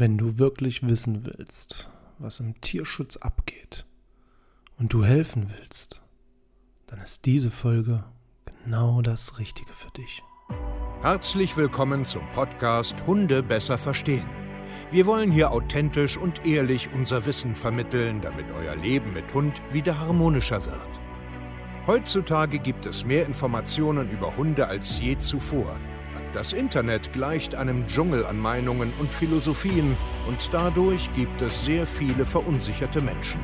Wenn 0.00 0.16
du 0.16 0.38
wirklich 0.38 0.88
wissen 0.88 1.26
willst, 1.26 1.90
was 2.20 2.38
im 2.38 2.60
Tierschutz 2.60 3.16
abgeht 3.16 3.84
und 4.78 4.92
du 4.92 5.04
helfen 5.04 5.52
willst, 5.58 6.02
dann 6.86 7.00
ist 7.00 7.26
diese 7.26 7.50
Folge 7.50 8.04
genau 8.62 9.02
das 9.02 9.40
Richtige 9.40 9.72
für 9.72 9.90
dich. 9.90 10.22
Herzlich 11.02 11.56
willkommen 11.56 12.04
zum 12.04 12.22
Podcast 12.32 12.94
Hunde 13.08 13.42
besser 13.42 13.76
verstehen. 13.76 14.28
Wir 14.92 15.04
wollen 15.04 15.32
hier 15.32 15.50
authentisch 15.50 16.16
und 16.16 16.46
ehrlich 16.46 16.88
unser 16.94 17.26
Wissen 17.26 17.56
vermitteln, 17.56 18.20
damit 18.20 18.46
euer 18.52 18.76
Leben 18.76 19.12
mit 19.12 19.34
Hund 19.34 19.60
wieder 19.72 19.98
harmonischer 19.98 20.64
wird. 20.64 21.00
Heutzutage 21.88 22.60
gibt 22.60 22.86
es 22.86 23.04
mehr 23.04 23.26
Informationen 23.26 24.08
über 24.12 24.36
Hunde 24.36 24.68
als 24.68 25.00
je 25.00 25.18
zuvor. 25.18 25.76
Das 26.34 26.52
Internet 26.52 27.12
gleicht 27.14 27.54
einem 27.54 27.86
Dschungel 27.86 28.26
an 28.26 28.38
Meinungen 28.38 28.92
und 28.98 29.10
Philosophien 29.10 29.96
und 30.26 30.50
dadurch 30.52 31.08
gibt 31.14 31.40
es 31.40 31.64
sehr 31.64 31.86
viele 31.86 32.26
verunsicherte 32.26 33.00
Menschen. 33.00 33.40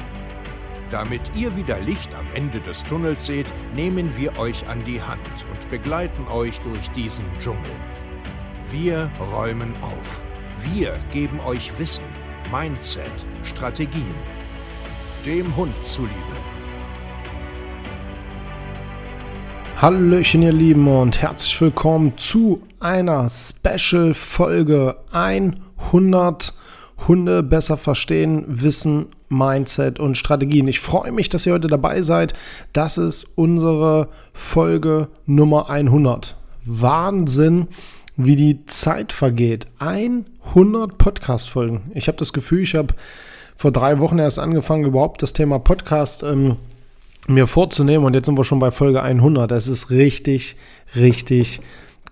Damit 0.90 1.22
ihr 1.34 1.56
wieder 1.56 1.80
Licht 1.80 2.14
am 2.14 2.26
Ende 2.34 2.60
des 2.60 2.82
Tunnels 2.82 3.24
seht, 3.24 3.46
nehmen 3.74 4.14
wir 4.16 4.38
euch 4.38 4.68
an 4.68 4.84
die 4.84 5.00
Hand 5.00 5.20
und 5.50 5.70
begleiten 5.70 6.26
euch 6.28 6.58
durch 6.60 6.90
diesen 6.90 7.24
Dschungel. 7.40 7.72
Wir 8.70 9.10
räumen 9.32 9.72
auf. 9.80 10.22
Wir 10.72 10.98
geben 11.12 11.40
euch 11.40 11.76
Wissen, 11.78 12.04
Mindset, 12.52 13.10
Strategien. 13.44 14.14
Dem 15.24 15.56
Hund 15.56 15.74
zuliebe. 15.84 16.33
Hallöchen, 19.82 20.42
ihr 20.42 20.52
Lieben, 20.52 20.86
und 20.86 21.20
herzlich 21.20 21.60
willkommen 21.60 22.16
zu 22.16 22.62
einer 22.78 23.28
Special-Folge 23.28 24.96
100 25.10 26.54
Hunde 27.08 27.42
besser 27.42 27.76
verstehen, 27.76 28.44
wissen, 28.46 29.06
Mindset 29.28 29.98
und 29.98 30.16
Strategien. 30.16 30.68
Ich 30.68 30.78
freue 30.78 31.10
mich, 31.10 31.28
dass 31.28 31.44
ihr 31.44 31.52
heute 31.52 31.66
dabei 31.66 32.02
seid. 32.02 32.34
Das 32.72 32.98
ist 32.98 33.26
unsere 33.34 34.08
Folge 34.32 35.08
Nummer 35.26 35.68
100. 35.68 36.36
Wahnsinn, 36.64 37.66
wie 38.16 38.36
die 38.36 38.64
Zeit 38.66 39.12
vergeht. 39.12 39.66
100 39.80 40.96
Podcast-Folgen. 40.96 41.90
Ich 41.94 42.06
habe 42.06 42.16
das 42.16 42.32
Gefühl, 42.32 42.62
ich 42.62 42.76
habe 42.76 42.94
vor 43.56 43.72
drei 43.72 43.98
Wochen 43.98 44.18
erst 44.18 44.38
angefangen, 44.38 44.84
überhaupt 44.84 45.20
das 45.20 45.32
Thema 45.32 45.58
Podcast 45.58 46.22
ähm, 46.22 46.58
mir 47.28 47.46
vorzunehmen 47.46 48.04
und 48.04 48.14
jetzt 48.14 48.26
sind 48.26 48.38
wir 48.38 48.44
schon 48.44 48.58
bei 48.58 48.70
Folge 48.70 49.02
100. 49.02 49.50
Das 49.50 49.66
ist 49.66 49.90
richtig, 49.90 50.56
richtig 50.94 51.60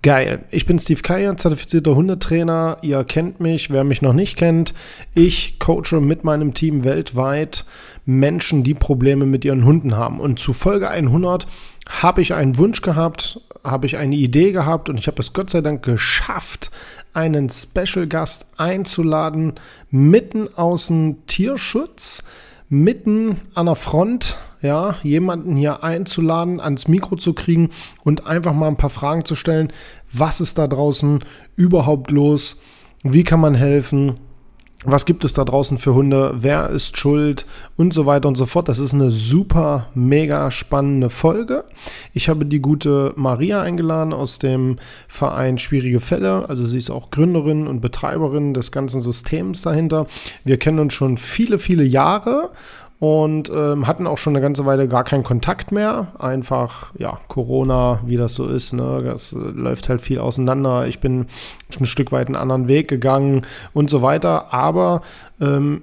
geil. 0.03 0.45
Ich 0.51 0.67
bin 0.67 0.79
Steve 0.79 1.01
Keier, 1.03 1.37
zertifizierter 1.37 1.95
Hundetrainer. 1.95 2.79
Ihr 2.83 3.05
kennt 3.05 3.41
mich, 3.41 3.71
wer 3.71 3.85
mich 3.85 4.03
noch 4.03 4.13
nicht 4.13 4.37
kennt. 4.37 4.75
Ich 5.15 5.59
coache 5.59 6.01
mit 6.01 6.25
meinem 6.25 6.55
Team 6.55 6.85
weltweit 6.85 7.65
Menschen, 8.05 8.65
die 8.65 8.75
Probleme 8.75 9.27
mit 9.27 9.45
ihren 9.45 9.65
Hunden 9.65 9.97
haben. 9.97 10.19
Und 10.19 10.39
zu 10.39 10.53
Folge 10.53 10.91
100 10.91 11.47
habe 11.89 12.21
ich 12.21 12.35
einen 12.35 12.59
Wunsch 12.59 12.83
gehabt, 12.83 13.41
habe 13.63 13.87
ich 13.87 13.97
eine 13.97 14.17
Idee 14.17 14.53
gehabt 14.53 14.89
und 14.89 14.99
ich 14.99 15.07
habe 15.07 15.21
es 15.21 15.33
Gott 15.33 15.51
sei 15.51 15.61
Dank 15.61 15.85
geschafft, 15.85 16.71
einen 17.13 17.49
Special 17.49 18.07
Gast 18.09 18.47
einzuladen, 18.57 19.55
mitten 19.91 20.49
aus 20.55 20.89
dem 20.89 21.27
Tierschutz 21.27 22.25
mitten 22.73 23.37
an 23.55 23.67
der 23.67 23.75
Front, 23.75 24.39
ja, 24.63 24.97
jemanden 25.03 25.57
hier 25.57 25.85
einzuladen, 25.85 26.61
ans 26.61 26.89
Mikro 26.89 27.17
zu 27.17 27.35
kriegen 27.35 27.71
und 28.05 28.27
einfach 28.27 28.55
mal 28.55 28.69
ein 28.69 28.77
paar 28.77 28.91
Fragen 28.91 29.25
zu 29.25 29.35
stellen. 29.35 29.73
Was 30.13 30.41
ist 30.41 30.59
da 30.59 30.67
draußen 30.67 31.25
überhaupt 31.57 32.11
los? 32.11 32.63
Wie 33.03 33.25
kann 33.25 33.41
man 33.41 33.55
helfen? 33.55 34.15
was 34.85 35.07
gibt 35.07 35.25
es 35.25 35.33
da 35.33 35.45
draußen 35.45 35.79
für 35.79 35.95
Hunde, 35.95 36.35
wer 36.39 36.71
ist 36.71 36.97
schuld 36.97 37.47
und 37.77 37.93
so 37.93 38.07
weiter 38.07 38.29
und 38.29 38.37
so 38.37 38.47
fort. 38.47 38.69
Das 38.69 38.79
ist 38.79 38.95
eine 38.95 39.11
super, 39.11 39.89
mega 39.95 40.51
spannende 40.51 41.09
Folge. 41.09 41.65
Ich 42.13 42.29
habe 42.29 42.45
die 42.47 42.61
gute 42.61 43.13
Maria 43.17 43.63
eingeladen 43.63 44.13
aus 44.13 44.39
dem 44.39 44.79
Verein 45.09 45.59
Schwierige 45.59 46.01
Fälle. 46.01 46.49
Also 46.49 46.67
sie 46.67 46.79
ist 46.79 46.91
auch 46.91 47.11
Gründerin 47.11 47.67
und 47.67 47.81
Betreiberin 47.81 48.55
des 48.55 48.73
ganzen 48.73 49.01
Systems 49.01 49.63
dahinter. 49.63 50.07
Wir 50.45 50.59
kennen 50.59 50.81
uns 50.81 50.95
schon 50.95 51.17
viele, 51.17 51.59
viele 51.59 51.85
Jahre 51.85 52.51
und 53.03 53.51
ähm, 53.53 53.89
hatten 53.89 54.07
auch 54.07 54.17
schon 54.17 54.33
eine 54.33 54.41
ganze 54.41 54.65
Weile 54.65 54.87
gar 54.87 55.03
keinen 55.03 55.25
Kontakt 55.25 55.73
mehr. 55.73 56.13
Einfach, 56.21 56.93
ja, 56.97 57.19
Corona, 57.27 57.99
wie 58.07 58.17
das 58.17 58.37
so 58.37 58.47
ist, 58.47 58.75
ne? 58.75 59.03
Das 59.05 59.33
äh, 59.33 59.39
läuft 59.39 59.89
halt 59.89 60.01
viel 60.01 60.21
auseinander. 60.21 60.87
Ich 60.87 61.01
bin 61.01 61.27
ein 61.81 61.87
Stück 61.87 62.13
weit 62.13 62.29
einen 62.29 62.37
anderen 62.37 62.69
Weg 62.69 62.87
gegangen 62.87 63.45
und 63.75 63.91
so 63.91 64.03
weiter. 64.03 64.55
Aber 64.55 65.03
ähm, 65.41 65.83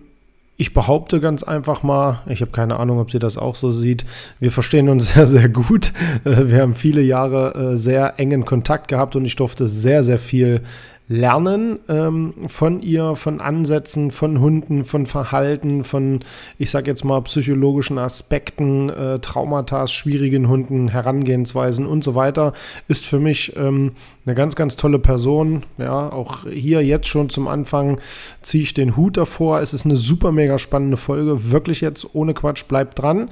ich 0.56 0.72
behaupte 0.72 1.20
ganz 1.20 1.44
einfach 1.44 1.84
mal, 1.84 2.22
ich 2.26 2.40
habe 2.40 2.52
keine 2.52 2.80
Ahnung, 2.80 3.00
ob 3.00 3.12
sie 3.12 3.20
das 3.20 3.38
auch 3.38 3.58
so 3.58 3.70
sieht, 3.70 4.06
wir 4.40 4.54
verstehen 4.54 4.88
uns 4.88 5.10
sehr, 5.14 5.28
sehr 5.28 5.50
gut. 5.50 5.92
Äh, 6.24 6.48
wir 6.48 6.62
haben 6.62 6.74
viele 6.74 7.02
Jahre 7.02 7.74
äh, 7.74 7.78
sehr 7.78 8.18
engen 8.18 8.46
Kontakt 8.46 8.88
gehabt 8.88 9.18
und 9.18 9.26
ich 9.26 9.36
durfte 9.36 9.68
sehr, 9.68 10.06
sehr 10.06 10.20
viel 10.20 10.62
lernen 11.10 11.80
ähm, 11.90 12.34
von 12.46 12.82
ihr, 12.82 13.16
von 13.16 13.42
Ansätzen, 13.42 14.12
von 14.12 14.40
Hunden, 14.40 14.86
von 14.86 15.08
Verhalten, 15.08 15.84
von, 15.84 16.20
ich 16.60 16.70
sag 16.70 16.86
jetzt 16.86 17.04
mal, 17.04 17.20
psychologischen 17.24 17.98
Aspekten, 17.98 18.90
äh, 18.90 19.18
Traumata, 19.20 19.88
schwierigen 19.88 20.48
Hunden, 20.48 20.88
Herangehensweisen 20.88 21.88
und 21.88 22.04
so 22.04 22.14
weiter, 22.14 22.54
ist 22.88 23.08
für 23.08 23.20
mich 23.20 23.56
ähm, 23.58 23.94
eine 24.28 24.36
ganz, 24.36 24.56
ganz 24.56 24.76
tolle 24.76 25.00
Person. 25.00 25.64
Ja, 25.80 26.12
auch 26.12 26.46
hier 26.48 26.86
jetzt 26.86 27.08
schon 27.08 27.32
zum 27.32 27.48
Anfang 27.48 28.00
ziehe 28.42 28.64
ich 28.64 28.76
den 28.76 28.96
Hut 28.96 29.18
davor. 29.18 29.62
Es 29.62 29.74
ist 29.74 29.86
eine 29.86 29.98
super 29.98 30.32
mega 30.32 30.60
spannende 30.60 30.98
Folge. 30.98 31.52
Wirklich 31.52 31.82
jetzt 31.82 32.14
ohne 32.14 32.36
Quatsch, 32.36 32.68
bleibt 32.68 33.02
dran. 33.02 33.32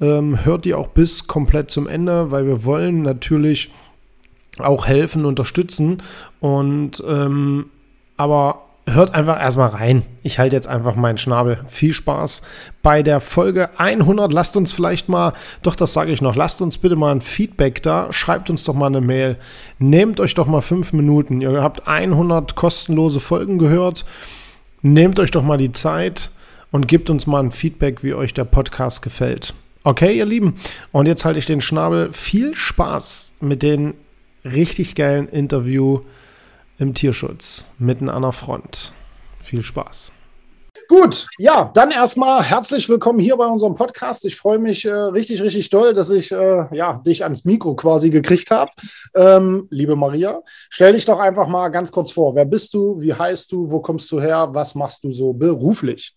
Ähm, 0.00 0.44
hört 0.44 0.64
die 0.64 0.74
auch 0.74 0.88
bis 0.88 1.28
komplett 1.28 1.70
zum 1.70 1.86
Ende, 1.86 2.32
weil 2.32 2.46
wir 2.48 2.64
wollen 2.64 3.02
natürlich 3.02 3.70
auch 4.58 4.86
helfen, 4.86 5.24
unterstützen. 5.24 6.02
Und 6.40 7.02
ähm, 7.06 7.66
aber 8.16 8.62
hört 8.86 9.14
einfach 9.14 9.40
erstmal 9.40 9.68
rein. 9.68 10.02
Ich 10.22 10.38
halte 10.38 10.56
jetzt 10.56 10.66
einfach 10.66 10.96
meinen 10.96 11.18
Schnabel. 11.18 11.60
Viel 11.66 11.92
Spaß 11.92 12.42
bei 12.82 13.02
der 13.02 13.20
Folge 13.20 13.70
100. 13.78 14.32
Lasst 14.32 14.56
uns 14.56 14.72
vielleicht 14.72 15.08
mal, 15.08 15.32
doch 15.62 15.76
das 15.76 15.92
sage 15.92 16.12
ich 16.12 16.20
noch, 16.20 16.34
lasst 16.34 16.62
uns 16.62 16.78
bitte 16.78 16.96
mal 16.96 17.12
ein 17.12 17.20
Feedback 17.20 17.82
da. 17.82 18.12
Schreibt 18.12 18.50
uns 18.50 18.64
doch 18.64 18.74
mal 18.74 18.86
eine 18.86 19.00
Mail. 19.00 19.36
Nehmt 19.78 20.20
euch 20.20 20.34
doch 20.34 20.46
mal 20.46 20.62
fünf 20.62 20.92
Minuten. 20.92 21.40
Ihr 21.40 21.62
habt 21.62 21.86
100 21.86 22.54
kostenlose 22.54 23.20
Folgen 23.20 23.58
gehört. 23.58 24.04
Nehmt 24.82 25.20
euch 25.20 25.30
doch 25.30 25.42
mal 25.42 25.58
die 25.58 25.72
Zeit 25.72 26.30
und 26.72 26.88
gebt 26.88 27.08
uns 27.08 27.26
mal 27.26 27.40
ein 27.40 27.52
Feedback, 27.52 28.02
wie 28.02 28.14
euch 28.14 28.34
der 28.34 28.44
Podcast 28.44 29.02
gefällt. 29.02 29.54
Okay, 29.84 30.16
ihr 30.16 30.26
Lieben. 30.26 30.56
Und 30.90 31.06
jetzt 31.06 31.24
halte 31.24 31.38
ich 31.38 31.46
den 31.46 31.60
Schnabel. 31.60 32.12
Viel 32.12 32.54
Spaß 32.54 33.34
mit 33.40 33.62
den 33.62 33.94
richtig 34.44 34.94
geilen 34.94 35.28
Interview 35.28 36.00
im 36.78 36.94
Tierschutz, 36.94 37.66
mitten 37.78 38.08
an 38.08 38.22
der 38.22 38.32
Front. 38.32 38.92
Viel 39.38 39.62
Spaß. 39.62 40.12
Gut, 40.88 41.28
ja, 41.38 41.70
dann 41.74 41.90
erstmal 41.90 42.42
herzlich 42.42 42.88
willkommen 42.88 43.18
hier 43.18 43.36
bei 43.36 43.46
unserem 43.46 43.74
Podcast. 43.74 44.24
Ich 44.24 44.36
freue 44.36 44.58
mich 44.58 44.84
äh, 44.84 44.90
richtig, 44.90 45.42
richtig 45.42 45.70
doll, 45.70 45.94
dass 45.94 46.10
ich 46.10 46.32
äh, 46.32 46.66
ja, 46.72 46.94
dich 47.06 47.22
ans 47.22 47.44
Mikro 47.44 47.74
quasi 47.74 48.10
gekriegt 48.10 48.50
habe. 48.50 48.70
Ähm, 49.14 49.68
liebe 49.70 49.96
Maria, 49.96 50.42
stell 50.70 50.92
dich 50.92 51.04
doch 51.04 51.20
einfach 51.20 51.46
mal 51.46 51.68
ganz 51.68 51.92
kurz 51.92 52.10
vor. 52.10 52.34
Wer 52.34 52.44
bist 52.44 52.74
du? 52.74 53.00
Wie 53.00 53.14
heißt 53.14 53.52
du? 53.52 53.70
Wo 53.70 53.80
kommst 53.80 54.10
du 54.10 54.20
her? 54.20 54.48
Was 54.52 54.74
machst 54.74 55.04
du 55.04 55.12
so 55.12 55.32
beruflich? 55.32 56.14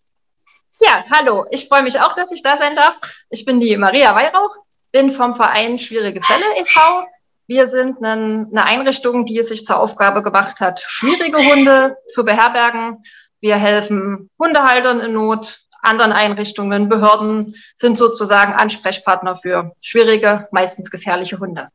Ja, 0.81 1.05
hallo. 1.09 1.45
Ich 1.51 1.67
freue 1.67 1.83
mich 1.83 1.99
auch, 1.99 2.15
dass 2.15 2.31
ich 2.31 2.41
da 2.41 2.57
sein 2.57 2.75
darf. 2.75 2.99
Ich 3.29 3.45
bin 3.45 3.59
die 3.59 3.77
Maria 3.77 4.15
Weihrauch, 4.15 4.57
bin 4.91 5.11
vom 5.11 5.35
Verein 5.35 5.77
Schwierige 5.77 6.21
Fälle 6.21 6.45
e.V. 6.59 7.05
Wir 7.47 7.67
sind 7.67 8.03
eine 8.03 8.65
Einrichtung, 8.65 9.25
die 9.25 9.37
es 9.37 9.49
sich 9.49 9.65
zur 9.65 9.79
Aufgabe 9.79 10.23
gemacht 10.23 10.59
hat, 10.59 10.79
schwierige 10.79 11.37
Hunde 11.37 11.97
zu 12.07 12.25
beherbergen. 12.25 13.03
Wir 13.39 13.57
helfen 13.57 14.31
Hundehaltern 14.39 14.99
in 14.99 15.13
Not, 15.13 15.59
anderen 15.83 16.11
Einrichtungen, 16.11 16.89
Behörden 16.89 17.55
sind 17.75 17.97
sozusagen 17.97 18.53
Ansprechpartner 18.53 19.35
für 19.35 19.71
schwierige, 19.81 20.47
meistens 20.51 20.89
gefährliche 20.89 21.39
Hunde. 21.39 21.69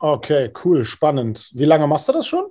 Okay, 0.00 0.52
cool, 0.64 0.84
spannend. 0.84 1.50
Wie 1.54 1.66
lange 1.66 1.86
machst 1.86 2.08
du 2.08 2.12
das 2.12 2.26
schon? 2.26 2.46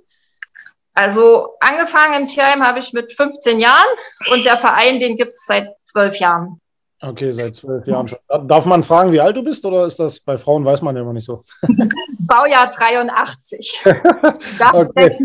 Also 0.94 1.56
angefangen 1.60 2.22
im 2.22 2.28
Tierheim 2.28 2.62
habe 2.62 2.78
ich 2.78 2.92
mit 2.92 3.12
15 3.12 3.58
Jahren 3.58 3.86
und 4.32 4.44
der 4.44 4.56
Verein, 4.56 5.00
den 5.00 5.16
gibt 5.16 5.32
es 5.32 5.46
seit 5.46 5.70
zwölf 5.82 6.18
Jahren. 6.18 6.60
Okay, 7.00 7.30
seit 7.32 7.54
zwölf 7.54 7.86
Jahren 7.86 8.08
schon. 8.08 8.18
Darf 8.48 8.66
man 8.66 8.82
fragen, 8.82 9.12
wie 9.12 9.20
alt 9.20 9.36
du 9.36 9.44
bist 9.44 9.64
oder 9.64 9.86
ist 9.86 10.00
das 10.00 10.18
bei 10.18 10.36
Frauen 10.36 10.64
weiß 10.64 10.82
man 10.82 10.96
ja 10.96 11.02
immer 11.02 11.12
nicht 11.12 11.26
so? 11.26 11.44
Baujahr 12.18 12.70
83. 12.70 13.84
okay. 14.72 15.18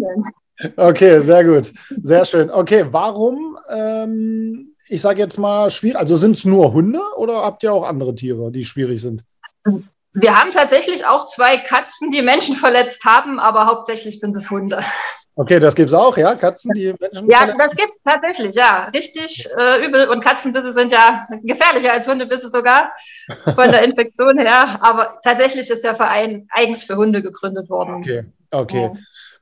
okay, 0.77 1.21
sehr 1.21 1.43
gut. 1.43 1.73
Sehr 2.03 2.25
schön. 2.25 2.51
Okay, 2.51 2.85
warum, 2.91 3.57
ähm, 3.69 4.75
ich 4.87 5.01
sage 5.01 5.19
jetzt 5.19 5.39
mal, 5.39 5.71
schwierig, 5.71 5.97
also 5.97 6.15
sind 6.15 6.37
es 6.37 6.45
nur 6.45 6.73
Hunde 6.73 7.01
oder 7.17 7.41
habt 7.41 7.63
ihr 7.63 7.73
auch 7.73 7.85
andere 7.85 8.13
Tiere, 8.13 8.51
die 8.51 8.65
schwierig 8.65 9.01
sind? 9.01 9.23
Wir 10.13 10.39
haben 10.39 10.51
tatsächlich 10.51 11.07
auch 11.07 11.25
zwei 11.25 11.57
Katzen, 11.57 12.11
die 12.11 12.21
Menschen 12.21 12.55
verletzt 12.55 13.03
haben, 13.03 13.39
aber 13.39 13.65
hauptsächlich 13.65 14.19
sind 14.19 14.35
es 14.35 14.51
Hunde. 14.51 14.83
Okay, 15.35 15.59
das 15.59 15.73
gibt 15.73 15.89
es 15.89 15.93
auch, 15.93 16.15
ja? 16.15 16.35
Katzen, 16.35 16.73
die 16.73 16.93
Menschen. 16.99 17.29
Ja, 17.29 17.55
das 17.57 17.75
gibt 17.75 17.93
es 17.95 18.03
tatsächlich, 18.03 18.55
ja. 18.55 18.89
Richtig 18.93 19.47
äh, 19.57 19.83
übel. 19.85 20.07
Und 20.09 20.23
Katzenbisse 20.23 20.73
sind 20.73 20.91
ja 20.91 21.27
gefährlicher 21.43 21.93
als 21.93 22.07
Hundebisse 22.07 22.49
sogar 22.49 22.91
von 23.55 23.71
der 23.71 23.83
Infektion 23.83 24.37
her. 24.37 24.77
Aber 24.81 25.19
tatsächlich 25.23 25.67
ist 25.69 25.83
der 25.83 25.95
Verein 25.95 26.47
eigens 26.51 26.83
für 26.83 26.97
Hunde 26.97 27.23
gegründet 27.23 27.69
worden. 27.69 27.95
Okay, 27.95 28.25
okay. 28.51 28.91
Ja. 28.93 28.99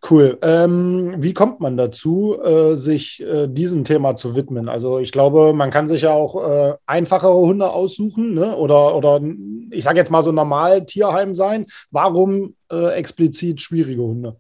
Cool. 0.10 0.40
Ähm, 0.42 1.16
wie 1.20 1.34
kommt 1.34 1.60
man 1.60 1.78
dazu, 1.78 2.36
äh, 2.42 2.76
sich 2.76 3.22
äh, 3.22 3.48
diesem 3.48 3.84
Thema 3.84 4.16
zu 4.16 4.36
widmen? 4.36 4.68
Also 4.68 4.98
ich 4.98 5.12
glaube, 5.12 5.54
man 5.54 5.70
kann 5.70 5.86
sich 5.86 6.04
ja 6.04 6.12
auch 6.12 6.44
äh, 6.44 6.74
einfachere 6.88 7.36
Hunde 7.36 7.70
aussuchen 7.70 8.34
ne? 8.34 8.56
oder, 8.56 8.96
oder 8.96 9.22
ich 9.70 9.84
sage 9.84 10.00
jetzt 10.00 10.10
mal 10.10 10.24
so 10.24 10.32
normal 10.32 10.86
Tierheim 10.86 11.36
sein. 11.36 11.68
Warum 11.92 12.56
äh, 12.72 12.94
explizit 12.94 13.62
schwierige 13.62 14.02
Hunde 14.02 14.38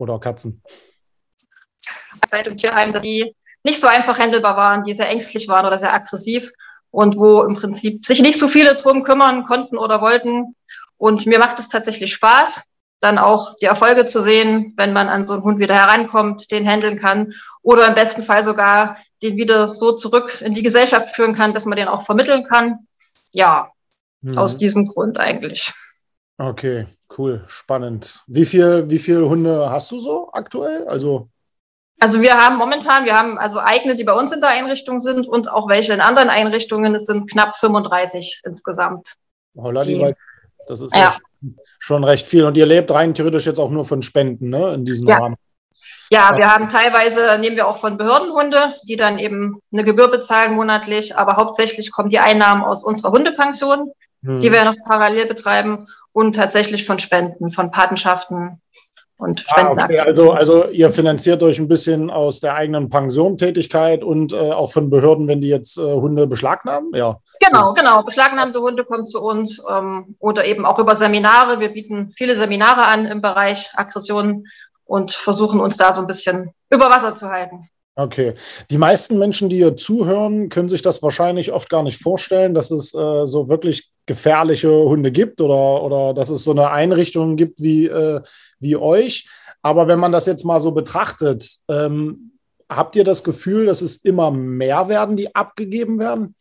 oder 0.00 0.18
Katzen? 0.18 0.62
Seit 2.26 2.46
dem 2.46 2.56
Tierheim, 2.56 2.92
dass 2.92 3.02
die 3.02 3.34
nicht 3.62 3.80
so 3.80 3.86
einfach 3.86 4.18
handelbar 4.18 4.56
waren, 4.56 4.84
die 4.84 4.94
sehr 4.94 5.08
ängstlich 5.08 5.48
waren 5.48 5.66
oder 5.66 5.78
sehr 5.78 5.92
aggressiv 5.92 6.50
und 6.90 7.16
wo 7.16 7.42
im 7.42 7.54
Prinzip 7.54 8.04
sich 8.04 8.20
nicht 8.20 8.38
so 8.38 8.48
viele 8.48 8.74
drum 8.74 9.02
kümmern 9.02 9.44
konnten 9.44 9.78
oder 9.78 10.00
wollten. 10.00 10.56
Und 10.96 11.26
mir 11.26 11.38
macht 11.38 11.58
es 11.58 11.68
tatsächlich 11.68 12.12
Spaß 12.12 12.62
dann 13.00 13.18
auch 13.18 13.56
die 13.56 13.64
Erfolge 13.64 14.06
zu 14.06 14.20
sehen, 14.20 14.74
wenn 14.76 14.92
man 14.92 15.08
an 15.08 15.22
so 15.22 15.34
einen 15.34 15.42
Hund 15.42 15.58
wieder 15.58 15.74
herankommt, 15.74 16.50
den 16.50 16.66
handeln 16.66 16.98
kann 16.98 17.32
oder 17.62 17.88
im 17.88 17.94
besten 17.94 18.22
Fall 18.22 18.44
sogar 18.44 18.98
den 19.22 19.36
wieder 19.36 19.74
so 19.74 19.92
zurück 19.92 20.40
in 20.42 20.54
die 20.54 20.62
Gesellschaft 20.62 21.14
führen 21.14 21.34
kann, 21.34 21.54
dass 21.54 21.66
man 21.66 21.76
den 21.76 21.88
auch 21.88 22.02
vermitteln 22.02 22.44
kann. 22.44 22.86
Ja, 23.32 23.70
mhm. 24.20 24.38
aus 24.38 24.58
diesem 24.58 24.86
Grund 24.86 25.18
eigentlich. 25.18 25.72
Okay, 26.40 26.86
cool, 27.18 27.44
spannend. 27.48 28.22
Wie 28.26 28.46
viel, 28.46 28.88
wie 28.88 28.98
viele 28.98 29.28
Hunde 29.28 29.68
hast 29.70 29.90
du 29.90 30.00
so 30.00 30.30
aktuell? 30.32 30.88
Also 30.88 31.28
also 32.02 32.22
wir 32.22 32.32
haben 32.32 32.56
momentan, 32.56 33.04
wir 33.04 33.14
haben 33.14 33.36
also 33.36 33.60
eigene, 33.60 33.94
die 33.94 34.04
bei 34.04 34.14
uns 34.14 34.32
in 34.32 34.40
der 34.40 34.48
Einrichtung 34.48 35.00
sind 35.00 35.28
und 35.28 35.52
auch 35.52 35.68
welche 35.68 35.92
in 35.92 36.00
anderen 36.00 36.30
Einrichtungen. 36.30 36.94
Es 36.94 37.04
sind 37.04 37.30
knapp 37.30 37.58
35 37.58 38.40
insgesamt. 38.46 39.16
Holla, 39.54 39.82
die, 39.82 39.98
die 39.98 40.14
das 40.66 40.80
ist 40.80 40.96
ja. 40.96 41.14
schon 41.78 42.02
recht 42.02 42.26
viel. 42.26 42.46
Und 42.46 42.56
ihr 42.56 42.64
lebt 42.64 42.90
rein 42.90 43.14
theoretisch 43.14 43.44
jetzt 43.44 43.58
auch 43.58 43.68
nur 43.68 43.84
von 43.84 44.00
Spenden, 44.02 44.48
ne, 44.48 44.72
in 44.72 44.86
diesem 44.86 45.08
ja. 45.08 45.18
Rahmen. 45.18 45.36
Ja, 46.10 46.36
wir 46.38 46.50
haben 46.50 46.68
teilweise, 46.68 47.38
nehmen 47.38 47.56
wir 47.56 47.68
auch 47.68 47.76
von 47.76 47.98
Behördenhunde, 47.98 48.74
die 48.88 48.96
dann 48.96 49.18
eben 49.18 49.60
eine 49.70 49.84
Gebühr 49.84 50.08
bezahlen 50.08 50.54
monatlich, 50.54 51.16
aber 51.16 51.36
hauptsächlich 51.36 51.92
kommen 51.92 52.08
die 52.08 52.18
Einnahmen 52.18 52.64
aus 52.64 52.82
unserer 52.82 53.12
Hundepension, 53.12 53.92
hm. 54.24 54.40
die 54.40 54.50
wir 54.50 54.64
noch 54.64 54.76
parallel 54.86 55.26
betreiben 55.26 55.86
und 56.12 56.36
tatsächlich 56.36 56.86
von 56.86 56.98
Spenden, 56.98 57.50
von 57.50 57.70
Patenschaften 57.70 58.60
und 59.20 59.40
Spendenaktionen. 59.40 59.80
Ah, 59.80 60.00
okay. 60.00 60.08
also, 60.08 60.32
also 60.32 60.68
ihr 60.70 60.90
finanziert 60.90 61.42
euch 61.42 61.58
ein 61.58 61.68
bisschen 61.68 62.10
aus 62.10 62.40
der 62.40 62.54
eigenen 62.54 62.88
Pensiontätigkeit 62.88 64.02
und 64.02 64.32
äh, 64.32 64.52
auch 64.52 64.72
von 64.72 64.90
Behörden, 64.90 65.28
wenn 65.28 65.40
die 65.40 65.48
jetzt 65.48 65.76
äh, 65.76 65.82
Hunde 65.82 66.26
beschlagnahmen? 66.26 66.90
Ja. 66.94 67.18
Genau, 67.40 67.74
genau. 67.74 68.02
Beschlagnahmte 68.02 68.60
Hunde 68.60 68.84
kommen 68.84 69.06
zu 69.06 69.22
uns 69.22 69.62
ähm, 69.70 70.16
oder 70.18 70.44
eben 70.46 70.64
auch 70.64 70.78
über 70.78 70.96
Seminare. 70.96 71.60
Wir 71.60 71.68
bieten 71.68 72.12
viele 72.16 72.36
Seminare 72.36 72.86
an 72.86 73.06
im 73.06 73.20
Bereich 73.20 73.70
Aggressionen 73.74 74.46
und 74.84 75.12
versuchen 75.12 75.60
uns 75.60 75.76
da 75.76 75.92
so 75.92 76.00
ein 76.00 76.06
bisschen 76.06 76.52
über 76.70 76.90
Wasser 76.90 77.14
zu 77.14 77.28
halten. 77.28 77.68
Okay. 78.00 78.32
Die 78.70 78.78
meisten 78.78 79.18
Menschen, 79.18 79.50
die 79.50 79.56
hier 79.56 79.76
zuhören, 79.76 80.48
können 80.48 80.70
sich 80.70 80.80
das 80.80 81.02
wahrscheinlich 81.02 81.52
oft 81.52 81.68
gar 81.68 81.82
nicht 81.82 82.00
vorstellen, 82.02 82.54
dass 82.54 82.70
es 82.70 82.94
äh, 82.94 83.26
so 83.26 83.50
wirklich 83.50 83.90
gefährliche 84.06 84.70
Hunde 84.70 85.12
gibt 85.12 85.40
oder, 85.40 85.82
oder 85.82 86.14
dass 86.14 86.30
es 86.30 86.42
so 86.42 86.52
eine 86.52 86.70
Einrichtung 86.70 87.36
gibt 87.36 87.60
wie, 87.60 87.86
äh, 87.86 88.22
wie 88.58 88.76
euch. 88.76 89.28
Aber 89.60 89.86
wenn 89.86 89.98
man 89.98 90.12
das 90.12 90.24
jetzt 90.24 90.44
mal 90.44 90.60
so 90.60 90.72
betrachtet, 90.72 91.58
ähm, 91.68 92.32
habt 92.70 92.96
ihr 92.96 93.04
das 93.04 93.22
Gefühl, 93.22 93.66
dass 93.66 93.82
es 93.82 93.96
immer 93.96 94.30
mehr 94.30 94.88
werden, 94.88 95.16
die 95.16 95.34
abgegeben 95.34 95.98
werden? 95.98 96.34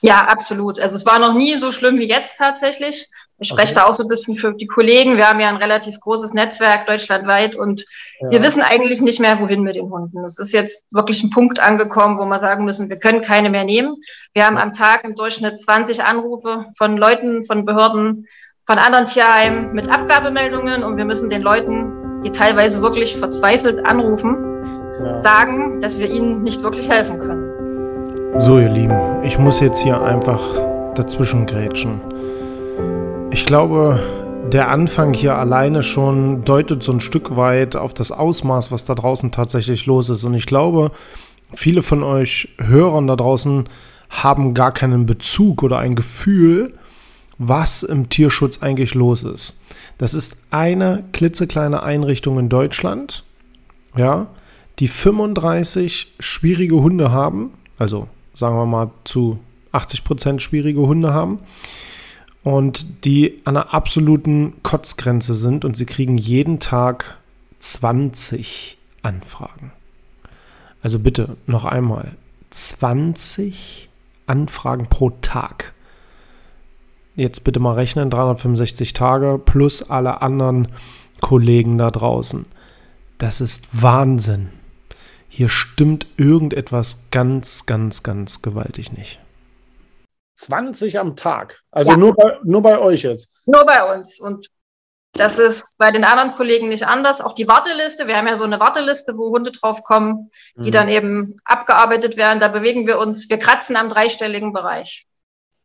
Ja, 0.00 0.26
absolut. 0.26 0.78
Also 0.78 0.94
es 0.94 1.06
war 1.06 1.18
noch 1.18 1.34
nie 1.34 1.56
so 1.56 1.72
schlimm 1.72 1.98
wie 1.98 2.06
jetzt 2.06 2.38
tatsächlich. 2.38 3.08
Ich 3.44 3.50
spreche 3.50 3.74
okay. 3.74 3.82
da 3.84 3.90
auch 3.90 3.94
so 3.94 4.04
ein 4.04 4.08
bisschen 4.08 4.36
für 4.36 4.54
die 4.54 4.66
Kollegen. 4.66 5.18
Wir 5.18 5.28
haben 5.28 5.38
ja 5.38 5.50
ein 5.50 5.56
relativ 5.56 6.00
großes 6.00 6.32
Netzwerk 6.32 6.86
deutschlandweit 6.86 7.54
und 7.54 7.84
ja. 8.20 8.30
wir 8.30 8.42
wissen 8.42 8.62
eigentlich 8.62 9.02
nicht 9.02 9.20
mehr, 9.20 9.38
wohin 9.38 9.62
mit 9.62 9.76
den 9.76 9.90
Hunden. 9.90 10.24
Es 10.24 10.38
ist 10.38 10.54
jetzt 10.54 10.82
wirklich 10.90 11.22
ein 11.22 11.28
Punkt 11.28 11.60
angekommen, 11.60 12.18
wo 12.18 12.24
wir 12.24 12.38
sagen 12.38 12.64
müssen, 12.64 12.88
wir 12.88 12.98
können 12.98 13.20
keine 13.20 13.50
mehr 13.50 13.64
nehmen. 13.64 13.96
Wir 14.32 14.46
haben 14.46 14.56
am 14.56 14.72
Tag 14.72 15.04
im 15.04 15.14
Durchschnitt 15.14 15.60
20 15.60 16.02
Anrufe 16.02 16.64
von 16.78 16.96
Leuten, 16.96 17.44
von 17.44 17.66
Behörden, 17.66 18.26
von 18.64 18.78
anderen 18.78 19.04
Tierheimen 19.04 19.74
mit 19.74 19.90
Abgabemeldungen 19.90 20.82
und 20.82 20.96
wir 20.96 21.04
müssen 21.04 21.28
den 21.28 21.42
Leuten, 21.42 22.22
die 22.22 22.30
teilweise 22.30 22.80
wirklich 22.80 23.14
verzweifelt 23.14 23.84
anrufen, 23.84 24.88
ja. 25.04 25.18
sagen, 25.18 25.82
dass 25.82 25.98
wir 25.98 26.08
ihnen 26.08 26.42
nicht 26.44 26.62
wirklich 26.62 26.88
helfen 26.88 27.18
können. 27.18 28.40
So, 28.40 28.58
ihr 28.58 28.70
Lieben, 28.70 29.22
ich 29.22 29.38
muss 29.38 29.60
jetzt 29.60 29.82
hier 29.82 30.00
einfach 30.00 30.40
dazwischen 30.94 31.44
grätschen. 31.44 32.00
Ich 33.34 33.46
glaube, 33.46 33.98
der 34.52 34.68
Anfang 34.68 35.12
hier 35.12 35.36
alleine 35.36 35.82
schon 35.82 36.44
deutet 36.44 36.84
so 36.84 36.92
ein 36.92 37.00
Stück 37.00 37.34
weit 37.34 37.74
auf 37.74 37.92
das 37.92 38.12
Ausmaß, 38.12 38.70
was 38.70 38.84
da 38.84 38.94
draußen 38.94 39.32
tatsächlich 39.32 39.86
los 39.86 40.08
ist. 40.08 40.22
Und 40.22 40.34
ich 40.34 40.46
glaube, 40.46 40.92
viele 41.52 41.82
von 41.82 42.04
euch 42.04 42.50
Hörern 42.58 43.08
da 43.08 43.16
draußen 43.16 43.64
haben 44.08 44.54
gar 44.54 44.70
keinen 44.70 45.04
Bezug 45.04 45.64
oder 45.64 45.80
ein 45.80 45.96
Gefühl, 45.96 46.74
was 47.36 47.82
im 47.82 48.08
Tierschutz 48.08 48.62
eigentlich 48.62 48.94
los 48.94 49.24
ist. 49.24 49.58
Das 49.98 50.14
ist 50.14 50.36
eine 50.52 51.02
klitzekleine 51.12 51.82
Einrichtung 51.82 52.38
in 52.38 52.48
Deutschland, 52.48 53.24
ja, 53.96 54.28
die 54.78 54.86
35 54.86 56.14
schwierige 56.20 56.76
Hunde 56.76 57.10
haben, 57.10 57.50
also 57.80 58.06
sagen 58.32 58.54
wir 58.54 58.66
mal 58.66 58.92
zu 59.02 59.40
80 59.72 60.04
Prozent 60.04 60.40
schwierige 60.40 60.82
Hunde 60.82 61.12
haben 61.12 61.40
und 62.44 63.04
die 63.06 63.40
an 63.44 63.56
einer 63.56 63.74
absoluten 63.74 64.62
Kotzgrenze 64.62 65.34
sind 65.34 65.64
und 65.64 65.76
sie 65.76 65.86
kriegen 65.86 66.18
jeden 66.18 66.60
Tag 66.60 67.16
20 67.58 68.76
Anfragen. 69.02 69.72
Also 70.82 70.98
bitte 70.98 71.36
noch 71.46 71.64
einmal 71.64 72.12
20 72.50 73.88
Anfragen 74.26 74.88
pro 74.88 75.10
Tag. 75.22 75.72
Jetzt 77.16 77.44
bitte 77.44 77.60
mal 77.60 77.74
rechnen, 77.74 78.10
365 78.10 78.92
Tage 78.92 79.40
plus 79.42 79.88
alle 79.88 80.20
anderen 80.20 80.68
Kollegen 81.20 81.78
da 81.78 81.90
draußen. 81.90 82.44
Das 83.16 83.40
ist 83.40 83.82
Wahnsinn. 83.82 84.50
Hier 85.28 85.48
stimmt 85.48 86.06
irgendetwas 86.16 87.04
ganz, 87.10 87.64
ganz, 87.64 88.02
ganz 88.02 88.42
gewaltig 88.42 88.92
nicht. 88.92 89.20
20 90.36 90.98
am 90.98 91.16
Tag. 91.16 91.62
Also 91.70 91.92
ja. 91.92 91.96
nur, 91.96 92.14
bei, 92.14 92.38
nur 92.44 92.62
bei 92.62 92.78
euch 92.78 93.02
jetzt. 93.02 93.30
Nur 93.46 93.64
bei 93.64 93.94
uns. 93.94 94.20
Und 94.20 94.48
das 95.12 95.38
ist 95.38 95.66
bei 95.78 95.92
den 95.92 96.04
anderen 96.04 96.32
Kollegen 96.32 96.68
nicht 96.68 96.86
anders. 96.86 97.20
Auch 97.20 97.34
die 97.34 97.46
Warteliste, 97.46 98.08
wir 98.08 98.16
haben 98.16 98.26
ja 98.26 98.36
so 98.36 98.44
eine 98.44 98.58
Warteliste, 98.58 99.16
wo 99.16 99.30
Hunde 99.30 99.52
drauf 99.52 99.84
kommen, 99.84 100.28
die 100.56 100.70
mhm. 100.70 100.72
dann 100.72 100.88
eben 100.88 101.36
abgearbeitet 101.44 102.16
werden. 102.16 102.40
Da 102.40 102.48
bewegen 102.48 102.86
wir 102.86 102.98
uns, 102.98 103.30
wir 103.30 103.38
kratzen 103.38 103.76
am 103.76 103.88
dreistelligen 103.88 104.52
Bereich. 104.52 105.06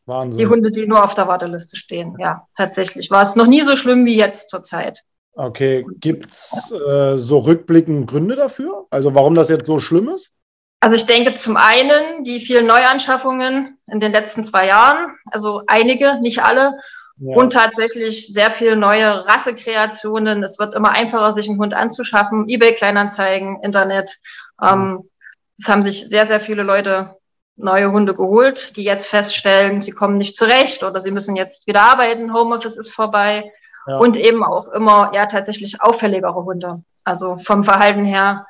Wahnsinn. 0.06 0.40
Die 0.40 0.48
Hunde, 0.48 0.72
die 0.72 0.86
nur 0.86 1.04
auf 1.04 1.16
der 1.16 1.28
Warteliste 1.28 1.78
stehen. 1.78 2.16
Ja, 2.20 2.48
tatsächlich. 2.56 3.10
War 3.12 3.22
es 3.22 3.36
noch 3.36 3.48
nie 3.48 3.62
so 3.62 3.76
schlimm 3.76 4.06
wie 4.06 4.18
jetzt 4.18 4.50
zurzeit. 4.50 5.00
Okay, 5.34 5.86
gibt 6.00 6.32
es 6.32 6.72
äh, 6.72 7.18
so 7.18 7.40
rückblickend 7.40 8.10
Gründe 8.10 8.36
dafür? 8.36 8.88
Also 8.90 9.16
warum 9.16 9.36
das 9.36 9.50
jetzt 9.50 9.68
so 9.68 9.80
schlimm 9.80 10.10
ist? 10.10 10.32
Also 10.80 10.96
ich 10.96 11.06
denke 11.06 11.34
zum 11.34 11.58
einen 11.58 12.24
die 12.24 12.40
vielen 12.40 12.66
Neuanschaffungen 12.66 13.78
in 13.88 14.00
den 14.00 14.12
letzten 14.12 14.44
zwei 14.44 14.68
Jahren, 14.68 15.16
also 15.26 15.64
einige, 15.68 16.22
nicht 16.22 16.42
alle, 16.42 16.80
ja. 17.18 17.36
und 17.36 17.52
tatsächlich 17.52 18.28
sehr 18.28 18.50
viele 18.50 18.76
neue 18.76 19.26
Rassekreationen. 19.28 20.42
Es 20.44 20.58
wird 20.58 20.74
immer 20.74 20.92
einfacher, 20.92 21.32
sich 21.32 21.50
einen 21.50 21.60
Hund 21.60 21.74
anzuschaffen. 21.74 22.48
eBay 22.48 22.74
Kleinanzeigen, 22.74 23.62
Internet. 23.62 24.18
Ähm, 24.64 25.10
es 25.58 25.68
haben 25.68 25.82
sich 25.82 26.08
sehr, 26.08 26.26
sehr 26.28 26.40
viele 26.40 26.64
Leute 26.64 27.16
neue 27.58 27.92
Hunde 27.92 28.14
geholt, 28.14 28.78
die 28.78 28.84
jetzt 28.84 29.08
feststellen, 29.08 29.82
sie 29.82 29.92
kommen 29.92 30.18
nicht 30.18 30.38
zurecht 30.38 30.84
oder 30.84 31.02
sie 31.02 31.12
müssen 31.12 31.36
jetzt 31.36 31.68
wieder 31.68 31.82
arbeiten, 31.82 32.34
Homeoffice 32.34 32.78
ist 32.78 32.94
vorbei. 32.94 33.52
Ja. 33.86 33.98
Und 33.98 34.16
eben 34.16 34.44
auch 34.44 34.70
immer 34.70 35.12
ja 35.14 35.26
tatsächlich 35.26 35.82
auffälligere 35.82 36.46
Hunde. 36.46 36.84
Also 37.04 37.38
vom 37.40 37.64
Verhalten 37.64 38.06
her, 38.06 38.46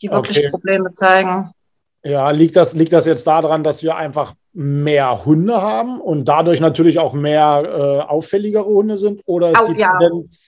die 0.00 0.10
wirklich 0.10 0.38
okay. 0.38 0.50
Probleme 0.50 0.92
zeigen. 0.92 1.52
Ja, 2.04 2.30
liegt 2.30 2.56
das, 2.56 2.74
liegt 2.74 2.92
das 2.92 3.06
jetzt 3.06 3.26
daran, 3.26 3.62
dass 3.62 3.82
wir 3.82 3.94
einfach 3.94 4.34
mehr 4.52 5.24
Hunde 5.24 5.62
haben 5.62 6.00
und 6.00 6.26
dadurch 6.26 6.60
natürlich 6.60 6.98
auch 6.98 7.14
mehr 7.14 7.62
äh, 7.64 8.10
auffälligere 8.10 8.64
Hunde 8.64 8.96
sind? 8.96 9.22
Oder 9.24 9.52
ist 9.52 9.62
oh, 9.62 9.72
die 9.72 9.80
ja. 9.80 9.96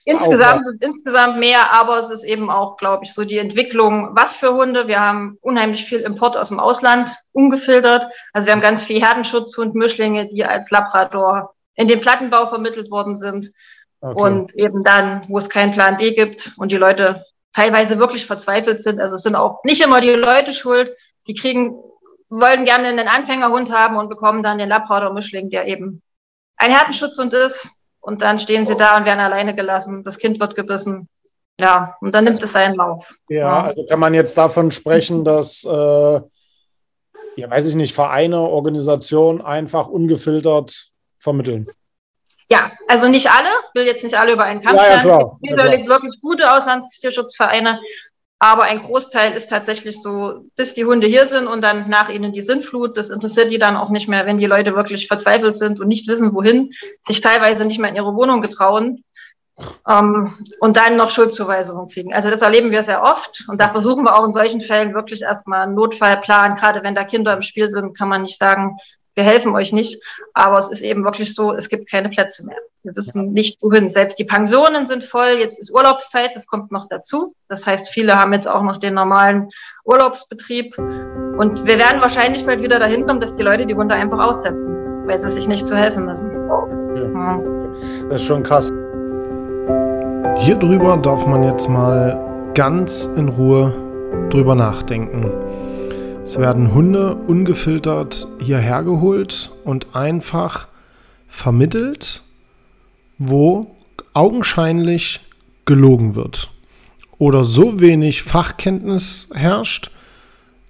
insgesamt, 0.05 0.65
sind 0.65 0.83
insgesamt 0.83 1.39
mehr, 1.39 1.73
aber 1.73 1.97
es 1.97 2.11
ist 2.11 2.25
eben 2.25 2.49
auch, 2.49 2.75
glaube 2.75 3.05
ich, 3.05 3.13
so 3.13 3.23
die 3.23 3.37
Entwicklung, 3.37 4.09
was 4.13 4.35
für 4.35 4.53
Hunde. 4.53 4.87
Wir 4.87 4.99
haben 4.99 5.37
unheimlich 5.41 5.85
viel 5.85 6.01
Import 6.01 6.35
aus 6.35 6.49
dem 6.49 6.59
Ausland, 6.59 7.09
ungefiltert. 7.31 8.07
Also 8.33 8.47
wir 8.47 8.53
haben 8.53 8.61
ganz 8.61 8.83
viel 8.83 9.01
Herdenschutzhund, 9.01 9.75
Mischlinge, 9.75 10.27
die 10.27 10.43
als 10.43 10.69
Labrador 10.71 11.55
in 11.75 11.87
den 11.87 12.01
Plattenbau 12.01 12.47
vermittelt 12.47 12.91
worden 12.91 13.15
sind. 13.15 13.47
Okay. 14.01 14.21
Und 14.21 14.53
eben 14.55 14.83
dann, 14.83 15.23
wo 15.29 15.37
es 15.37 15.49
keinen 15.49 15.73
Plan 15.73 15.97
B 15.97 16.13
gibt 16.13 16.51
und 16.57 16.71
die 16.71 16.77
Leute 16.77 17.23
teilweise 17.53 17.97
wirklich 17.97 18.25
verzweifelt 18.25 18.81
sind. 18.81 18.99
Also 18.99 19.15
es 19.15 19.23
sind 19.23 19.35
auch 19.35 19.63
nicht 19.63 19.81
immer 19.81 20.01
die 20.01 20.11
Leute 20.11 20.53
schuld. 20.53 20.91
Die 21.27 21.33
kriegen, 21.33 21.75
wollen 22.29 22.65
gerne 22.65 22.87
einen 22.87 23.07
Anfängerhund 23.07 23.71
haben 23.71 23.97
und 23.97 24.09
bekommen 24.09 24.43
dann 24.43 24.57
den 24.57 24.69
Labrador-Mischling, 24.69 25.49
der 25.49 25.67
eben 25.67 26.01
ein 26.57 26.71
Härtenschutzhund 26.71 27.33
ist. 27.33 27.83
Und 27.99 28.21
dann 28.21 28.37
stehen 28.37 28.67
sie 28.67 28.77
da 28.77 28.97
und 28.97 29.05
werden 29.05 29.19
alleine 29.19 29.55
gelassen. 29.55 30.03
Das 30.03 30.19
Kind 30.19 30.39
wird 30.39 30.55
gebissen. 30.55 31.09
Ja, 31.59 31.95
und 32.01 32.13
dann 32.13 32.25
nimmt 32.25 32.43
es 32.43 32.51
seinen 32.51 32.75
Lauf. 32.75 33.15
Ja, 33.29 33.37
ja. 33.37 33.63
also 33.63 33.85
kann 33.85 33.99
man 33.99 34.13
jetzt 34.13 34.37
davon 34.37 34.71
sprechen, 34.71 35.23
dass, 35.23 35.63
äh, 35.63 36.21
ja, 37.37 37.49
weiß 37.49 37.67
ich 37.67 37.75
nicht, 37.75 37.95
Vereine, 37.95 38.41
Organisationen 38.41 39.41
einfach 39.41 39.87
ungefiltert 39.87 40.91
vermitteln. 41.17 41.67
Ja, 42.49 42.71
also 42.87 43.07
nicht 43.07 43.31
alle, 43.31 43.49
will 43.73 43.85
jetzt 43.85 44.03
nicht 44.03 44.15
alle 44.15 44.33
über 44.33 44.43
einen 44.43 44.61
Kampf 44.61 44.79
ja, 44.79 45.03
ja, 45.03 45.17
Es 45.17 45.39
gibt 45.41 45.57
sicherlich 45.57 45.87
wirklich 45.87 46.21
gute 46.21 46.53
Auslandstierschutzvereine, 46.53 47.79
aber 48.39 48.63
ein 48.63 48.79
Großteil 48.79 49.33
ist 49.33 49.49
tatsächlich 49.49 50.01
so, 50.01 50.45
bis 50.55 50.73
die 50.73 50.85
Hunde 50.85 51.07
hier 51.07 51.25
sind 51.25 51.47
und 51.47 51.61
dann 51.61 51.89
nach 51.89 52.09
ihnen 52.09 52.33
die 52.33 52.41
Sintflut. 52.41 52.97
Das 52.97 53.09
interessiert 53.09 53.51
die 53.51 53.59
dann 53.59 53.77
auch 53.77 53.89
nicht 53.89 54.09
mehr, 54.09 54.25
wenn 54.25 54.37
die 54.37 54.45
Leute 54.45 54.75
wirklich 54.75 55.07
verzweifelt 55.07 55.55
sind 55.55 55.79
und 55.79 55.87
nicht 55.87 56.07
wissen, 56.07 56.33
wohin, 56.33 56.71
sich 57.01 57.21
teilweise 57.21 57.65
nicht 57.65 57.79
mehr 57.79 57.89
in 57.89 57.95
ihre 57.95 58.15
Wohnung 58.15 58.41
getrauen 58.41 59.03
ähm, 59.89 60.37
und 60.59 60.75
dann 60.75 60.97
noch 60.97 61.11
Schuldzuweisungen 61.11 61.87
kriegen. 61.87 62.13
Also 62.13 62.29
das 62.29 62.41
erleben 62.41 62.71
wir 62.71 62.83
sehr 62.83 63.03
oft 63.03 63.45
und 63.47 63.61
da 63.61 63.69
versuchen 63.69 64.03
wir 64.03 64.15
auch 64.15 64.25
in 64.25 64.33
solchen 64.33 64.61
Fällen 64.61 64.93
wirklich 64.93 65.21
erstmal 65.21 65.61
einen 65.61 65.75
Notfallplan. 65.75 66.57
Gerade 66.57 66.83
wenn 66.83 66.95
da 66.95 67.05
Kinder 67.05 67.33
im 67.33 67.41
Spiel 67.41 67.69
sind, 67.69 67.97
kann 67.97 68.09
man 68.09 68.23
nicht 68.23 68.37
sagen, 68.37 68.77
wir 69.15 69.23
helfen 69.23 69.55
euch 69.55 69.73
nicht. 69.73 70.01
Aber 70.33 70.57
es 70.57 70.71
ist 70.71 70.81
eben 70.81 71.03
wirklich 71.03 71.33
so, 71.33 71.53
es 71.53 71.69
gibt 71.69 71.89
keine 71.89 72.09
Plätze 72.09 72.45
mehr. 72.45 72.57
Wir 72.83 72.95
wissen 72.95 73.33
nicht 73.33 73.63
wohin. 73.63 73.89
Selbst 73.89 74.19
die 74.19 74.25
Pensionen 74.25 74.85
sind 74.85 75.03
voll. 75.03 75.37
Jetzt 75.39 75.59
ist 75.59 75.73
Urlaubszeit, 75.73 76.31
das 76.35 76.45
kommt 76.45 76.71
noch 76.71 76.87
dazu. 76.87 77.33
Das 77.49 77.65
heißt, 77.65 77.89
viele 77.89 78.13
haben 78.13 78.33
jetzt 78.33 78.47
auch 78.47 78.61
noch 78.61 78.77
den 78.77 78.93
normalen 78.93 79.49
Urlaubsbetrieb. 79.85 80.77
Und 80.77 81.65
wir 81.65 81.79
werden 81.79 82.01
wahrscheinlich 82.01 82.45
bald 82.45 82.61
wieder 82.61 82.77
dahin 82.77 83.05
kommen, 83.05 83.19
dass 83.19 83.35
die 83.35 83.43
Leute 83.43 83.65
die 83.65 83.73
Hunde 83.73 83.95
einfach 83.95 84.19
aussetzen, 84.19 85.07
weil 85.07 85.17
sie 85.17 85.31
sich 85.31 85.47
nicht 85.47 85.67
zu 85.67 85.75
helfen 85.75 86.05
müssen. 86.05 86.31
Ja. 86.35 87.39
Das 88.09 88.21
ist 88.21 88.27
schon 88.27 88.43
krass. 88.43 88.71
Hier 90.37 90.55
drüber 90.55 90.97
darf 90.97 91.25
man 91.25 91.43
jetzt 91.43 91.67
mal 91.67 92.51
ganz 92.53 93.09
in 93.15 93.29
Ruhe 93.29 93.73
drüber 94.29 94.53
nachdenken. 94.53 95.31
Es 96.25 96.39
werden 96.39 96.73
Hunde 96.73 97.13
ungefiltert 97.13 98.27
hierher 98.39 98.81
geholt 98.81 99.51
und 99.63 99.95
einfach 99.95 100.67
vermittelt, 101.27 102.23
wo 103.19 103.75
augenscheinlich 104.15 105.21
gelogen 105.65 106.15
wird 106.15 106.49
oder 107.19 107.43
so 107.43 107.79
wenig 107.79 108.23
Fachkenntnis 108.23 109.29
herrscht, 109.35 109.91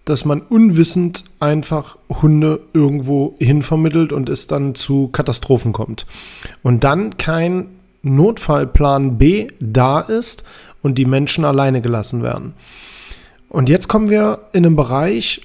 dass 0.04 0.26
man 0.26 0.42
unwissend 0.42 1.24
einfach 1.40 1.98
Hunde 2.10 2.60
irgendwo 2.74 3.38
hin 3.40 3.62
vermittelt 3.62 4.12
und 4.12 4.28
es 4.28 4.48
dann 4.48 4.76
zu 4.76 5.08
Katastrophen 5.08 5.72
kommt. 5.72 6.06
Und 6.64 6.84
dann 6.84 7.16
kein 7.16 7.68
Notfallplan 8.02 9.18
B 9.18 9.48
da 9.62 10.02
ist 10.02 10.44
und 10.82 10.98
die 10.98 11.06
Menschen 11.06 11.46
alleine 11.46 11.82
gelassen 11.82 12.24
werden. 12.24 12.56
Und 13.56 13.70
jetzt 13.70 13.88
kommen 13.88 14.10
wir 14.10 14.40
in 14.52 14.66
einen 14.66 14.76
Bereich, 14.76 15.40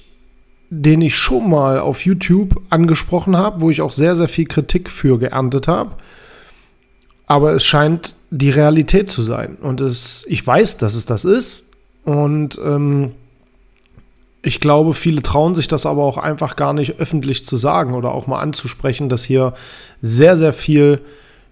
den 0.69 1.01
ich 1.01 1.15
schon 1.15 1.49
mal 1.49 1.79
auf 1.79 2.05
YouTube 2.05 2.61
angesprochen 2.69 3.37
habe, 3.37 3.61
wo 3.61 3.71
ich 3.71 3.83
auch 3.83 3.93
sehr, 3.93 4.17
sehr 4.17 4.27
viel 4.27 4.47
Kritik 4.47 4.91
für 4.91 5.21
geerntet 5.21 5.69
habe. 5.69 5.93
Aber 7.29 7.53
es 7.53 7.65
scheint 7.65 8.17
die 8.31 8.51
Realität 8.51 9.11
zu 9.11 9.23
sein. 9.23 9.59
Und 9.63 9.81
es, 9.81 10.25
ich 10.27 10.45
weiß, 10.45 10.79
dass 10.79 10.97
es 10.97 11.07
das 11.07 11.25
ist. 11.25 11.71
Und 12.05 12.59
ähm, 12.65 13.13
ich 14.43 14.59
glaube, 14.59 14.93
viele 14.93 15.23
trauen 15.23 15.55
sich 15.55 15.69
das 15.69 15.87
aber 15.87 16.03
auch 16.03 16.19
einfach 16.19 16.57
gar 16.57 16.73
nicht 16.73 16.99
öffentlich 16.99 17.45
zu 17.45 17.57
sagen 17.57 17.95
oder 17.95 18.11
auch 18.11 18.27
mal 18.27 18.41
anzusprechen, 18.41 19.09
dass 19.09 19.23
hier 19.23 19.55
sehr, 20.03 20.37
sehr 20.37 20.53
viel 20.53 21.01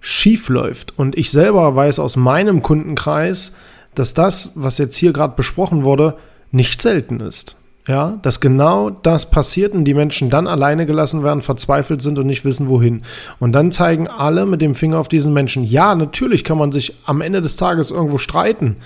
schief 0.00 0.49
läuft. 0.49 0.99
Und 0.99 1.17
ich 1.17 1.31
selber 1.31 1.77
weiß 1.77 2.00
aus 2.00 2.17
meinem 2.17 2.62
Kundenkreis, 2.62 3.55
dass 3.95 4.12
das, 4.12 4.55
was 4.57 4.79
jetzt 4.79 4.97
hier 4.97 5.12
gerade 5.12 5.37
besprochen 5.37 5.85
wurde, 5.85 6.19
nicht 6.50 6.83
selten 6.83 7.21
ist. 7.21 7.57
Ja, 7.87 8.19
dass 8.21 8.40
genau 8.40 8.90
das 8.90 9.31
passiert 9.31 9.73
und 9.73 9.87
die 9.87 9.95
Menschen 9.95 10.28
dann 10.28 10.47
alleine 10.47 10.85
gelassen 10.85 11.25
werden, 11.25 11.40
verzweifelt 11.40 12.02
sind 12.02 12.19
und 12.19 12.26
nicht 12.26 12.45
wissen, 12.45 12.69
wohin. 12.69 13.00
Und 13.38 13.52
dann 13.52 13.73
zeigen 13.73 14.09
alle 14.09 14.45
mit 14.45 14.61
dem 14.61 14.75
Finger 14.75 14.99
auf 14.99 15.09
diesen 15.09 15.33
Menschen. 15.33 15.64
Ja, 15.64 15.95
natürlich 15.95 16.45
kann 16.45 16.59
man 16.59 16.71
sich 16.71 16.97
am 17.07 17.23
Ende 17.23 17.40
des 17.40 17.57
Tages 17.57 17.90
irgendwo 17.90 18.19
streiten. 18.19 18.76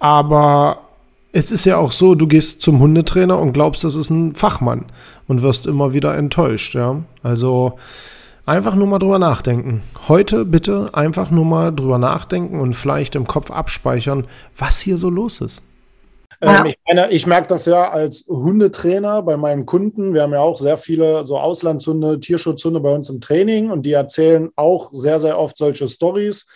Aber 0.00 0.80
es 1.30 1.52
ist 1.52 1.66
ja 1.66 1.76
auch 1.76 1.92
so, 1.92 2.16
du 2.16 2.26
gehst 2.26 2.62
zum 2.62 2.80
Hundetrainer 2.80 3.38
und 3.38 3.52
glaubst, 3.52 3.84
das 3.84 3.94
ist 3.94 4.10
ein 4.10 4.34
Fachmann 4.34 4.86
und 5.28 5.42
wirst 5.42 5.66
immer 5.66 5.92
wieder 5.92 6.16
enttäuscht. 6.16 6.74
Ja, 6.74 7.02
also 7.22 7.78
einfach 8.44 8.74
nur 8.74 8.88
mal 8.88 8.98
drüber 8.98 9.20
nachdenken. 9.20 9.82
Heute 10.08 10.44
bitte 10.44 10.90
einfach 10.94 11.30
nur 11.30 11.44
mal 11.44 11.72
drüber 11.72 11.98
nachdenken 11.98 12.58
und 12.58 12.74
vielleicht 12.74 13.14
im 13.14 13.26
Kopf 13.26 13.52
abspeichern, 13.52 14.26
was 14.56 14.80
hier 14.80 14.98
so 14.98 15.10
los 15.10 15.40
ist. 15.40 15.62
Ja. 16.44 16.60
Ähm, 16.60 16.66
ich, 16.66 16.78
meine, 16.86 17.10
ich 17.10 17.26
merke 17.26 17.48
das 17.48 17.66
ja 17.66 17.90
als 17.90 18.26
Hundetrainer 18.28 19.22
bei 19.22 19.36
meinen 19.36 19.66
Kunden. 19.66 20.14
Wir 20.14 20.22
haben 20.22 20.32
ja 20.32 20.40
auch 20.40 20.56
sehr 20.56 20.76
viele 20.76 21.24
so 21.26 21.38
Auslandshunde, 21.38 22.20
Tierschutzhunde 22.20 22.80
bei 22.80 22.94
uns 22.94 23.08
im 23.10 23.20
Training 23.20 23.70
und 23.70 23.86
die 23.86 23.92
erzählen 23.92 24.50
auch 24.56 24.90
sehr, 24.92 25.20
sehr 25.20 25.38
oft 25.38 25.56
solche 25.56 25.88
Stories. 25.88 26.46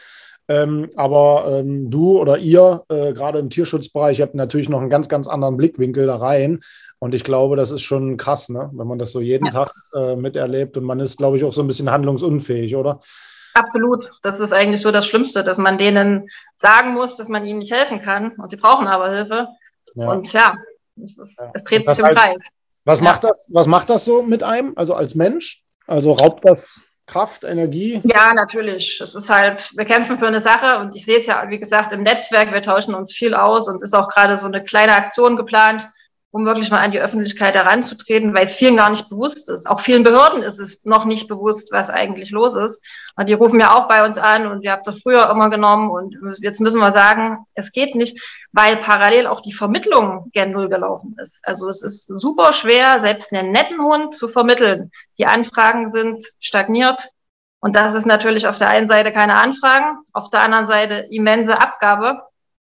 Ähm, 0.50 0.88
aber 0.96 1.46
ähm, 1.50 1.90
du 1.90 2.18
oder 2.18 2.38
ihr, 2.38 2.82
äh, 2.88 3.12
gerade 3.12 3.38
im 3.38 3.50
Tierschutzbereich, 3.50 4.22
habt 4.22 4.34
natürlich 4.34 4.70
noch 4.70 4.80
einen 4.80 4.88
ganz, 4.90 5.08
ganz 5.08 5.28
anderen 5.28 5.56
Blickwinkel 5.58 6.06
da 6.06 6.16
rein. 6.16 6.60
Und 6.98 7.14
ich 7.14 7.22
glaube, 7.22 7.54
das 7.54 7.70
ist 7.70 7.82
schon 7.82 8.16
krass, 8.16 8.48
ne? 8.48 8.70
wenn 8.72 8.86
man 8.86 8.98
das 8.98 9.12
so 9.12 9.20
jeden 9.20 9.46
ja. 9.46 9.50
Tag 9.52 9.72
äh, 9.94 10.16
miterlebt. 10.16 10.76
Und 10.76 10.84
man 10.84 11.00
ist, 11.00 11.18
glaube 11.18 11.36
ich, 11.36 11.44
auch 11.44 11.52
so 11.52 11.60
ein 11.60 11.66
bisschen 11.66 11.90
handlungsunfähig, 11.90 12.76
oder? 12.76 13.00
Absolut. 13.54 14.10
Das 14.22 14.40
ist 14.40 14.52
eigentlich 14.52 14.80
so 14.80 14.90
das 14.90 15.06
Schlimmste, 15.06 15.44
dass 15.44 15.58
man 15.58 15.78
denen 15.78 16.28
sagen 16.56 16.94
muss, 16.94 17.16
dass 17.16 17.28
man 17.28 17.46
ihnen 17.46 17.58
nicht 17.58 17.72
helfen 17.72 18.00
kann. 18.00 18.32
Und 18.32 18.50
sie 18.50 18.56
brauchen 18.56 18.86
aber 18.86 19.10
Hilfe. 19.10 19.48
Ja. 19.94 20.10
Und 20.10 20.32
ja, 20.32 20.54
es, 21.02 21.16
ist, 21.16 21.38
ja. 21.38 21.50
es 21.54 21.64
dreht 21.64 21.86
sich 21.86 21.98
im 21.98 22.04
heißt, 22.04 22.16
Kreis. 22.16 22.36
Was, 22.84 23.00
macht 23.00 23.24
das, 23.24 23.48
was 23.52 23.66
macht 23.66 23.90
das 23.90 24.04
so 24.04 24.22
mit 24.22 24.42
einem, 24.42 24.72
also 24.76 24.94
als 24.94 25.14
Mensch? 25.14 25.62
Also 25.86 26.12
raubt 26.12 26.44
das 26.44 26.82
Kraft, 27.06 27.44
Energie? 27.44 28.00
Ja, 28.04 28.34
natürlich. 28.34 29.00
Es 29.00 29.14
ist 29.14 29.30
halt, 29.30 29.70
wir 29.76 29.84
kämpfen 29.84 30.18
für 30.18 30.26
eine 30.26 30.40
Sache 30.40 30.78
und 30.80 30.94
ich 30.94 31.04
sehe 31.04 31.18
es 31.18 31.26
ja, 31.26 31.44
wie 31.48 31.58
gesagt, 31.58 31.92
im 31.92 32.02
Netzwerk, 32.02 32.52
wir 32.52 32.62
tauschen 32.62 32.94
uns 32.94 33.14
viel 33.14 33.34
aus 33.34 33.68
und 33.68 33.76
es 33.76 33.82
ist 33.82 33.94
auch 33.94 34.08
gerade 34.08 34.36
so 34.36 34.46
eine 34.46 34.62
kleine 34.62 34.94
Aktion 34.94 35.36
geplant, 35.36 35.88
um 36.30 36.44
wirklich 36.44 36.70
mal 36.70 36.80
an 36.80 36.90
die 36.90 37.00
Öffentlichkeit 37.00 37.54
heranzutreten, 37.54 38.34
weil 38.34 38.44
es 38.44 38.54
vielen 38.54 38.76
gar 38.76 38.90
nicht 38.90 39.08
bewusst 39.08 39.48
ist. 39.48 39.68
Auch 39.68 39.80
vielen 39.80 40.04
Behörden 40.04 40.42
ist 40.42 40.58
es 40.58 40.84
noch 40.84 41.06
nicht 41.06 41.26
bewusst, 41.26 41.72
was 41.72 41.88
eigentlich 41.88 42.30
los 42.30 42.54
ist. 42.54 42.84
Und 43.16 43.28
die 43.28 43.32
rufen 43.32 43.60
ja 43.60 43.74
auch 43.74 43.88
bei 43.88 44.04
uns 44.04 44.18
an 44.18 44.46
und 44.46 44.62
wir 44.62 44.72
haben 44.72 44.82
das 44.84 45.00
früher 45.02 45.28
immer 45.30 45.48
genommen 45.48 45.90
und 45.90 46.16
jetzt 46.40 46.60
müssen 46.60 46.80
wir 46.80 46.92
sagen, 46.92 47.46
es 47.54 47.72
geht 47.72 47.94
nicht, 47.94 48.20
weil 48.52 48.76
parallel 48.76 49.26
auch 49.26 49.40
die 49.40 49.54
Vermittlung 49.54 50.30
gen 50.32 50.52
Null 50.52 50.68
gelaufen 50.68 51.16
ist. 51.20 51.40
Also 51.44 51.68
es 51.68 51.82
ist 51.82 52.06
super 52.06 52.52
schwer, 52.52 52.98
selbst 52.98 53.32
einen 53.32 53.50
netten 53.50 53.80
Hund 53.82 54.14
zu 54.14 54.28
vermitteln. 54.28 54.92
Die 55.18 55.26
Anfragen 55.26 55.90
sind 55.90 56.22
stagniert. 56.38 57.08
Und 57.60 57.74
das 57.74 57.94
ist 57.94 58.06
natürlich 58.06 58.46
auf 58.46 58.58
der 58.58 58.68
einen 58.68 58.86
Seite 58.86 59.12
keine 59.12 59.34
Anfragen, 59.34 59.98
auf 60.12 60.30
der 60.30 60.42
anderen 60.44 60.66
Seite 60.66 61.08
immense 61.10 61.60
Abgabe. 61.60 62.22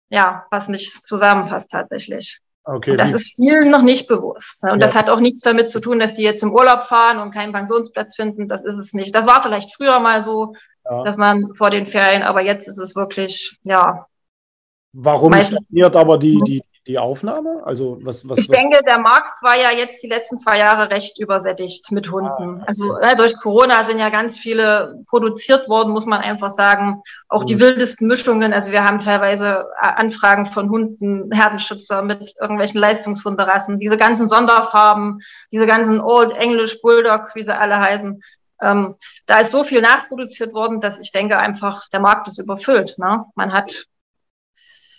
Ja, 0.08 0.46
was 0.50 0.68
nicht 0.68 1.06
zusammenpasst 1.06 1.70
tatsächlich. 1.70 2.40
Okay, 2.64 2.96
das 2.96 3.12
ist 3.12 3.34
vielen 3.34 3.70
noch 3.70 3.82
nicht 3.82 4.06
bewusst. 4.06 4.62
Und 4.62 4.70
ja. 4.70 4.76
das 4.76 4.94
hat 4.94 5.10
auch 5.10 5.18
nichts 5.18 5.40
damit 5.40 5.68
zu 5.68 5.80
tun, 5.80 5.98
dass 5.98 6.14
die 6.14 6.22
jetzt 6.22 6.42
im 6.42 6.52
Urlaub 6.52 6.84
fahren 6.84 7.18
und 7.18 7.32
keinen 7.32 7.52
Pensionsplatz 7.52 8.14
finden. 8.14 8.48
Das 8.48 8.64
ist 8.64 8.78
es 8.78 8.92
nicht. 8.92 9.14
Das 9.14 9.26
war 9.26 9.42
vielleicht 9.42 9.74
früher 9.74 9.98
mal 9.98 10.22
so, 10.22 10.54
ja. 10.84 11.02
dass 11.02 11.16
man 11.16 11.54
vor 11.56 11.70
den 11.70 11.86
Ferien, 11.86 12.22
aber 12.22 12.40
jetzt 12.40 12.68
ist 12.68 12.78
es 12.78 12.94
wirklich, 12.94 13.58
ja. 13.64 14.06
Warum 14.92 15.34
stagniert 15.34 15.96
aber 15.96 16.18
die, 16.18 16.40
die, 16.44 16.62
die 16.86 16.98
Aufnahme? 16.98 17.62
Also 17.64 17.98
was, 18.02 18.28
was, 18.28 18.38
ich 18.38 18.48
was? 18.48 18.58
denke, 18.58 18.80
der 18.84 18.98
Markt 18.98 19.42
war 19.42 19.56
ja 19.56 19.70
jetzt 19.70 20.02
die 20.02 20.08
letzten 20.08 20.36
zwei 20.36 20.58
Jahre 20.58 20.90
recht 20.90 21.20
übersättigt 21.20 21.92
mit 21.92 22.10
Hunden. 22.10 22.28
Ah, 22.28 22.62
okay. 22.62 22.64
Also 22.66 22.96
äh, 22.98 23.16
durch 23.16 23.38
Corona 23.38 23.84
sind 23.84 23.98
ja 23.98 24.10
ganz 24.10 24.36
viele 24.36 25.02
produziert 25.06 25.68
worden, 25.68 25.92
muss 25.92 26.06
man 26.06 26.20
einfach 26.20 26.50
sagen. 26.50 27.02
Auch 27.28 27.42
mhm. 27.42 27.46
die 27.46 27.60
wildesten 27.60 28.08
Mischungen. 28.08 28.52
Also 28.52 28.72
wir 28.72 28.84
haben 28.84 28.98
teilweise 28.98 29.66
äh, 29.80 29.86
Anfragen 29.86 30.46
von 30.46 30.70
Hunden, 30.70 31.30
Herdenschützer 31.32 32.02
mit 32.02 32.34
irgendwelchen 32.40 32.80
Leistungshunderassen, 32.80 33.78
diese 33.78 33.96
ganzen 33.96 34.28
Sonderfarben, 34.28 35.20
diese 35.52 35.66
ganzen 35.66 36.00
Old 36.00 36.32
English 36.32 36.80
Bulldog, 36.82 37.30
wie 37.34 37.42
sie 37.42 37.56
alle 37.56 37.78
heißen. 37.78 38.22
Ähm, 38.60 38.96
da 39.26 39.38
ist 39.38 39.52
so 39.52 39.64
viel 39.64 39.82
nachproduziert 39.82 40.52
worden, 40.52 40.80
dass 40.80 41.00
ich 41.00 41.12
denke 41.12 41.38
einfach, 41.38 41.88
der 41.90 42.00
Markt 42.00 42.28
ist 42.28 42.38
überfüllt. 42.38 42.96
Ne? 42.98 43.24
Man 43.34 43.52
hat 43.52 43.86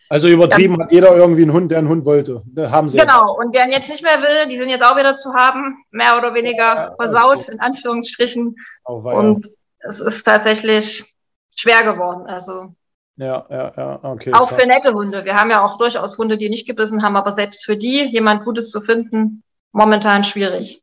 also 0.10 0.28
übertrieben 0.28 0.76
ja. 0.76 0.84
hat 0.84 0.92
jeder 0.92 1.16
irgendwie 1.16 1.44
einen 1.44 1.54
Hund, 1.54 1.72
der 1.72 1.80
einen 1.80 1.90
Hund 1.90 2.06
wollte. 2.06 2.44
Da 2.46 2.72
haben 2.72 2.90
sie 2.90 2.98
genau, 2.98 3.36
und 3.38 3.56
der 3.56 3.70
jetzt 3.70 3.90
nicht 3.90 4.04
mehr 4.04 4.22
will, 4.22 4.50
die 4.50 4.58
sind 4.58 4.70
jetzt 4.70 4.84
auch 4.84 4.98
wieder 4.98 5.16
zu 5.16 5.34
haben, 5.34 5.84
mehr 5.92 6.18
oder 6.18 6.34
weniger 6.34 6.76
ja, 6.76 6.96
versaut, 6.96 7.42
okay. 7.42 7.52
in 7.52 7.60
Anführungsstrichen. 7.60 8.56
Oh, 8.86 8.96
und 8.96 9.50
es 9.80 10.00
ist 10.00 10.24
tatsächlich 10.24 11.16
schwer 11.56 11.84
geworden. 11.84 12.26
Also 12.28 12.74
Ja, 13.16 13.46
ja, 13.50 13.74
ja, 13.76 14.00
okay. 14.04 14.34
Auch 14.34 14.50
für 14.50 14.66
nette 14.66 14.94
Hunde. 14.94 15.26
Wir 15.26 15.36
haben 15.36 15.52
ja 15.52 15.64
auch 15.64 15.78
durchaus 15.78 16.18
Hunde, 16.18 16.38
die 16.38 16.50
nicht 16.50 16.68
gebissen 16.68 17.04
haben, 17.04 17.16
aber 17.16 17.32
selbst 17.32 17.66
für 17.66 17.78
die 17.78 18.04
jemand 18.06 18.44
Gutes 18.44 18.70
zu 18.72 18.82
finden, 18.82 19.44
momentan 19.72 20.24
schwierig. 20.24 20.82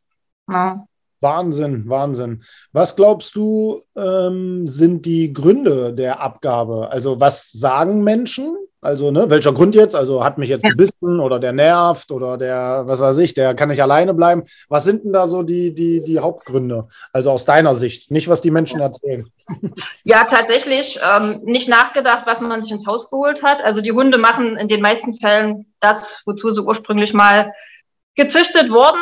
Ja. 0.48 0.84
Wahnsinn, 1.20 1.88
Wahnsinn. 1.88 2.42
Was 2.72 2.96
glaubst 2.96 3.36
du, 3.36 3.82
ähm, 3.94 4.66
sind 4.66 5.04
die 5.04 5.32
Gründe 5.32 5.92
der 5.92 6.20
Abgabe? 6.20 6.90
Also 6.90 7.20
was 7.20 7.50
sagen 7.52 8.02
Menschen? 8.02 8.56
Also, 8.82 9.10
ne, 9.10 9.28
welcher 9.28 9.52
Grund 9.52 9.74
jetzt? 9.74 9.94
Also 9.94 10.24
hat 10.24 10.38
mich 10.38 10.48
jetzt 10.48 10.64
gebissen 10.64 11.20
oder 11.20 11.38
der 11.38 11.52
nervt 11.52 12.10
oder 12.12 12.38
der, 12.38 12.84
was 12.86 13.00
weiß 13.00 13.18
ich, 13.18 13.34
der 13.34 13.54
kann 13.54 13.68
nicht 13.68 13.82
alleine 13.82 14.14
bleiben. 14.14 14.44
Was 14.68 14.84
sind 14.84 15.04
denn 15.04 15.12
da 15.12 15.26
so 15.26 15.42
die, 15.42 15.74
die, 15.74 16.02
die 16.02 16.18
Hauptgründe? 16.18 16.88
Also 17.12 17.30
aus 17.30 17.44
deiner 17.44 17.74
Sicht, 17.74 18.10
nicht 18.10 18.28
was 18.28 18.40
die 18.40 18.50
Menschen 18.50 18.80
erzählen. 18.80 19.30
Ja, 20.04 20.24
tatsächlich 20.24 20.98
ähm, 21.06 21.40
nicht 21.44 21.68
nachgedacht, 21.68 22.26
was 22.26 22.40
man 22.40 22.62
sich 22.62 22.72
ins 22.72 22.86
Haus 22.86 23.10
geholt 23.10 23.42
hat. 23.42 23.62
Also 23.62 23.82
die 23.82 23.92
Hunde 23.92 24.16
machen 24.16 24.56
in 24.56 24.68
den 24.68 24.80
meisten 24.80 25.12
Fällen 25.12 25.66
das, 25.80 26.22
wozu 26.24 26.50
sie 26.50 26.62
ursprünglich 26.62 27.12
mal 27.12 27.52
gezüchtet 28.14 28.70
wurden. 28.70 29.00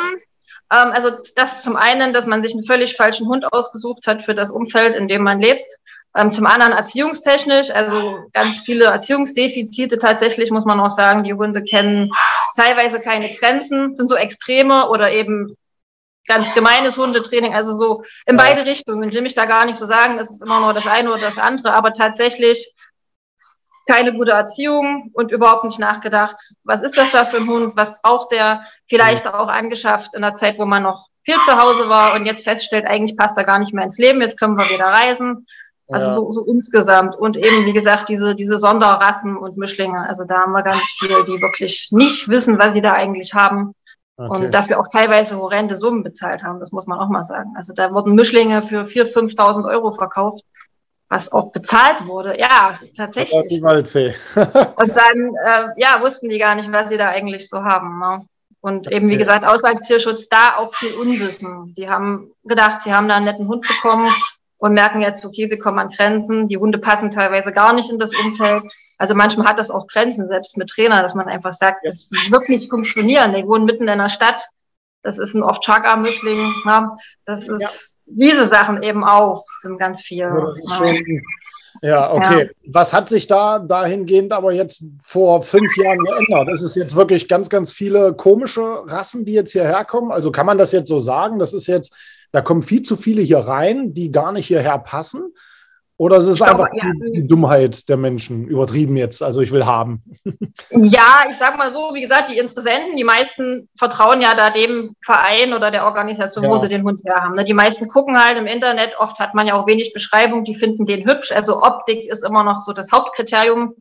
Ähm, 0.71 0.91
also 0.91 1.11
das 1.35 1.63
zum 1.63 1.75
einen, 1.75 2.13
dass 2.13 2.25
man 2.25 2.43
sich 2.43 2.53
einen 2.53 2.65
völlig 2.65 2.95
falschen 2.95 3.27
Hund 3.27 3.45
ausgesucht 3.51 4.07
hat 4.07 4.21
für 4.21 4.35
das 4.35 4.51
Umfeld, 4.51 4.95
in 4.95 5.07
dem 5.07 5.23
man 5.23 5.39
lebt. 5.39 5.69
Ähm, 6.15 6.31
zum 6.31 6.47
anderen 6.47 6.73
erziehungstechnisch, 6.73 7.69
also 7.69 8.25
ganz 8.33 8.59
viele 8.59 8.85
Erziehungsdefizite 8.85 9.99
tatsächlich, 9.99 10.49
muss 10.49 10.65
man 10.65 10.79
auch 10.79 10.89
sagen. 10.89 11.23
Die 11.23 11.33
Hunde 11.33 11.63
kennen 11.63 12.11
teilweise 12.55 12.99
keine 12.99 13.29
Grenzen, 13.35 13.95
sind 13.95 14.09
so 14.09 14.15
Extreme 14.15 14.89
oder 14.89 15.11
eben 15.11 15.55
ganz 16.25 16.53
gemeines 16.53 16.97
Hundetraining, 16.97 17.53
also 17.53 17.75
so 17.75 18.03
in 18.25 18.37
beide 18.37 18.65
Richtungen. 18.65 19.09
Ich 19.09 19.15
will 19.15 19.21
mich 19.21 19.35
da 19.35 19.45
gar 19.45 19.65
nicht 19.65 19.79
so 19.79 19.85
sagen, 19.85 20.17
das 20.17 20.29
ist 20.29 20.43
immer 20.43 20.59
nur 20.59 20.73
das 20.73 20.87
eine 20.87 21.11
oder 21.11 21.21
das 21.21 21.39
andere, 21.39 21.73
aber 21.73 21.93
tatsächlich 21.93 22.73
keine 23.87 24.13
gute 24.13 24.31
Erziehung 24.31 25.09
und 25.13 25.31
überhaupt 25.31 25.63
nicht 25.63 25.79
nachgedacht, 25.79 26.35
was 26.63 26.83
ist 26.83 26.97
das 26.97 27.09
da 27.09 27.25
für 27.25 27.37
ein 27.37 27.49
Hund, 27.49 27.75
was 27.75 28.01
braucht 28.03 28.31
der, 28.31 28.63
vielleicht 28.87 29.27
auch 29.27 29.47
angeschafft 29.47 30.13
in 30.13 30.21
der 30.21 30.35
Zeit, 30.35 30.59
wo 30.59 30.65
man 30.65 30.83
noch 30.83 31.07
viel 31.23 31.37
zu 31.45 31.59
Hause 31.59 31.89
war 31.89 32.13
und 32.13 32.27
jetzt 32.27 32.43
feststellt, 32.43 32.85
eigentlich 32.85 33.17
passt 33.17 33.37
er 33.37 33.45
gar 33.45 33.57
nicht 33.57 33.73
mehr 33.73 33.83
ins 33.83 33.97
Leben, 33.97 34.21
jetzt 34.21 34.39
können 34.39 34.57
wir 34.57 34.69
wieder 34.69 34.85
reisen. 34.85 35.47
Also 35.89 36.05
ja. 36.05 36.15
so, 36.15 36.31
so 36.31 36.45
insgesamt. 36.45 37.15
Und 37.15 37.35
eben, 37.35 37.65
wie 37.65 37.73
gesagt, 37.73 38.09
diese, 38.09 38.35
diese 38.35 38.59
Sonderrassen 38.59 39.35
und 39.37 39.57
Mischlinge. 39.57 40.07
Also 40.07 40.23
da 40.25 40.41
haben 40.41 40.51
wir 40.51 40.61
ganz 40.61 40.83
viele, 40.99 41.25
die 41.25 41.41
wirklich 41.41 41.89
nicht 41.91 42.29
wissen, 42.29 42.59
was 42.59 42.73
sie 42.73 42.81
da 42.81 42.93
eigentlich 42.93 43.33
haben. 43.33 43.73
Okay. 44.15 44.29
Und 44.29 44.53
dafür 44.53 44.79
auch 44.79 44.87
teilweise 44.87 45.37
horrende 45.37 45.75
Summen 45.75 46.03
bezahlt 46.03 46.43
haben. 46.43 46.59
Das 46.59 46.71
muss 46.71 46.85
man 46.85 46.99
auch 46.99 47.09
mal 47.09 47.23
sagen. 47.23 47.53
Also 47.57 47.73
da 47.73 47.91
wurden 47.91 48.13
Mischlinge 48.13 48.61
für 48.61 48.83
4.000, 48.83 49.35
5.000 49.35 49.69
Euro 49.69 49.91
verkauft, 49.91 50.43
was 51.07 51.31
auch 51.31 51.51
bezahlt 51.51 52.05
wurde. 52.05 52.37
Ja, 52.37 52.77
tatsächlich. 52.95 53.33
und 54.35 54.95
dann, 54.95 55.35
äh, 55.43 55.69
ja, 55.77 56.01
wussten 56.01 56.29
die 56.29 56.37
gar 56.37 56.53
nicht, 56.53 56.71
was 56.71 56.89
sie 56.89 56.97
da 56.97 57.07
eigentlich 57.07 57.49
so 57.49 57.63
haben. 57.63 57.97
Ne? 57.99 58.25
Und 58.61 58.91
eben, 58.91 59.09
wie 59.09 59.17
gesagt, 59.17 59.47
Auslandstierschutz, 59.47 60.27
da 60.27 60.57
auch 60.57 60.75
viel 60.75 60.93
Unwissen. 60.95 61.73
Die 61.75 61.89
haben 61.89 62.31
gedacht, 62.43 62.83
sie 62.83 62.93
haben 62.93 63.07
da 63.07 63.15
einen 63.15 63.25
netten 63.25 63.47
Hund 63.47 63.65
bekommen 63.65 64.13
und 64.59 64.73
merken 64.73 65.01
jetzt, 65.01 65.25
okay, 65.25 65.47
sie 65.47 65.57
kommen 65.57 65.79
an 65.79 65.89
Grenzen. 65.89 66.47
Die 66.47 66.57
Hunde 66.57 66.77
passen 66.77 67.11
teilweise 67.11 67.51
gar 67.51 67.73
nicht 67.73 67.89
in 67.89 67.97
das 67.97 68.11
Umfeld. 68.13 68.63
Also 68.97 69.15
manchmal 69.15 69.47
hat 69.47 69.57
das 69.57 69.71
auch 69.71 69.87
Grenzen, 69.87 70.27
selbst 70.27 70.57
mit 70.57 70.69
Trainer, 70.69 71.01
dass 71.01 71.15
man 71.15 71.27
einfach 71.27 71.53
sagt, 71.53 71.85
das 71.85 72.09
wird 72.29 72.49
nicht 72.49 72.69
funktionieren. 72.69 73.33
Die 73.33 73.47
wohnen 73.47 73.65
mitten 73.65 73.87
in 73.87 73.97
der 73.97 74.09
Stadt. 74.09 74.45
Das 75.01 75.17
ist 75.17 75.33
ein 75.33 75.43
oft 75.43 75.65
mischling 75.99 76.53
Ja. 76.65 76.93
Das 77.25 77.47
ist 77.47 77.61
ja. 77.61 77.69
diese 78.05 78.47
Sachen 78.47 78.83
eben 78.83 79.05
auch, 79.05 79.45
sind 79.61 79.79
ganz 79.79 80.01
viel. 80.01 80.29
Ja, 80.29 80.91
ja 81.81 82.11
okay. 82.11 82.43
Ja. 82.43 82.73
Was 82.73 82.91
hat 82.91 83.07
sich 83.07 83.27
da 83.27 83.59
dahingehend 83.59 84.33
aber 84.33 84.51
jetzt 84.51 84.83
vor 85.01 85.41
fünf 85.41 85.77
Jahren 85.77 85.99
geändert? 85.99 86.53
Ist 86.53 86.63
es 86.63 86.75
jetzt 86.75 86.97
wirklich 86.97 87.29
ganz, 87.29 87.47
ganz 87.47 87.71
viele 87.71 88.13
komische 88.13 88.83
Rassen, 88.87 89.23
die 89.23 89.33
jetzt 89.33 89.53
hierher 89.53 89.85
kommen? 89.85 90.11
Also 90.11 90.33
kann 90.33 90.45
man 90.45 90.57
das 90.57 90.73
jetzt 90.73 90.89
so 90.89 90.99
sagen? 90.99 91.39
Das 91.39 91.53
ist 91.53 91.67
jetzt 91.67 91.95
da 92.31 92.41
kommen 92.41 92.61
viel 92.61 92.81
zu 92.81 92.95
viele 92.95 93.21
hier 93.21 93.39
rein, 93.39 93.93
die 93.93 94.11
gar 94.11 94.31
nicht 94.31 94.47
hierher 94.47 94.77
passen? 94.79 95.33
Oder 95.99 96.15
ist 96.15 96.27
es 96.27 96.41
einfach 96.41 96.69
ja. 96.73 96.83
die, 97.13 97.27
Dummheit 97.27 97.89
der 97.89 97.97
Menschen 97.97 98.47
übertrieben 98.47 98.95
jetzt? 98.95 99.21
Also 99.21 99.41
ich 99.41 99.51
will 99.51 99.65
haben. 99.65 100.01
Ja, 100.71 101.23
ich 101.29 101.37
sag 101.37 101.57
mal 101.57 101.71
so, 101.71 101.93
wie 101.93 102.01
gesagt, 102.01 102.29
die 102.29 102.37
Interessenten, 102.37 102.95
die 102.95 103.03
meisten 103.03 103.69
vertrauen 103.77 104.21
ja 104.21 104.35
da 104.35 104.49
dem 104.49 104.95
Verein 105.03 105.53
oder 105.53 105.71
der 105.71 105.85
Organisation, 105.85 106.43
ja. 106.43 106.49
wo 106.49 106.57
sie 106.57 106.67
den 106.67 106.83
Hund 106.83 107.01
her 107.05 107.15
haben. 107.15 107.35
Ne? 107.35 107.43
Die 107.43 107.53
meisten 107.53 107.87
gucken 107.87 108.23
halt 108.23 108.37
im 108.37 108.45
Internet, 108.45 108.97
oft 108.99 109.19
hat 109.19 109.33
man 109.33 109.47
ja 109.47 109.55
auch 109.55 109.67
wenig 109.67 109.93
Beschreibung, 109.93 110.43
die 110.43 110.53
finden 110.53 110.85
den 110.85 111.09
hübsch. 111.09 111.31
Also 111.31 111.63
Optik 111.63 112.07
ist 112.09 112.23
immer 112.23 112.43
noch 112.43 112.59
so 112.59 112.71
das 112.71 112.91
Hauptkriterium, 112.91 113.73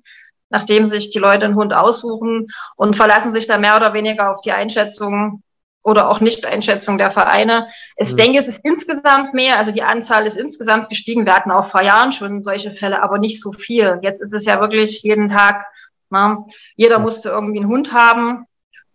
nachdem 0.51 0.85
sich 0.85 1.11
die 1.11 1.19
Leute 1.19 1.45
einen 1.45 1.57
Hund 1.57 1.75
aussuchen 1.75 2.49
und 2.77 2.97
verlassen 2.97 3.31
sich 3.31 3.47
da 3.47 3.59
mehr 3.59 3.77
oder 3.77 3.93
weniger 3.93 4.31
auf 4.31 4.41
die 4.41 4.53
Einschätzung 4.53 5.43
oder 5.89 6.11
auch 6.11 6.21
Nicht-Einschätzung 6.21 6.99
der 6.99 7.11
Vereine. 7.11 7.69
Ich 7.97 8.13
mhm. 8.13 8.17
denke, 8.17 8.39
es 8.39 8.49
ist 8.49 8.61
insgesamt 8.63 9.33
mehr, 9.33 9.57
also 9.57 9.73
die 9.73 9.83
Anzahl 9.83 10.27
ist 10.27 10.37
insgesamt 10.37 10.91
gestiegen. 10.91 11.25
Wir 11.25 11.35
hatten 11.35 11.51
auch 11.51 11.65
vor 11.65 11.83
Jahren 11.83 12.13
schon 12.13 12.43
solche 12.43 12.73
Fälle, 12.73 13.03
aber 13.03 13.19
nicht 13.19 13.41
so 13.41 13.53
viel. 13.53 13.99
Jetzt 14.03 14.21
ist 14.21 14.35
es 14.35 14.45
ja 14.45 14.61
wirklich 14.61 15.03
jeden 15.03 15.29
Tag, 15.29 15.65
na, 16.11 16.29
ne, 16.29 16.45
jeder 16.77 16.99
musste 16.99 17.31
irgendwie 17.31 17.61
einen 17.61 17.69
Hund 17.69 17.93
haben. 17.93 18.45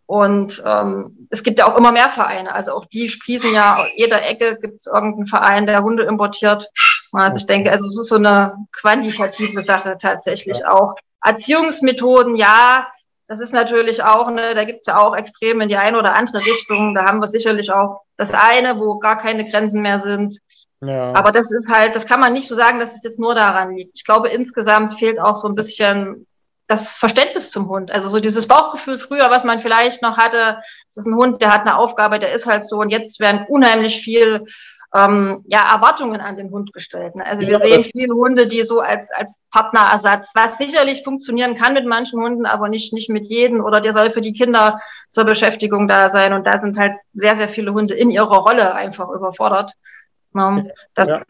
Und 0.06 0.62
ähm, 0.66 1.28
es 1.32 1.44
gibt 1.44 1.58
ja 1.58 1.66
auch 1.66 1.78
immer 1.78 1.92
mehr 1.92 2.10
Vereine. 2.10 2.54
Also 2.54 2.74
auch 2.74 2.86
die 2.86 3.10
sprießen 3.10 3.52
ja, 3.54 3.86
jeder 3.96 4.24
Ecke 4.24 4.60
gibt 4.62 4.76
es 4.76 4.86
irgendeinen 4.86 5.28
Verein, 5.28 5.66
der 5.66 5.82
Hunde 5.82 6.04
importiert. 6.04 6.70
Also 7.12 7.38
ich 7.38 7.48
denke, 7.48 7.72
also 7.72 7.88
es 7.88 7.98
ist 7.98 8.10
so 8.10 8.16
eine 8.16 8.56
quantitative 8.72 9.62
Sache 9.62 9.98
tatsächlich 10.00 10.60
ja. 10.60 10.72
auch. 10.72 10.96
Erziehungsmethoden, 11.24 12.36
ja, 12.36 12.88
das 13.34 13.40
ist 13.40 13.52
natürlich 13.52 14.04
auch, 14.04 14.30
ne, 14.30 14.54
da 14.54 14.64
gibt's 14.64 14.86
ja 14.86 15.00
auch 15.00 15.16
Extreme 15.16 15.64
in 15.64 15.70
die 15.70 15.76
eine 15.76 15.98
oder 15.98 16.16
andere 16.16 16.46
Richtung. 16.46 16.94
Da 16.94 17.06
haben 17.06 17.20
wir 17.20 17.26
sicherlich 17.26 17.72
auch 17.72 18.02
das 18.16 18.32
eine, 18.32 18.80
wo 18.80 19.00
gar 19.00 19.18
keine 19.18 19.44
Grenzen 19.50 19.82
mehr 19.82 19.98
sind. 19.98 20.38
Ja. 20.82 21.14
Aber 21.16 21.32
das 21.32 21.50
ist 21.50 21.68
halt, 21.68 21.96
das 21.96 22.06
kann 22.06 22.20
man 22.20 22.32
nicht 22.32 22.48
so 22.48 22.54
sagen, 22.54 22.80
dass 22.80 22.96
es 22.96 23.02
jetzt 23.02 23.18
nur 23.18 23.34
daran 23.34 23.76
liegt. 23.76 23.98
Ich 23.98 24.06
glaube, 24.06 24.30
insgesamt 24.30 25.00
fehlt 25.00 25.20
auch 25.20 25.36
so 25.36 25.48
ein 25.48 25.56
bisschen 25.56 26.28
das 26.68 26.94
Verständnis 26.94 27.50
zum 27.50 27.70
Hund. 27.70 27.90
Also 27.90 28.08
so 28.08 28.20
dieses 28.20 28.48
Bauchgefühl 28.48 29.00
früher, 29.00 29.32
was 29.32 29.44
man 29.44 29.60
vielleicht 29.60 30.04
noch 30.04 30.18
hatte, 30.18 30.62
es 30.92 30.98
ist 30.98 31.08
ein 31.08 31.16
Hund, 31.16 31.42
der 31.42 31.52
hat 31.52 31.62
eine 31.62 31.78
Aufgabe, 31.78 32.20
der 32.20 32.34
ist 32.34 32.46
halt 32.46 32.70
so 32.70 32.78
und 32.78 32.92
jetzt 32.92 33.20
werden 33.20 33.48
unheimlich 33.50 34.00
viel 34.00 34.46
ähm, 34.96 35.44
ja, 35.48 35.74
Erwartungen 35.74 36.22
an 36.22 36.38
den 36.38 36.52
Hund 36.52 36.72
gestellt. 36.72 37.16
Ne? 37.16 37.26
Also 37.26 37.44
ja, 37.44 37.50
wir 37.50 37.60
sehen 37.60 37.84
viele 37.84 38.14
Hunde, 38.14 38.48
die 38.48 38.64
so 38.64 38.80
als, 38.80 39.10
als 39.12 39.40
Partnerersatz, 39.52 40.32
was 40.36 40.58
sicherlich 40.60 41.04
funktionieren 41.04 41.56
kann 41.56 41.74
mit 41.74 41.86
manchen 41.86 42.22
Hunden, 42.22 42.46
aber 42.46 42.70
nicht, 42.70 42.94
nicht 42.94 43.10
mit 43.10 43.26
jedem 43.26 43.64
oder 43.64 43.82
der 43.82 43.94
soll 43.94 44.12
für 44.12 44.22
die 44.22 44.34
Kinder 44.34 44.80
zur 45.10 45.24
Beschäftigung 45.26 45.88
da 45.88 46.10
sein. 46.10 46.34
Und 46.34 46.46
da 46.46 46.60
sind 46.60 46.78
halt 46.78 46.94
sehr, 47.14 47.36
sehr 47.36 47.50
viele 47.50 47.74
Hunde 47.74 47.96
in 47.96 48.12
ihrer 48.12 48.38
Rolle 48.38 48.76
einfach 48.76 49.10
überfordert. 49.10 49.74
Ne? 50.32 50.72
Das 50.94 51.10
ja. 51.10 51.24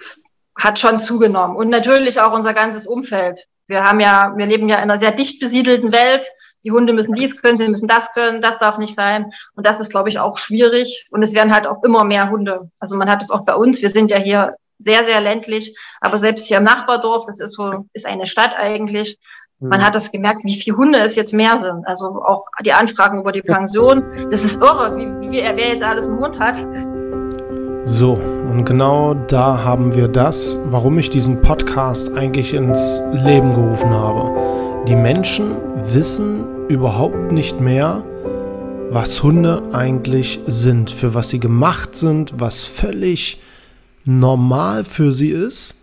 hat 0.56 0.80
schon 0.80 0.99
zugenommen. 0.99 1.56
Und 1.56 1.69
natürlich 1.69 2.19
auch 2.19 2.34
unser 2.34 2.54
ganzes 2.54 2.86
Umfeld. 2.86 3.47
Wir 3.67 3.86
haben 3.86 4.02
ja, 4.02 4.34
wir 4.36 4.45
leben 4.45 4.67
ja 4.67 4.78
in 4.78 4.84
einer 4.84 4.97
sehr 4.97 5.13
dicht 5.13 5.39
besiedelten 5.39 5.93
Welt 5.93 6.26
die 6.63 6.71
Hunde 6.71 6.93
müssen 6.93 7.15
dies 7.15 7.41
können, 7.41 7.58
sie 7.58 7.67
müssen 7.67 7.88
das 7.88 8.13
können, 8.13 8.41
das 8.41 8.60
darf 8.60 8.78
nicht 8.78 8.95
sein. 8.95 9.32
Und 9.56 9.65
das 9.65 9.80
ist, 9.80 9.91
glaube 9.91 10.10
ich, 10.10 10.19
auch 10.19 10.38
schwierig. 10.38 11.08
Und 11.12 11.21
es 11.23 11.34
werden 11.34 11.54
halt 11.54 11.67
auch 11.67 11.84
immer 11.84 12.04
mehr 12.04 12.30
Hunde. 12.30 12.71
Also 12.80 12.95
man 12.95 13.10
hat 13.10 13.21
es 13.21 13.30
auch 13.30 13.45
bei 13.45 13.56
uns. 13.56 13.82
Wir 13.82 13.89
sind 13.89 14.12
ja 14.12 14.17
hier 14.17 14.56
sehr, 14.80 15.04
sehr 15.04 15.21
ländlich. 15.21 15.78
Aber 16.02 16.17
selbst 16.17 16.47
hier 16.47 16.58
im 16.58 16.63
Nachbardorf, 16.63 17.26
das 17.26 17.39
ist 17.39 17.54
so, 17.54 17.86
ist 17.93 18.06
eine 18.06 18.28
Stadt 18.28 18.56
eigentlich. 18.56 19.19
Man 19.60 19.80
mhm. 19.80 19.86
hat 19.86 19.95
es 19.95 20.12
gemerkt, 20.12 20.41
wie 20.43 20.60
viele 20.60 20.78
Hunde 20.78 20.99
es 20.99 21.15
jetzt 21.15 21.34
mehr 21.34 21.58
sind. 21.58 21.86
Also 21.86 22.06
auch 22.23 22.45
die 22.63 22.73
Anfragen 22.73 23.19
über 23.19 23.32
die 23.32 23.41
Pension. 23.41 24.30
Das 24.30 24.43
ist 24.43 24.62
irre, 24.62 24.95
wie, 24.97 25.32
wie, 25.32 25.38
wer 25.38 25.69
jetzt 25.69 25.84
alles 25.84 26.08
einen 26.08 26.19
Hund 26.19 26.39
hat. 26.39 26.58
So, 27.86 28.13
und 28.13 28.63
genau 28.65 29.13
da 29.13 29.63
haben 29.63 29.93
wir 29.95 30.08
das, 30.08 30.60
warum 30.67 30.97
ich 30.99 31.10
diesen 31.10 31.41
Podcast 31.41 32.15
eigentlich 32.15 32.54
ins 32.54 33.02
Leben 33.12 33.52
gerufen 33.52 33.91
habe. 33.91 34.84
Die 34.88 34.95
Menschen 34.95 35.56
wissen 35.93 36.52
überhaupt 36.69 37.32
nicht 37.32 37.60
mehr, 37.60 38.04
was 38.89 39.23
Hunde 39.23 39.69
eigentlich 39.73 40.39
sind, 40.47 40.91
für 40.91 41.13
was 41.13 41.30
sie 41.30 41.39
gemacht 41.39 41.95
sind, 41.95 42.34
was 42.38 42.63
völlig 42.63 43.39
normal 44.06 44.84
für 44.84 45.12
sie 45.12 45.30
ist. 45.30 45.82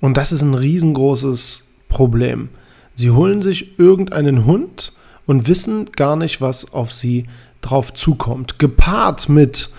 Und 0.00 0.16
das 0.16 0.32
ist 0.32 0.42
ein 0.42 0.54
riesengroßes 0.54 1.64
Problem. 1.88 2.48
Sie 2.94 3.10
holen 3.10 3.42
sich 3.42 3.78
irgendeinen 3.78 4.46
Hund 4.46 4.92
und 5.26 5.48
wissen 5.48 5.90
gar 5.92 6.16
nicht, 6.16 6.40
was 6.40 6.72
auf 6.72 6.92
sie 6.92 7.26
drauf 7.60 7.92
zukommt. 7.92 8.58
Gepaart 8.58 9.28
mit 9.28 9.70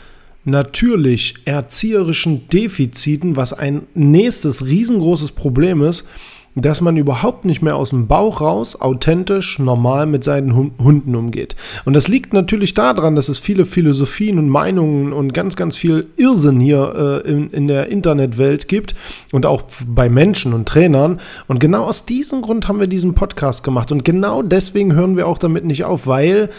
natürlich 0.43 1.36
erzieherischen 1.45 2.47
Defiziten, 2.50 3.36
was 3.36 3.54
ein 3.54 3.84
nächstes 3.93 4.65
riesengroßes 4.65 5.32
Problem 5.34 5.82
ist, 5.82 6.08
dass 6.62 6.82
man 6.82 6.98
überhaupt 6.98 7.46
nicht 7.46 7.62
mehr 7.62 7.76
aus 7.76 7.91
dem 7.91 8.08
Bauch 8.08 8.41
raus 8.41 8.80
authentisch, 8.80 9.60
normal 9.60 10.06
mit 10.06 10.24
seinen 10.24 10.56
Hunden 10.56 11.15
umgeht. 11.15 11.56
Und 11.86 11.96
das 11.96 12.08
liegt 12.08 12.34
natürlich 12.34 12.74
daran, 12.74 13.15
dass 13.15 13.30
es 13.30 13.39
viele 13.39 13.65
Philosophien 13.65 14.39
und 14.39 14.50
Meinungen 14.50 15.13
und 15.13 15.34
ganz, 15.34 15.56
ganz 15.56 15.78
viel 15.78 16.08
Irrsinn 16.17 16.60
hier 16.60 17.24
äh, 17.26 17.30
in, 17.30 17.50
in 17.52 17.67
der 17.67 17.88
Internetwelt 17.88 18.67
gibt 18.67 18.96
und 19.32 19.46
auch 19.46 19.63
bei 19.88 20.10
Menschen 20.10 20.54
und 20.54 20.67
Trainern. 20.67 21.20
Und 21.48 21.60
genau 21.60 21.84
aus 21.84 22.06
diesem 22.06 22.41
Grund 22.41 22.67
haben 22.67 22.80
wir 22.80 22.88
diesen 22.88 23.13
Podcast 23.13 23.63
gemacht. 23.63 23.91
Und 23.91 24.04
genau 24.04 24.41
deswegen 24.41 24.93
hören 24.93 25.17
wir 25.17 25.28
auch 25.28 25.38
damit 25.38 25.65
nicht 25.65 25.86
auf, 25.86 26.08
weil 26.08 26.50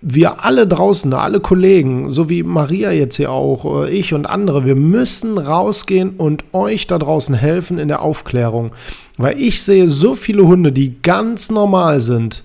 wir 0.00 0.44
alle 0.44 0.66
draußen, 0.66 1.12
alle 1.12 1.40
Kollegen, 1.40 2.10
so 2.10 2.28
wie 2.28 2.42
Maria 2.42 2.92
jetzt 2.92 3.16
hier 3.16 3.32
auch, 3.32 3.84
äh, 3.84 3.90
ich 3.90 4.14
und 4.14 4.26
andere, 4.26 4.64
wir 4.64 4.76
müssen 4.76 5.38
rausgehen 5.38 6.10
und 6.10 6.44
euch 6.52 6.86
da 6.86 6.98
draußen 6.98 7.34
helfen 7.34 7.78
in 7.78 7.88
der 7.88 8.02
Aufklärung. 8.02 8.74
Weil 9.16 9.40
ich 9.40 9.62
sehe 9.62 9.90
so 9.90 10.14
viele 10.14 10.46
Hunde, 10.46 10.70
die 10.72 11.02
ganz 11.02 11.50
normal 11.50 12.00
sind, 12.00 12.44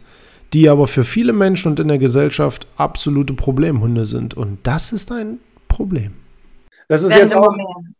die 0.53 0.69
aber 0.69 0.87
für 0.87 1.03
viele 1.03 1.33
Menschen 1.33 1.71
und 1.71 1.79
in 1.79 1.87
der 1.87 1.99
Gesellschaft 1.99 2.67
absolute 2.77 3.33
Problemhunde 3.33 4.05
sind. 4.05 4.35
Und 4.35 4.59
das 4.63 4.91
ist 4.91 5.11
ein 5.11 5.39
Problem. 5.67 6.13
Das 6.87 7.03
ist 7.03 7.15
jetzt 7.15 7.35
auch, 7.35 7.55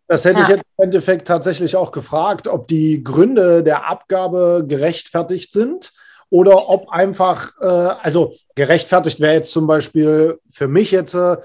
das 0.07 0.25
hätte 0.25 0.39
ja. 0.39 0.43
ich 0.43 0.49
jetzt 0.49 0.65
im 0.77 0.85
Endeffekt 0.85 1.27
tatsächlich 1.27 1.75
auch 1.75 1.91
gefragt, 1.91 2.47
ob 2.47 2.67
die 2.67 3.03
Gründe 3.03 3.63
der 3.63 3.89
Abgabe 3.89 4.65
gerechtfertigt 4.67 5.53
sind 5.53 5.93
oder 6.33 6.67
ob 6.67 6.89
einfach, 6.89 7.51
äh, 7.61 7.65
also 7.65 8.33
gerechtfertigt 8.55 9.19
wäre 9.19 9.35
jetzt 9.35 9.51
zum 9.51 9.67
Beispiel 9.67 10.39
für 10.49 10.67
mich 10.67 10.89
jetzt, 10.89 11.13
äh, 11.13 11.37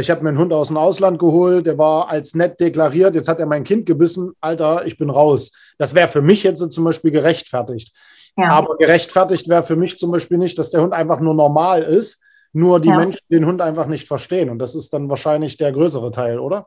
ich 0.00 0.10
habe 0.10 0.24
mir 0.24 0.30
einen 0.30 0.38
Hund 0.38 0.52
aus 0.52 0.66
dem 0.66 0.76
Ausland 0.76 1.20
geholt, 1.20 1.64
der 1.64 1.78
war 1.78 2.08
als 2.08 2.34
nett 2.34 2.58
deklariert, 2.58 3.14
jetzt 3.14 3.28
hat 3.28 3.38
er 3.38 3.46
mein 3.46 3.62
Kind 3.62 3.86
gebissen, 3.86 4.32
Alter, 4.40 4.84
ich 4.84 4.98
bin 4.98 5.10
raus. 5.10 5.52
Das 5.78 5.94
wäre 5.94 6.08
für 6.08 6.22
mich 6.22 6.42
jetzt 6.42 6.72
zum 6.72 6.82
Beispiel 6.82 7.12
gerechtfertigt. 7.12 7.94
Ja. 8.36 8.50
Aber 8.50 8.76
gerechtfertigt 8.78 9.48
wäre 9.48 9.62
für 9.62 9.76
mich 9.76 9.96
zum 9.96 10.10
Beispiel 10.10 10.38
nicht, 10.38 10.58
dass 10.58 10.70
der 10.70 10.82
Hund 10.82 10.92
einfach 10.92 11.20
nur 11.20 11.34
normal 11.34 11.84
ist, 11.84 12.20
nur 12.52 12.80
die 12.80 12.88
ja. 12.88 12.96
Menschen 12.96 13.20
den 13.30 13.46
Hund 13.46 13.62
einfach 13.62 13.86
nicht 13.86 14.08
verstehen. 14.08 14.50
Und 14.50 14.58
das 14.58 14.74
ist 14.74 14.92
dann 14.92 15.08
wahrscheinlich 15.08 15.56
der 15.56 15.70
größere 15.70 16.10
Teil, 16.10 16.40
oder? 16.40 16.66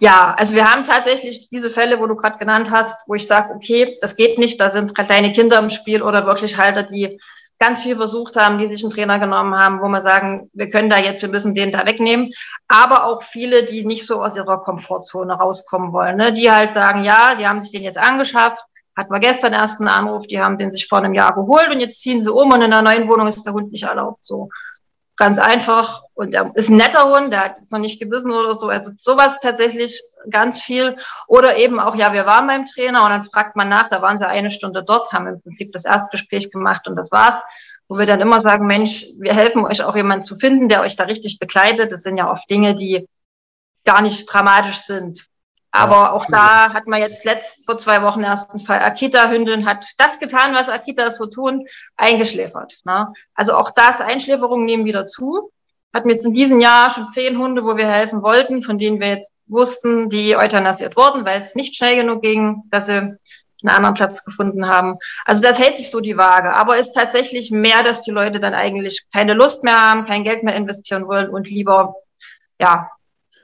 Ja, 0.00 0.34
also 0.38 0.54
wir 0.54 0.70
haben 0.70 0.84
tatsächlich 0.84 1.48
diese 1.50 1.70
Fälle, 1.70 2.00
wo 2.00 2.06
du 2.06 2.16
gerade 2.16 2.38
genannt 2.38 2.70
hast, 2.70 3.08
wo 3.08 3.14
ich 3.14 3.26
sage, 3.26 3.54
okay, 3.54 3.98
das 4.00 4.16
geht 4.16 4.38
nicht, 4.38 4.60
da 4.60 4.70
sind 4.70 4.94
kleine 4.94 5.32
Kinder 5.32 5.58
im 5.58 5.70
Spiel 5.70 6.02
oder 6.02 6.26
wirklich 6.26 6.56
Halter, 6.56 6.82
die 6.84 7.18
ganz 7.58 7.82
viel 7.82 7.96
versucht 7.96 8.36
haben, 8.36 8.58
die 8.58 8.66
sich 8.66 8.82
einen 8.82 8.92
Trainer 8.92 9.18
genommen 9.18 9.54
haben, 9.54 9.80
wo 9.80 9.88
wir 9.88 10.00
sagen, 10.00 10.50
wir 10.52 10.70
können 10.70 10.90
da 10.90 10.98
jetzt, 10.98 11.22
wir 11.22 11.28
müssen 11.28 11.54
den 11.54 11.72
da 11.72 11.86
wegnehmen. 11.86 12.32
Aber 12.68 13.06
auch 13.06 13.22
viele, 13.22 13.64
die 13.64 13.84
nicht 13.84 14.06
so 14.06 14.22
aus 14.22 14.36
ihrer 14.36 14.62
Komfortzone 14.62 15.34
rauskommen 15.34 15.92
wollen, 15.92 16.16
ne? 16.16 16.32
die 16.32 16.50
halt 16.50 16.72
sagen, 16.72 17.04
ja, 17.04 17.34
die 17.36 17.46
haben 17.46 17.60
sich 17.60 17.70
den 17.70 17.82
jetzt 17.82 17.98
angeschafft, 17.98 18.62
hatten 18.96 19.12
wir 19.12 19.20
gestern 19.20 19.52
erst 19.52 19.80
einen 19.80 19.88
Anruf, 19.88 20.26
die 20.26 20.40
haben 20.40 20.58
den 20.58 20.70
sich 20.70 20.86
vor 20.86 20.98
einem 20.98 21.14
Jahr 21.14 21.34
geholt 21.34 21.68
und 21.70 21.80
jetzt 21.80 22.02
ziehen 22.02 22.20
sie 22.20 22.32
um 22.32 22.52
und 22.52 22.62
in 22.62 22.72
einer 22.72 22.82
neuen 22.82 23.08
Wohnung 23.08 23.26
ist 23.26 23.44
der 23.44 23.52
Hund 23.52 23.72
nicht 23.72 23.84
erlaubt. 23.84 24.24
So. 24.24 24.50
Ganz 25.16 25.38
einfach. 25.38 26.02
Und 26.14 26.34
er 26.34 26.50
ist 26.54 26.68
ein 26.68 26.76
netter 26.76 27.08
Hund, 27.08 27.32
der 27.32 27.44
hat 27.44 27.56
jetzt 27.56 27.70
noch 27.70 27.78
nicht 27.78 28.00
gebissen 28.00 28.32
oder 28.32 28.54
so. 28.54 28.68
Also 28.68 28.90
sowas 28.96 29.38
tatsächlich 29.40 30.00
ganz 30.28 30.60
viel. 30.60 30.96
Oder 31.28 31.56
eben 31.56 31.78
auch, 31.78 31.94
ja, 31.94 32.12
wir 32.12 32.26
waren 32.26 32.46
beim 32.46 32.64
Trainer 32.64 33.04
und 33.04 33.10
dann 33.10 33.22
fragt 33.22 33.54
man 33.54 33.68
nach, 33.68 33.88
da 33.88 34.02
waren 34.02 34.18
sie 34.18 34.26
eine 34.26 34.50
Stunde 34.50 34.82
dort, 34.82 35.12
haben 35.12 35.28
im 35.28 35.40
Prinzip 35.40 35.72
das 35.72 35.84
Erstgespräch 35.84 36.50
gemacht 36.50 36.88
und 36.88 36.96
das 36.96 37.12
war's. 37.12 37.42
Wo 37.86 37.98
wir 37.98 38.06
dann 38.06 38.20
immer 38.20 38.40
sagen, 38.40 38.66
Mensch, 38.66 39.06
wir 39.18 39.34
helfen 39.34 39.64
euch 39.64 39.82
auch 39.84 39.94
jemanden 39.94 40.24
zu 40.24 40.36
finden, 40.36 40.68
der 40.68 40.80
euch 40.80 40.96
da 40.96 41.04
richtig 41.04 41.38
begleitet. 41.38 41.92
Das 41.92 42.02
sind 42.02 42.16
ja 42.16 42.30
oft 42.30 42.48
Dinge, 42.48 42.74
die 42.74 43.06
gar 43.84 44.00
nicht 44.00 44.24
dramatisch 44.26 44.78
sind. 44.78 45.26
Aber 45.76 46.12
auch 46.12 46.26
da 46.26 46.72
hat 46.72 46.86
man 46.86 47.00
jetzt 47.00 47.24
letzt 47.24 47.66
vor 47.66 47.76
zwei 47.78 48.00
Wochen 48.02 48.22
erst 48.22 48.52
einen 48.52 48.64
Fall. 48.64 48.78
Akita-Hündin 48.78 49.66
hat 49.66 49.84
das 49.98 50.20
getan, 50.20 50.54
was 50.54 50.68
Akitas 50.68 51.16
so 51.16 51.26
tun, 51.26 51.66
eingeschläfert. 51.96 52.78
Ne? 52.84 53.12
Also 53.34 53.56
auch 53.56 53.72
das, 53.72 54.00
Einschläferungen 54.00 54.66
nehmen 54.66 54.84
wieder 54.84 55.04
zu. 55.04 55.50
Hatten 55.92 56.10
jetzt 56.10 56.24
in 56.24 56.32
diesem 56.32 56.60
Jahr 56.60 56.90
schon 56.90 57.08
zehn 57.08 57.36
Hunde, 57.38 57.64
wo 57.64 57.76
wir 57.76 57.88
helfen 57.88 58.22
wollten, 58.22 58.62
von 58.62 58.78
denen 58.78 59.00
wir 59.00 59.08
jetzt 59.08 59.32
wussten, 59.48 60.08
die 60.10 60.36
euthanasiert 60.36 60.96
wurden, 60.96 61.24
weil 61.24 61.40
es 61.40 61.56
nicht 61.56 61.74
schnell 61.74 61.96
genug 61.96 62.22
ging, 62.22 62.62
dass 62.70 62.86
sie 62.86 62.92
einen 62.92 63.18
anderen 63.64 63.96
Platz 63.96 64.24
gefunden 64.24 64.68
haben. 64.68 64.98
Also 65.24 65.42
das 65.42 65.58
hält 65.58 65.76
sich 65.76 65.90
so 65.90 65.98
die 65.98 66.16
Waage. 66.16 66.54
Aber 66.54 66.78
ist 66.78 66.92
tatsächlich 66.92 67.50
mehr, 67.50 67.82
dass 67.82 68.02
die 68.02 68.12
Leute 68.12 68.38
dann 68.38 68.54
eigentlich 68.54 69.06
keine 69.12 69.34
Lust 69.34 69.64
mehr 69.64 69.80
haben, 69.80 70.04
kein 70.04 70.22
Geld 70.22 70.44
mehr 70.44 70.54
investieren 70.54 71.08
wollen 71.08 71.30
und 71.30 71.50
lieber, 71.50 71.96
ja, 72.60 72.90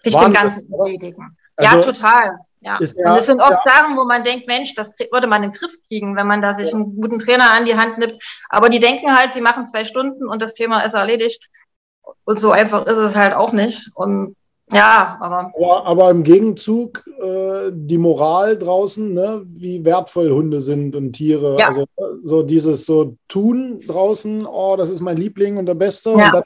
sich 0.00 0.14
Wahnsinn. 0.14 0.32
dem 0.32 0.40
Ganzen 0.40 0.72
erledigen. 0.72 1.36
Also 1.60 1.76
ja, 1.76 1.82
total. 1.82 2.38
Ja. 2.62 2.76
und 2.76 2.82
es 2.82 3.26
sind 3.26 3.40
oft 3.40 3.50
ja. 3.50 3.62
Sachen, 3.64 3.96
wo 3.96 4.04
man 4.04 4.22
denkt, 4.22 4.46
Mensch, 4.46 4.74
das 4.74 4.92
würde 5.10 5.26
man 5.26 5.42
in 5.42 5.50
den 5.50 5.58
Griff 5.58 5.72
kriegen, 5.88 6.14
wenn 6.14 6.26
man 6.26 6.42
da 6.42 6.52
sich 6.52 6.74
einen 6.74 6.94
guten 6.94 7.18
Trainer 7.18 7.52
an 7.52 7.64
die 7.64 7.76
Hand 7.76 7.96
nimmt. 7.98 8.18
Aber 8.50 8.68
die 8.68 8.80
denken 8.80 9.16
halt, 9.16 9.32
sie 9.32 9.40
machen 9.40 9.64
zwei 9.64 9.84
Stunden 9.84 10.28
und 10.28 10.42
das 10.42 10.54
Thema 10.54 10.82
ist 10.82 10.94
erledigt. 10.94 11.48
Und 12.24 12.38
so 12.38 12.50
einfach 12.50 12.86
ist 12.86 12.98
es 12.98 13.16
halt 13.16 13.34
auch 13.34 13.52
nicht. 13.52 13.90
Und 13.94 14.36
ja, 14.72 15.18
aber. 15.20 15.52
Aber, 15.56 15.86
aber 15.86 16.10
im 16.10 16.22
Gegenzug 16.22 17.04
äh, 17.20 17.70
die 17.72 17.98
Moral 17.98 18.56
draußen, 18.56 19.12
ne, 19.12 19.42
wie 19.46 19.84
wertvoll 19.84 20.30
Hunde 20.30 20.60
sind 20.60 20.94
und 20.94 21.12
Tiere. 21.12 21.56
Ja. 21.58 21.68
Also 21.68 21.86
so 22.22 22.42
dieses 22.42 22.84
so 22.84 23.16
Tun 23.26 23.80
draußen, 23.80 24.46
oh, 24.46 24.76
das 24.76 24.90
ist 24.90 25.00
mein 25.00 25.16
Liebling 25.16 25.56
und 25.56 25.66
der 25.66 25.74
Beste. 25.74 26.10
Ja. 26.10 26.26
Und 26.26 26.34
dann 26.34 26.44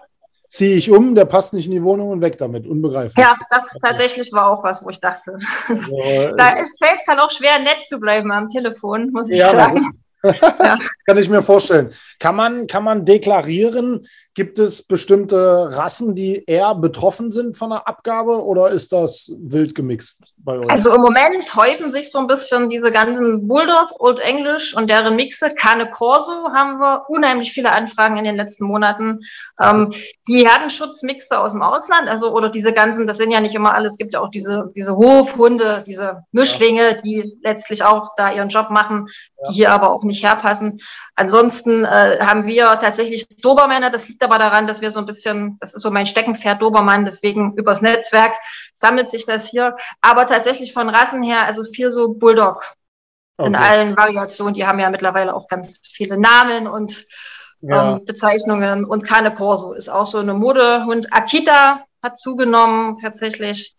ziehe 0.54 0.76
ich 0.76 0.90
um, 0.90 1.16
der 1.16 1.24
passt 1.24 1.52
nicht 1.52 1.66
in 1.66 1.72
die 1.72 1.82
Wohnung 1.82 2.10
und 2.10 2.20
weg 2.20 2.38
damit. 2.38 2.66
Unbegreiflich. 2.66 3.18
Ja, 3.18 3.36
das 3.50 3.64
tatsächlich 3.82 4.32
war 4.32 4.50
auch 4.50 4.62
was, 4.62 4.84
wo 4.84 4.90
ich 4.90 5.00
dachte. 5.00 5.36
Also, 5.68 5.96
da 6.36 6.46
fällt 6.80 7.00
es 7.00 7.06
dann 7.06 7.18
auch 7.18 7.30
schwer, 7.30 7.58
nett 7.58 7.84
zu 7.84 7.98
bleiben 7.98 8.30
am 8.30 8.48
Telefon, 8.48 9.10
muss 9.10 9.28
ich 9.30 9.38
ja, 9.38 9.50
sagen. 9.50 9.98
ja. 10.22 10.78
Kann 11.06 11.18
ich 11.18 11.28
mir 11.28 11.42
vorstellen. 11.42 11.92
Kann 12.20 12.36
man, 12.36 12.68
kann 12.68 12.84
man 12.84 13.04
deklarieren, 13.04 14.06
gibt 14.34 14.60
es 14.60 14.82
bestimmte 14.82 15.76
Rassen, 15.76 16.14
die 16.14 16.44
eher 16.46 16.76
betroffen 16.76 17.32
sind 17.32 17.56
von 17.56 17.70
der 17.70 17.88
Abgabe 17.88 18.44
oder 18.44 18.70
ist 18.70 18.92
das 18.92 19.36
wild 19.40 19.74
gemixt 19.74 20.33
bei 20.44 20.58
euch? 20.58 20.70
Also 20.70 20.94
im 20.94 21.00
Moment 21.00 21.54
häufen 21.56 21.90
sich 21.90 22.10
so 22.10 22.18
ein 22.18 22.26
bisschen 22.26 22.70
diese 22.70 22.92
ganzen 22.92 23.48
Bulldog, 23.48 23.88
Old 23.98 24.20
English 24.20 24.76
und 24.76 24.88
deren 24.88 25.16
Mixe. 25.16 25.54
Cane 25.54 25.90
Corso 25.90 26.50
haben 26.52 26.78
wir 26.78 27.04
unheimlich 27.08 27.52
viele 27.52 27.72
Anfragen 27.72 28.16
in 28.16 28.24
den 28.24 28.36
letzten 28.36 28.66
Monaten. 28.66 29.20
Ähm, 29.60 29.92
die 30.28 30.46
Herdenschutzmixe 30.48 31.38
aus 31.38 31.52
dem 31.52 31.62
Ausland, 31.62 32.08
also 32.08 32.32
oder 32.32 32.50
diese 32.50 32.72
ganzen, 32.72 33.06
das 33.06 33.18
sind 33.18 33.30
ja 33.30 33.40
nicht 33.40 33.54
immer 33.54 33.74
alles, 33.74 33.92
es 33.92 33.98
gibt 33.98 34.12
ja 34.12 34.20
auch 34.20 34.30
diese, 34.30 34.72
diese 34.74 34.96
Hofhunde, 34.96 35.84
diese 35.86 36.24
Mischlinge, 36.32 36.96
die 37.04 37.38
letztlich 37.42 37.84
auch 37.84 38.10
da 38.16 38.32
ihren 38.32 38.48
Job 38.48 38.70
machen, 38.70 39.08
die 39.48 39.54
hier 39.54 39.70
aber 39.70 39.90
auch 39.90 40.02
nicht 40.02 40.24
herpassen. 40.24 40.80
Ansonsten 41.16 41.84
äh, 41.84 42.18
haben 42.20 42.46
wir 42.46 42.64
tatsächlich 42.80 43.28
Dobermänner. 43.40 43.90
Das 43.90 44.08
liegt 44.08 44.22
aber 44.24 44.38
daran, 44.38 44.66
dass 44.66 44.80
wir 44.80 44.90
so 44.90 44.98
ein 44.98 45.06
bisschen, 45.06 45.58
das 45.60 45.72
ist 45.72 45.82
so 45.82 45.92
mein 45.92 46.06
Steckenpferd 46.06 46.60
Dobermann, 46.60 47.04
deswegen 47.04 47.54
übers 47.56 47.80
Netzwerk 47.80 48.32
sammelt 48.74 49.08
sich 49.08 49.26
das 49.26 49.48
hier. 49.48 49.76
Aber 50.00 50.26
tatsächlich 50.26 50.72
von 50.72 50.88
Rassen 50.88 51.22
her, 51.22 51.44
also 51.44 51.64
viel 51.64 51.92
so 51.92 52.14
Bulldog 52.14 52.74
okay. 53.36 53.48
in 53.48 53.54
allen 53.54 53.96
Variationen. 53.96 54.54
Die 54.54 54.66
haben 54.66 54.78
ja 54.78 54.90
mittlerweile 54.90 55.34
auch 55.34 55.48
ganz 55.48 55.82
viele 55.90 56.18
Namen 56.18 56.66
und 56.66 57.04
ja. 57.60 57.96
ähm, 57.96 58.04
Bezeichnungen. 58.04 58.84
Und 58.84 59.04
Cane 59.04 59.32
Corso 59.34 59.72
ist 59.72 59.88
auch 59.88 60.06
so 60.06 60.18
eine 60.18 60.34
Modehund. 60.34 61.12
Akita 61.12 61.84
hat 62.02 62.18
zugenommen 62.18 62.98
tatsächlich. 63.00 63.74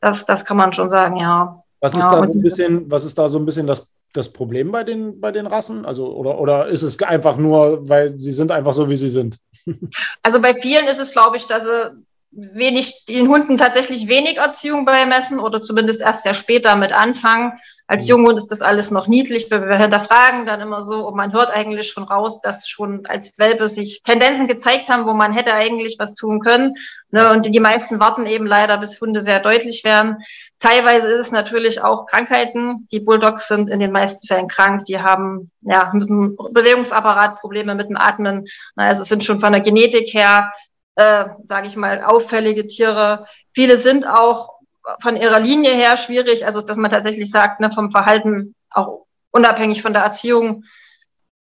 Das, 0.00 0.26
das 0.26 0.44
kann 0.44 0.56
man 0.56 0.72
schon 0.72 0.90
sagen, 0.90 1.16
ja. 1.16 1.62
Was 1.80 1.94
ist 1.94 2.00
ja, 2.00 2.10
da 2.10 2.26
so 2.26 2.32
ein 2.32 2.42
bisschen, 2.42 2.90
was 2.90 3.04
ist 3.04 3.18
da 3.18 3.28
so 3.28 3.38
ein 3.38 3.46
bisschen 3.46 3.66
das 3.66 3.86
das 4.12 4.32
Problem 4.32 4.72
bei 4.72 4.84
den, 4.84 5.20
bei 5.20 5.30
den 5.30 5.46
Rassen? 5.46 5.84
Also, 5.86 6.12
oder, 6.14 6.38
oder 6.40 6.68
ist 6.68 6.82
es 6.82 7.00
einfach 7.02 7.36
nur, 7.36 7.88
weil 7.88 8.18
sie 8.18 8.32
sind 8.32 8.50
einfach 8.50 8.74
so, 8.74 8.88
wie 8.88 8.96
sie 8.96 9.10
sind? 9.10 9.38
Also 10.22 10.40
bei 10.40 10.54
vielen 10.54 10.86
ist 10.86 10.98
es, 10.98 11.12
glaube 11.12 11.36
ich, 11.36 11.46
dass 11.46 11.64
sie 11.64 12.04
wenig, 12.32 13.04
den 13.06 13.28
Hunden 13.28 13.58
tatsächlich 13.58 14.08
wenig 14.08 14.36
Erziehung 14.36 14.84
beimessen 14.84 15.40
oder 15.40 15.60
zumindest 15.60 16.00
erst 16.00 16.22
sehr 16.22 16.34
spät 16.34 16.64
damit 16.64 16.92
anfangen. 16.92 17.52
Als 17.88 18.04
mhm. 18.04 18.10
Junghund 18.10 18.38
ist 18.38 18.52
das 18.52 18.60
alles 18.60 18.92
noch 18.92 19.08
niedlich. 19.08 19.50
Wir, 19.50 19.68
wir 19.68 19.76
hinterfragen 19.76 20.46
dann 20.46 20.60
immer 20.60 20.84
so 20.84 21.08
und 21.08 21.16
man 21.16 21.32
hört 21.32 21.50
eigentlich 21.50 21.90
schon 21.90 22.04
raus, 22.04 22.40
dass 22.40 22.68
schon 22.68 23.04
als 23.06 23.36
Welpe 23.38 23.66
sich 23.66 24.02
Tendenzen 24.04 24.46
gezeigt 24.46 24.88
haben, 24.88 25.06
wo 25.06 25.12
man 25.12 25.32
hätte 25.32 25.54
eigentlich 25.54 25.96
was 25.98 26.14
tun 26.14 26.38
können. 26.38 26.74
Ne? 27.10 27.32
Und 27.32 27.46
die 27.46 27.60
meisten 27.60 27.98
warten 27.98 28.26
eben 28.26 28.46
leider, 28.46 28.78
bis 28.78 29.00
Hunde 29.00 29.20
sehr 29.20 29.40
deutlich 29.40 29.82
werden. 29.82 30.18
Teilweise 30.60 31.08
ist 31.08 31.26
es 31.26 31.32
natürlich 31.32 31.82
auch 31.82 32.06
Krankheiten. 32.06 32.86
Die 32.92 33.00
Bulldogs 33.00 33.48
sind 33.48 33.68
in 33.70 33.80
den 33.80 33.90
meisten 33.90 34.24
Fällen 34.26 34.46
krank. 34.46 34.84
Die 34.84 35.00
haben 35.00 35.50
ja 35.62 35.90
mit 35.92 36.08
dem 36.08 36.36
Bewegungsapparat 36.52 37.40
Probleme 37.40 37.74
mit 37.74 37.88
dem 37.88 37.96
Atmen. 37.96 38.46
Also 38.76 39.02
es 39.02 39.08
sind 39.08 39.24
schon 39.24 39.38
von 39.38 39.52
der 39.52 39.62
Genetik 39.62 40.14
her, 40.14 40.52
äh, 40.96 41.26
sage 41.44 41.66
ich 41.66 41.76
mal, 41.76 42.02
auffällige 42.02 42.66
Tiere. 42.66 43.26
Viele 43.52 43.78
sind 43.78 44.06
auch 44.06 44.60
von 45.00 45.16
ihrer 45.16 45.38
Linie 45.38 45.72
her 45.72 45.96
schwierig. 45.96 46.46
Also 46.46 46.60
dass 46.62 46.78
man 46.78 46.90
tatsächlich 46.90 47.30
sagt, 47.30 47.60
ne, 47.60 47.70
vom 47.70 47.90
Verhalten 47.90 48.54
auch 48.70 49.06
unabhängig 49.30 49.82
von 49.82 49.92
der 49.92 50.02
Erziehung, 50.02 50.64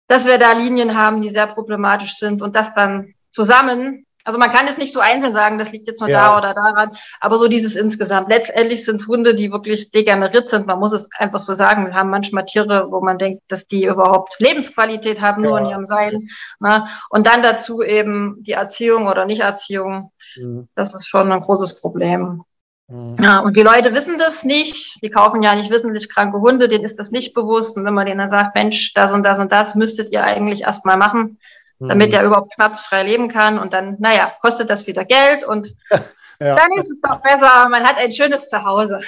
dass 0.08 0.26
wir 0.26 0.38
da 0.38 0.52
Linien 0.52 0.98
haben, 0.98 1.22
die 1.22 1.30
sehr 1.30 1.48
problematisch 1.48 2.16
sind 2.18 2.42
und 2.42 2.56
das 2.56 2.74
dann 2.74 3.14
zusammen 3.30 4.06
Also 4.26 4.40
man 4.40 4.52
kann 4.52 4.68
es 4.68 4.78
nicht 4.78 4.94
so 4.94 5.02
einzeln 5.02 5.34
sagen, 5.34 5.60
das 5.60 5.72
liegt 5.72 5.88
jetzt 5.88 6.00
nur 6.00 6.10
Ja. 6.10 6.32
da 6.32 6.38
oder 6.38 6.54
daran, 6.54 6.96
aber 7.20 7.38
so 7.38 7.48
dieses 7.50 7.76
insgesamt. 7.76 8.30
Letztendlich 8.30 8.86
sind 8.86 9.02
es 9.02 9.08
Hunde, 9.08 9.36
die 9.36 9.52
wirklich 9.52 9.92
degeneriert 9.92 10.50
sind. 10.50 10.66
Man 10.66 10.80
muss 10.80 10.94
es 10.94 11.10
einfach 11.18 11.42
so 11.42 11.54
sagen. 11.54 11.88
Wir 11.88 11.94
haben 11.94 12.10
manchmal 12.10 12.46
Tiere, 12.46 12.88
wo 12.90 13.02
man 13.02 13.18
denkt, 13.18 13.44
dass 13.50 13.68
die 13.68 13.86
überhaupt 13.86 14.40
Lebensqualität 14.40 15.22
haben, 15.22 15.42
nur 15.42 15.60
Ja. 15.60 15.66
in 15.66 15.72
ihrem 15.72 15.84
Sein. 15.84 16.30
Ne? 16.60 16.88
Und 17.10 17.28
dann 17.28 17.44
dazu 17.44 17.84
eben 17.84 18.38
die 18.44 18.54
Erziehung 18.54 19.08
oder 19.08 19.26
Nichterziehung. 19.26 20.12
Mhm. 20.38 20.70
Das 20.76 20.94
ist 20.94 21.06
schon 21.08 21.32
ein 21.32 21.42
großes 21.42 21.82
Problem. 21.82 22.44
Mhm. 22.88 23.16
Ja, 23.20 23.40
und 23.40 23.58
die 23.58 23.62
Leute 23.62 23.94
wissen 23.94 24.18
das 24.20 24.44
nicht. 24.44 25.02
Die 25.04 25.10
kaufen 25.10 25.44
ja 25.44 25.54
nicht 25.56 25.70
wissentlich 25.70 26.08
kranke 26.10 26.40
Hunde, 26.40 26.70
denen 26.70 26.86
ist 26.86 26.98
das 26.98 27.12
nicht 27.12 27.34
bewusst. 27.34 27.76
Und 27.76 27.84
wenn 27.86 27.94
man 27.94 28.06
denen 28.06 28.20
dann 28.20 28.30
sagt, 28.30 28.56
Mensch, 28.56 28.94
das 28.94 29.12
und 29.12 29.24
das 29.24 29.40
und 29.40 29.52
das 29.52 29.76
müsstet 29.76 30.14
ihr 30.14 30.24
eigentlich 30.24 30.62
erstmal 30.62 30.98
machen, 30.98 31.40
damit 31.80 32.10
Mhm. 32.10 32.14
er 32.16 32.24
überhaupt 32.26 32.54
schmerzfrei 32.54 33.04
leben 33.04 33.28
kann. 33.30 33.60
Und 33.60 33.74
dann, 33.74 33.98
naja, 34.00 34.32
kostet 34.42 34.70
das 34.70 34.88
wieder 34.88 35.06
Geld 35.06 35.46
und 35.46 35.74
Ja. 36.40 36.56
dann 36.56 36.72
ist 36.78 36.90
es 36.92 37.00
doch 37.00 37.22
besser, 37.22 37.70
man 37.70 37.84
hat 37.84 37.96
ein 37.98 38.12
schönes 38.12 38.50
Zuhause. 38.50 39.00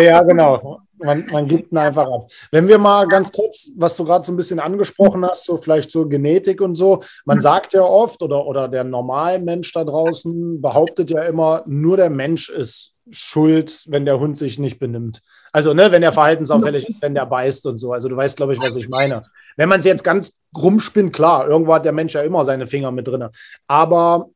Ja, 0.00 0.22
genau. 0.22 0.80
Man, 0.96 1.26
man 1.30 1.46
gibt 1.48 1.70
ihn 1.72 1.76
einfach 1.78 2.06
ab. 2.10 2.28
Wenn 2.50 2.66
wir 2.68 2.78
mal 2.78 3.06
ganz 3.08 3.30
kurz, 3.32 3.68
was 3.76 3.96
du 3.96 4.04
gerade 4.04 4.24
so 4.24 4.32
ein 4.32 4.36
bisschen 4.36 4.58
angesprochen 4.60 5.24
hast, 5.26 5.44
so 5.44 5.56
vielleicht 5.58 5.90
so 5.90 6.08
Genetik 6.08 6.60
und 6.60 6.76
so. 6.76 7.02
Man 7.24 7.38
Mhm. 7.38 7.42
sagt 7.42 7.72
ja 7.74 7.82
oft, 7.82 8.22
oder, 8.22 8.46
oder 8.46 8.68
der 8.68 8.84
Normalmensch 8.84 9.72
da 9.72 9.84
draußen 9.84 10.62
behauptet 10.62 11.10
ja 11.10 11.22
immer, 11.22 11.62
nur 11.66 11.96
der 11.96 12.10
Mensch 12.10 12.48
ist 12.48 12.94
schuld, 13.10 13.82
wenn 13.88 14.04
der 14.06 14.18
Hund 14.20 14.38
sich 14.38 14.58
nicht 14.58 14.78
benimmt. 14.78 15.20
Also, 15.52 15.74
ne, 15.74 15.90
wenn 15.90 16.02
er 16.02 16.12
verhaltensauffällig 16.12 16.88
ist, 16.88 17.02
wenn 17.02 17.14
der 17.14 17.26
beißt 17.26 17.66
und 17.66 17.78
so. 17.78 17.92
Also, 17.92 18.08
du 18.08 18.16
weißt, 18.16 18.36
glaube 18.36 18.54
ich, 18.54 18.60
was 18.60 18.76
ich 18.76 18.88
meine. 18.88 19.24
Wenn 19.56 19.68
man 19.68 19.80
es 19.80 19.86
jetzt 19.86 20.04
ganz 20.04 20.40
rumspinnt, 20.56 21.12
klar, 21.12 21.48
irgendwo 21.48 21.74
hat 21.74 21.84
der 21.84 21.92
Mensch 21.92 22.14
ja 22.14 22.22
immer 22.22 22.44
seine 22.44 22.66
Finger 22.66 22.90
mit 22.90 23.08
drin. 23.08 23.28
Aber 23.66 24.30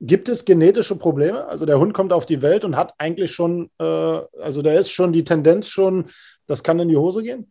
Gibt 0.00 0.28
es 0.28 0.44
genetische 0.44 0.96
Probleme? 0.96 1.46
Also 1.46 1.64
der 1.64 1.78
Hund 1.78 1.94
kommt 1.94 2.12
auf 2.12 2.26
die 2.26 2.42
Welt 2.42 2.66
und 2.66 2.76
hat 2.76 2.92
eigentlich 2.98 3.32
schon, 3.32 3.70
äh, 3.78 3.84
also 3.84 4.60
da 4.60 4.74
ist 4.74 4.90
schon 4.90 5.12
die 5.12 5.24
Tendenz 5.24 5.68
schon, 5.68 6.06
das 6.46 6.62
kann 6.62 6.78
in 6.80 6.90
die 6.90 6.98
Hose 6.98 7.22
gehen? 7.22 7.50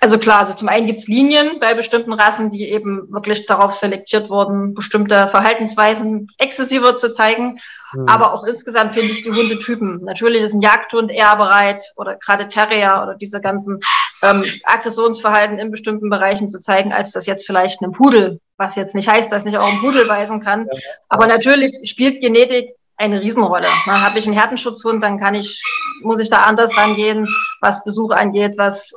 Also 0.00 0.18
klar, 0.18 0.40
also 0.40 0.54
zum 0.54 0.68
einen 0.68 0.86
gibt's 0.86 1.08
Linien 1.08 1.58
bei 1.60 1.74
bestimmten 1.74 2.12
Rassen, 2.12 2.50
die 2.52 2.68
eben 2.68 3.10
wirklich 3.10 3.46
darauf 3.46 3.74
selektiert 3.74 4.30
wurden, 4.30 4.74
bestimmte 4.74 5.28
Verhaltensweisen 5.28 6.28
exzessiver 6.38 6.94
zu 6.94 7.12
zeigen. 7.12 7.58
Hm. 7.92 8.06
Aber 8.06 8.34
auch 8.34 8.44
insgesamt 8.44 8.94
finde 8.94 9.12
ich 9.12 9.22
die 9.22 9.32
Hundetypen. 9.32 10.02
Natürlich 10.04 10.42
ist 10.42 10.54
ein 10.54 10.62
Jagdhund 10.62 11.10
eher 11.10 11.34
bereit 11.36 11.84
oder 11.96 12.16
gerade 12.16 12.48
Terrier 12.48 13.00
oder 13.02 13.14
diese 13.14 13.40
ganzen 13.40 13.80
ähm, 14.22 14.44
Aggressionsverhalten 14.64 15.58
in 15.58 15.70
bestimmten 15.70 16.10
Bereichen 16.10 16.48
zu 16.48 16.60
zeigen, 16.60 16.92
als 16.92 17.12
das 17.12 17.26
jetzt 17.26 17.46
vielleicht 17.46 17.82
einem 17.82 17.92
Pudel, 17.92 18.40
was 18.56 18.76
jetzt 18.76 18.94
nicht 18.94 19.08
heißt, 19.08 19.32
dass 19.32 19.44
nicht 19.44 19.58
auch 19.58 19.68
ein 19.68 19.80
Pudel 19.80 20.08
weisen 20.08 20.42
kann. 20.42 20.66
Ja. 20.70 20.78
Aber 21.08 21.26
natürlich 21.26 21.72
spielt 21.84 22.20
Genetik 22.20 22.70
eine 22.96 23.20
Riesenrolle. 23.20 23.68
Na, 23.86 24.00
Habe 24.02 24.18
ich 24.18 24.26
einen 24.26 24.36
Härtenschutzhund, 24.36 25.02
dann 25.02 25.20
kann 25.20 25.34
ich, 25.34 25.62
muss 26.02 26.18
ich 26.18 26.30
da 26.30 26.38
anders 26.38 26.76
rangehen, 26.76 27.28
was 27.60 27.84
Besuch 27.84 28.10
angeht, 28.10 28.54
was 28.56 28.92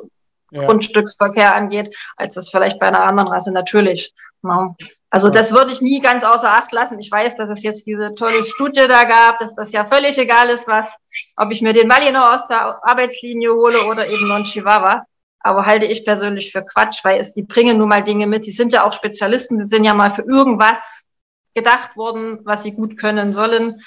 ja. 0.51 0.65
Grundstücksverkehr 0.65 1.55
angeht, 1.55 1.95
als 2.15 2.35
das 2.35 2.49
vielleicht 2.49 2.79
bei 2.79 2.87
einer 2.87 3.03
anderen 3.03 3.29
Rasse 3.29 3.51
natürlich. 3.51 4.13
Ja. 4.43 4.75
Also 5.09 5.29
das 5.29 5.51
würde 5.51 5.71
ich 5.71 5.81
nie 5.81 6.01
ganz 6.01 6.23
außer 6.23 6.51
Acht 6.51 6.71
lassen. 6.71 6.99
Ich 6.99 7.11
weiß, 7.11 7.35
dass 7.35 7.49
es 7.49 7.63
jetzt 7.63 7.85
diese 7.85 8.15
tolle 8.15 8.43
Studie 8.43 8.87
da 8.87 9.03
gab, 9.03 9.39
dass 9.39 9.55
das 9.55 9.71
ja 9.71 9.85
völlig 9.85 10.17
egal 10.17 10.49
ist, 10.49 10.67
was, 10.67 10.87
ob 11.35 11.51
ich 11.51 11.61
mir 11.61 11.73
den 11.73 11.87
Malinois 11.87 12.35
aus 12.35 12.47
der 12.47 12.79
Arbeitslinie 12.83 13.53
hole 13.53 13.85
oder 13.85 14.07
eben 14.07 14.27
non 14.27 14.43
Chihuahua. 14.43 15.05
Aber 15.43 15.65
halte 15.65 15.85
ich 15.85 16.05
persönlich 16.05 16.51
für 16.51 16.63
Quatsch, 16.63 17.03
weil 17.03 17.19
es, 17.19 17.33
die 17.33 17.43
bringen 17.43 17.77
nun 17.77 17.89
mal 17.89 18.03
Dinge 18.03 18.27
mit. 18.27 18.45
Sie 18.45 18.51
sind 18.51 18.73
ja 18.73 18.85
auch 18.85 18.93
Spezialisten, 18.93 19.57
sie 19.57 19.65
sind 19.65 19.83
ja 19.83 19.95
mal 19.95 20.11
für 20.11 20.21
irgendwas 20.21 21.07
gedacht 21.53 21.97
worden, 21.97 22.39
was 22.43 22.63
sie 22.63 22.71
gut 22.71 22.97
können 22.97 23.33
sollen. 23.33 23.81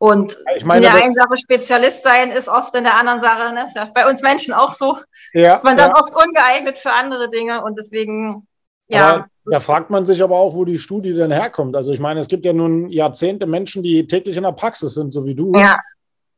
Und 0.00 0.36
Ich 0.56 0.64
meine, 0.64 0.78
in 0.78 0.82
der 0.84 0.92
das- 0.92 1.02
einen 1.02 1.14
Sache 1.14 1.36
Spezialist 1.36 2.02
sein 2.04 2.30
ist 2.30 2.48
oft 2.48 2.74
in 2.74 2.84
der 2.84 2.94
anderen 2.94 3.20
Sache, 3.20 3.52
ne, 3.52 3.64
ist 3.64 3.74
ja 3.76 3.90
bei 3.92 4.08
uns 4.08 4.22
Menschen 4.22 4.54
auch 4.54 4.72
so, 4.72 4.98
ja, 5.32 5.54
ist 5.54 5.64
man 5.64 5.76
dann 5.76 5.90
ja. 5.90 6.00
oft 6.00 6.14
ungeeignet 6.14 6.78
für 6.78 6.92
andere 6.92 7.28
Dinge 7.30 7.64
und 7.64 7.76
deswegen, 7.76 8.46
ja, 8.86 9.08
Aber 9.08 9.26
da 9.44 9.58
fragt 9.60 9.90
man 9.90 10.06
sich 10.06 10.22
aber 10.22 10.36
auch, 10.36 10.54
wo 10.54 10.64
die 10.64 10.78
Studie 10.78 11.14
denn 11.14 11.32
herkommt. 11.32 11.74
Also 11.74 11.92
ich 11.92 11.98
meine, 12.00 12.20
es 12.20 12.28
gibt 12.28 12.44
ja 12.44 12.52
nun 12.52 12.88
Jahrzehnte 12.90 13.46
Menschen, 13.46 13.82
die 13.82 14.06
täglich 14.06 14.36
in 14.36 14.44
der 14.44 14.52
Praxis 14.52 14.94
sind, 14.94 15.12
so 15.12 15.26
wie 15.26 15.34
du. 15.34 15.52
ja. 15.54 15.78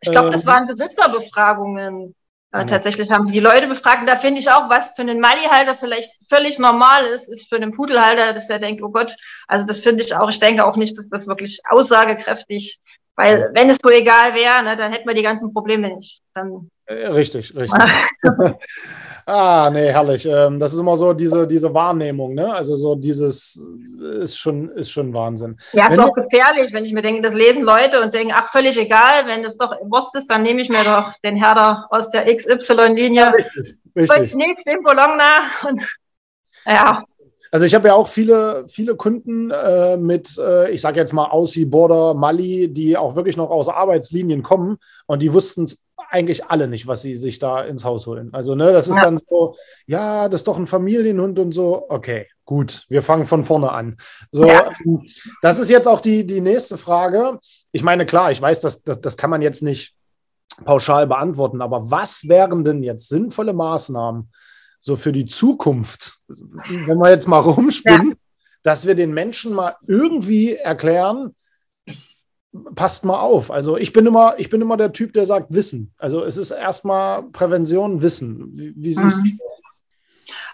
Ich 0.03 0.11
glaube, 0.11 0.31
das 0.31 0.45
Ähm, 0.45 0.49
waren 0.49 0.67
Besitzerbefragungen. 0.67 2.15
Ja. 2.55 2.65
Tatsächlich 2.65 3.11
haben 3.11 3.27
die 3.27 3.35
die 3.35 3.41
Leute 3.41 3.69
befragt. 3.69 4.01
Und 4.01 4.07
da 4.07 4.17
finde 4.17 4.41
ich 4.41 4.51
auch, 4.51 4.69
was 4.71 4.95
für 4.97 5.03
einen 5.03 5.21
Mali-Halter 5.21 5.77
vielleicht 5.77 6.11
völlig 6.29 6.59
normal 6.59 7.05
ist, 7.05 7.29
ist 7.29 7.49
für 7.51 7.57
einen 7.57 7.73
Pudelhalter, 7.73 8.33
dass 8.33 8.49
er 8.51 8.59
denkt, 8.59 8.83
oh 8.83 8.91
Gott, 8.91 9.15
also 9.47 9.67
das 9.67 9.81
finde 9.81 10.03
ich 10.03 10.17
auch, 10.17 10.29
ich 10.31 10.41
denke 10.41 10.65
auch 10.65 10.77
nicht, 10.77 10.97
dass 10.99 11.11
das 11.11 11.29
wirklich 11.29 11.61
aussagekräftig, 11.69 12.81
weil 13.21 13.51
wenn 13.55 13.71
es 13.71 13.79
so 13.83 13.91
egal 13.91 14.35
wäre, 14.35 14.63
ne, 14.63 14.77
dann 14.77 14.93
hätten 14.93 15.07
wir 15.07 15.15
die 15.15 15.23
ganzen 15.23 15.53
Probleme 15.53 15.95
nicht. 15.97 16.21
Dann, 16.35 16.71
Äh, 16.87 17.07
Richtig, 17.09 17.55
richtig. 17.55 17.81
ah, 19.27 19.71
nee, 19.73 19.93
herrlich. 19.93 20.27
Ähm, 20.27 20.59
das 20.59 20.73
ist 20.73 20.81
immer 20.81 20.97
so 20.97 21.13
diese, 21.13 21.47
diese 21.47 21.73
Wahrnehmung, 21.73 22.35
ne? 22.35 22.53
Also 22.53 22.75
so 22.77 22.95
dieses 22.95 23.63
äh, 24.03 24.23
ist 24.23 24.37
schon, 24.39 24.71
ist 24.71 24.91
schon 24.91 25.13
Wahnsinn. 25.15 25.57
ja, 25.73 25.87
ist 25.87 25.93
Wenn 25.93 26.01
auch 26.01 26.15
gefährlich, 26.15 26.73
wenn 26.73 26.85
ich 26.85 26.93
mir 26.93 27.03
denke, 27.03 27.23
das 27.23 27.35
lesen 27.35 27.63
Leute 27.63 28.01
und 28.01 28.13
denken, 28.15 28.33
ach, 28.35 28.49
völlig 28.49 28.77
egal, 28.77 29.27
wenn 29.27 29.43
das 29.43 29.57
doch 29.57 29.73
Wurst 29.83 30.17
ist, 30.17 30.29
dann 30.31 30.43
nehme 30.43 30.61
ich 30.63 30.69
mir 30.69 30.85
doch 30.85 31.13
den 31.25 31.37
Herder 31.37 31.87
aus 31.91 32.11
der 32.11 32.25
XY-Linie. 32.35 33.33
Richtig, 33.35 33.79
Und 33.95 34.11
richtig. 34.11 34.35
nichts 34.35 34.65
dem 34.65 34.83
Bologna. 34.83 35.43
Und, 35.69 35.81
ja, 36.67 37.05
Also 37.53 37.67
ich 37.67 37.75
habe 37.75 37.89
ja 37.89 37.95
auch 37.95 38.07
viele, 38.09 38.65
viele 38.69 38.95
Kunden 38.97 39.51
äh, 39.51 39.97
mit, 39.97 40.39
äh, 40.39 40.71
ich 40.71 40.81
sage 40.81 41.01
jetzt 41.01 41.13
mal 41.13 41.27
Aussie, 41.31 41.65
Border, 41.65 42.15
Mali, 42.15 42.73
die 42.73 42.97
auch 42.97 43.17
wirklich 43.17 43.37
noch 43.37 43.51
aus 43.51 43.69
Arbeitslinien 43.69 44.43
kommen 44.43 44.79
und 45.07 45.21
die 45.21 45.33
wussten 45.33 45.65
es 45.65 45.85
eigentlich 46.11 46.45
alle 46.47 46.67
nicht, 46.69 46.87
was 46.87 47.03
sie 47.03 47.17
sich 47.17 47.39
da 47.39 47.63
ins 47.63 47.85
Haus 47.85 48.07
holen. 48.07 48.31
Also 48.33 48.55
ne, 48.55 48.73
das 48.73 48.89
ist 48.89 48.97
Ja. 48.97 49.03
dann 49.03 49.19
so, 49.29 49.57
ja, 49.87 50.29
das 50.29 50.41
ist 50.41 50.49
doch 50.49 50.59
ein 50.59 50.67
Familienhund 50.67 51.39
und 51.39 51.53
so. 51.53 51.87
Okay, 51.89 52.27
gut, 52.45 52.85
wir 52.89 53.03
fangen 53.03 53.27
von 53.27 53.45
vorne 53.45 53.71
an. 53.71 53.97
So, 54.33 54.47
Ja. 54.47 54.69
ähm, 54.85 55.09
das 55.43 55.59
ist 55.59 55.71
jetzt 55.71 55.87
auch 55.89 56.01
die, 56.01 56.27
die 56.27 56.41
nächste 56.41 56.79
Frage. 56.79 57.39
Ich 57.73 57.83
meine, 57.83 58.07
klar, 58.07 58.31
ich 58.31 58.41
weiß, 58.41 58.61
das, 58.61 58.83
das, 58.83 59.01
das 59.01 59.17
kann 59.17 59.31
man 59.31 59.43
jetzt 59.43 59.63
nicht 59.63 59.95
pauschal 60.65 61.07
beantworten, 61.07 61.63
aber 61.63 61.91
was 61.91 62.29
wären 62.29 62.65
denn 62.65 62.83
jetzt 62.83 63.09
sinnvolle 63.09 63.53
Maßnahmen 63.53 64.31
so 64.81 64.97
für 64.97 65.13
die 65.13 65.27
Zukunft, 65.27 66.19
wenn 66.29 66.99
wir 66.99 67.11
jetzt 67.11 67.29
mal 67.29 67.39
rumspinnen, 67.39 68.15
dass 68.63 68.87
wir 68.87 68.95
den 68.95 69.13
Menschen 69.13 69.53
mal 69.53 69.77
irgendwie 69.87 70.55
erklären, 70.55 71.35
passt 72.75 73.05
mal 73.05 73.21
auf. 73.21 73.51
Also 73.51 73.77
ich 73.77 73.93
bin 73.93 74.07
immer, 74.07 74.39
ich 74.39 74.49
bin 74.51 74.61
immer 74.61 74.77
der 74.77 74.93
Typ, 74.93 75.13
der 75.13 75.27
sagt 75.27 75.53
Wissen. 75.55 75.95
Also 75.99 76.25
es 76.25 76.37
ist 76.37 76.51
erstmal 76.51 77.23
Prävention, 77.25 78.03
Wissen. 78.03 78.51
Wie, 78.55 78.75
wie 78.77 78.95
siehst 78.95 79.19
Mhm. 79.19 79.39
du? 79.39 79.45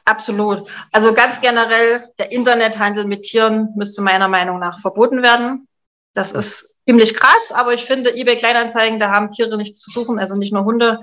absolut. 0.05 0.69
Also 0.93 1.13
ganz 1.15 1.41
generell, 1.41 2.05
der 2.19 2.31
Internethandel 2.33 3.07
mit 3.07 3.25
Tieren 3.25 3.71
müsste 3.77 4.03
meiner 4.03 4.29
Meinung 4.29 4.59
nach 4.61 4.79
verboten 4.81 5.23
werden. 5.23 5.67
Das 6.15 6.33
ist 6.33 6.85
ziemlich 6.87 7.15
krass, 7.15 7.51
aber 7.53 7.75
ich 7.75 7.85
finde, 7.85 8.15
eBay 8.15 8.37
Kleinanzeigen, 8.37 9.01
da 9.01 9.11
haben 9.11 9.33
Tiere 9.33 9.57
nichts 9.57 9.81
zu 9.81 9.91
suchen, 9.91 10.19
also 10.19 10.37
nicht 10.37 10.53
nur 10.53 10.65
Hunde, 10.65 11.01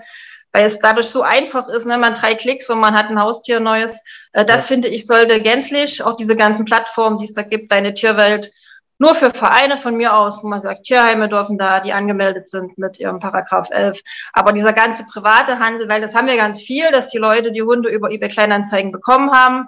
weil 0.53 0.65
es 0.65 0.79
dadurch 0.79 1.07
so 1.07 1.23
einfach 1.23 1.67
ist, 1.67 1.85
ne? 1.85 1.97
man 1.97 2.13
drei 2.13 2.35
Klicks 2.35 2.69
und 2.69 2.79
man 2.79 2.93
hat 2.93 3.09
ein 3.09 3.19
Haustier 3.19 3.59
neues. 3.59 4.01
Äh, 4.31 4.45
das 4.45 4.63
Ja. 4.63 4.67
finde 4.69 4.87
ich 4.87 5.05
sollte 5.07 5.41
gänzlich, 5.41 6.03
auch 6.03 6.15
diese 6.15 6.35
ganzen 6.35 6.65
Plattformen, 6.65 7.17
die 7.17 7.25
es 7.25 7.33
da 7.33 7.41
gibt, 7.41 7.71
deine 7.71 7.93
Tierwelt, 7.93 8.51
nur 8.99 9.15
für 9.15 9.31
Vereine 9.31 9.79
von 9.79 9.95
mir 9.97 10.15
aus, 10.15 10.43
wo 10.43 10.47
man 10.47 10.61
sagt, 10.61 10.83
Tierheime 10.83 11.27
dürfen 11.27 11.57
da, 11.57 11.79
die 11.79 11.91
angemeldet 11.91 12.47
sind 12.49 12.77
mit 12.77 12.99
ihrem 12.99 13.19
Paragraph 13.19 13.69
11. 13.71 13.99
Aber 14.31 14.53
dieser 14.53 14.71
ganze 14.71 15.05
private 15.05 15.59
Handel, 15.59 15.89
weil 15.89 15.99
das 15.99 16.15
haben 16.15 16.27
wir 16.27 16.37
ganz 16.37 16.61
viel, 16.61 16.91
dass 16.91 17.09
die 17.09 17.17
Leute 17.17 17.51
die 17.51 17.63
Hunde 17.63 17.89
über 17.89 18.11
eBay 18.11 18.29
Kleinanzeigen 18.29 18.91
bekommen 18.91 19.31
haben. 19.31 19.67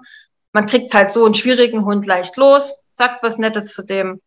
Man 0.53 0.67
kriegt 0.67 0.93
halt 0.93 1.11
so 1.11 1.25
einen 1.25 1.33
schwierigen 1.33 1.83
Hund 1.83 2.05
leicht 2.05 2.37
los, 2.37 2.85
sagt 2.91 3.23
was 3.23 3.37
Nettes 3.37 3.73
zu 3.73 3.83
dem 3.83 4.21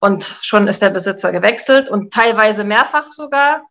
und 0.00 0.24
schon 0.42 0.66
ist 0.66 0.82
der 0.82 0.90
Besitzer 0.90 1.30
gewechselt 1.30 1.88
und 1.88 2.12
teilweise 2.12 2.64
mehrfach 2.64 3.06
sogar. 3.10 3.62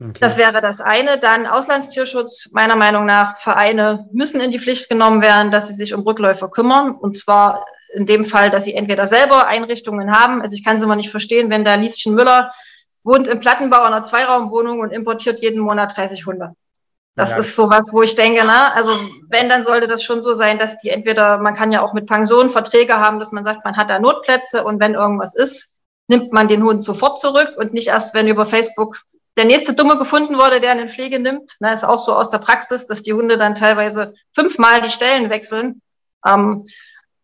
Okay. 0.00 0.18
Das 0.20 0.36
wäre 0.36 0.60
das 0.60 0.80
eine. 0.80 1.18
Dann 1.18 1.46
Auslandstierschutz. 1.46 2.50
Meiner 2.52 2.76
Meinung 2.76 3.06
nach, 3.06 3.38
Vereine 3.38 4.08
müssen 4.12 4.40
in 4.40 4.50
die 4.50 4.58
Pflicht 4.58 4.88
genommen 4.88 5.22
werden, 5.22 5.52
dass 5.52 5.68
sie 5.68 5.74
sich 5.74 5.94
um 5.94 6.02
Rückläufer 6.02 6.48
kümmern. 6.50 6.94
Und 6.94 7.16
zwar 7.16 7.64
in 7.94 8.06
dem 8.06 8.24
Fall, 8.24 8.50
dass 8.50 8.64
sie 8.64 8.74
entweder 8.74 9.06
selber 9.06 9.46
Einrichtungen 9.46 10.10
haben. 10.18 10.42
Also 10.42 10.56
ich 10.56 10.64
kann 10.64 10.76
es 10.76 10.82
immer 10.82 10.96
nicht 10.96 11.10
verstehen, 11.10 11.48
wenn 11.48 11.64
da 11.64 11.76
Lieschen 11.76 12.14
Müller 12.14 12.52
wohnt 13.04 13.28
im 13.28 13.38
Plattenbau 13.38 13.80
in 13.80 13.92
einer 13.92 14.02
Zweiraumwohnung 14.02 14.80
und 14.80 14.90
importiert 14.92 15.40
jeden 15.40 15.60
Monat 15.60 15.96
30 15.96 16.26
Hunde. 16.26 16.54
Das 17.16 17.30
Ja. 17.30 17.36
ist 17.36 17.54
sowas, 17.54 17.84
wo 17.92 18.02
ich 18.02 18.16
denke, 18.16 18.42
na, 18.44 18.72
also 18.72 18.98
wenn, 19.28 19.48
dann 19.48 19.62
sollte 19.62 19.86
das 19.86 20.02
schon 20.02 20.22
so 20.22 20.32
sein, 20.32 20.58
dass 20.58 20.80
die 20.80 20.90
entweder, 20.90 21.38
man 21.38 21.54
kann 21.54 21.70
ja 21.70 21.80
auch 21.82 21.92
mit 21.92 22.06
Pensionen 22.06 22.50
Verträge 22.50 22.94
haben, 22.98 23.20
dass 23.20 23.30
man 23.30 23.44
sagt, 23.44 23.64
man 23.64 23.76
hat 23.76 23.88
da 23.88 24.00
Notplätze 24.00 24.64
und 24.64 24.80
wenn 24.80 24.94
irgendwas 24.94 25.36
ist, 25.36 25.78
nimmt 26.08 26.32
man 26.32 26.48
den 26.48 26.64
Hund 26.64 26.82
sofort 26.82 27.20
zurück 27.20 27.52
und 27.56 27.72
nicht 27.72 27.88
erst, 27.88 28.14
wenn 28.14 28.26
über 28.26 28.46
Facebook 28.46 29.02
der 29.36 29.44
nächste 29.44 29.74
Dumme 29.74 29.98
gefunden 29.98 30.36
wurde, 30.36 30.60
der 30.60 30.72
eine 30.72 30.88
Pflege 30.88 31.18
nimmt. 31.18 31.50
Na, 31.60 31.72
ist 31.72 31.84
auch 31.84 31.98
so 31.98 32.14
aus 32.14 32.30
der 32.30 32.38
Praxis, 32.38 32.86
dass 32.86 33.02
die 33.02 33.12
Hunde 33.12 33.36
dann 33.36 33.54
teilweise 33.54 34.14
fünfmal 34.32 34.82
die 34.82 34.90
Stellen 34.90 35.30
wechseln. 35.30 35.80
Ähm, 36.24 36.66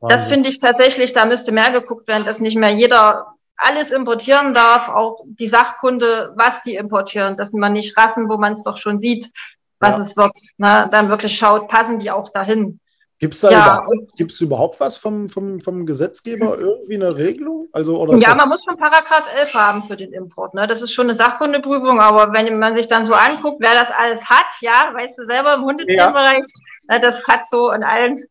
das 0.00 0.28
finde 0.28 0.48
ich 0.48 0.60
tatsächlich, 0.60 1.12
da 1.12 1.26
müsste 1.26 1.52
mehr 1.52 1.72
geguckt 1.72 2.08
werden, 2.08 2.24
dass 2.24 2.40
nicht 2.40 2.56
mehr 2.56 2.70
jeder 2.70 3.34
alles 3.56 3.92
importieren 3.92 4.54
darf, 4.54 4.88
auch 4.88 5.22
die 5.26 5.46
Sachkunde, 5.46 6.32
was 6.34 6.62
die 6.62 6.74
importieren, 6.76 7.36
dass 7.36 7.52
man 7.52 7.74
nicht 7.74 7.96
Rassen, 7.96 8.28
wo 8.30 8.38
man 8.38 8.54
es 8.54 8.62
doch 8.62 8.78
schon 8.78 8.98
sieht, 8.98 9.30
was 9.78 9.96
ja. 9.96 10.02
es 10.02 10.16
wird, 10.16 10.32
ne, 10.56 10.88
dann 10.90 11.10
wirklich 11.10 11.36
schaut, 11.36 11.68
passen 11.68 11.98
die 11.98 12.10
auch 12.10 12.32
dahin. 12.32 12.79
Gibt 13.20 13.34
es 13.34 13.42
da 13.42 13.50
ja, 13.50 13.66
überhaupt, 13.66 14.16
gibt's 14.16 14.40
überhaupt 14.40 14.80
was 14.80 14.96
vom, 14.96 15.28
vom, 15.28 15.60
vom 15.60 15.84
Gesetzgeber, 15.84 16.58
irgendwie 16.58 16.94
eine 16.94 17.14
Regelung? 17.14 17.68
Also, 17.70 18.00
oder 18.00 18.16
ja, 18.16 18.34
man 18.34 18.48
muss 18.48 18.64
schon 18.64 18.78
Paragraph 18.78 19.28
11 19.36 19.54
haben 19.54 19.82
für 19.82 19.98
den 19.98 20.14
Import. 20.14 20.54
Ne? 20.54 20.66
Das 20.66 20.80
ist 20.80 20.94
schon 20.94 21.04
eine 21.04 21.14
Sachkundeprüfung, 21.14 22.00
aber 22.00 22.32
wenn 22.32 22.58
man 22.58 22.74
sich 22.74 22.88
dann 22.88 23.04
so 23.04 23.12
anguckt, 23.12 23.60
wer 23.60 23.74
das 23.74 23.90
alles 23.90 24.24
hat, 24.24 24.46
ja, 24.62 24.92
weißt 24.94 25.18
du 25.18 25.26
selber 25.26 25.52
im 25.52 25.64
Hundetierbereich, 25.64 26.44
ja. 26.88 26.94
ne, 26.94 27.00
das 27.00 27.28
hat 27.28 27.46
so 27.46 27.70
in 27.70 27.84
allen 27.84 28.24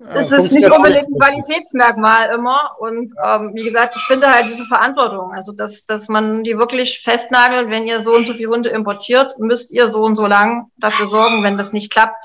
das 0.00 0.30
ist 0.30 0.52
nicht 0.52 0.70
unbedingt 0.70 1.08
ein 1.08 1.18
Qualitätsmerkmal 1.18 2.32
immer. 2.32 2.76
Und 2.78 3.12
ähm, 3.24 3.50
wie 3.54 3.64
gesagt, 3.64 3.96
ich 3.96 4.02
finde 4.02 4.32
halt 4.32 4.46
diese 4.48 4.64
Verantwortung, 4.64 5.32
also 5.32 5.52
dass, 5.52 5.86
dass 5.86 6.08
man 6.08 6.44
die 6.44 6.56
wirklich 6.56 7.00
festnagelt, 7.00 7.68
wenn 7.68 7.86
ihr 7.86 8.00
so 8.00 8.14
und 8.14 8.24
so 8.24 8.34
viele 8.34 8.50
Hunde 8.50 8.68
importiert, 8.68 9.38
müsst 9.38 9.72
ihr 9.72 9.88
so 9.88 10.02
und 10.02 10.14
so 10.14 10.26
lang 10.26 10.70
dafür 10.76 11.06
sorgen, 11.06 11.42
wenn 11.42 11.58
das 11.58 11.72
nicht 11.72 11.92
klappt, 11.92 12.22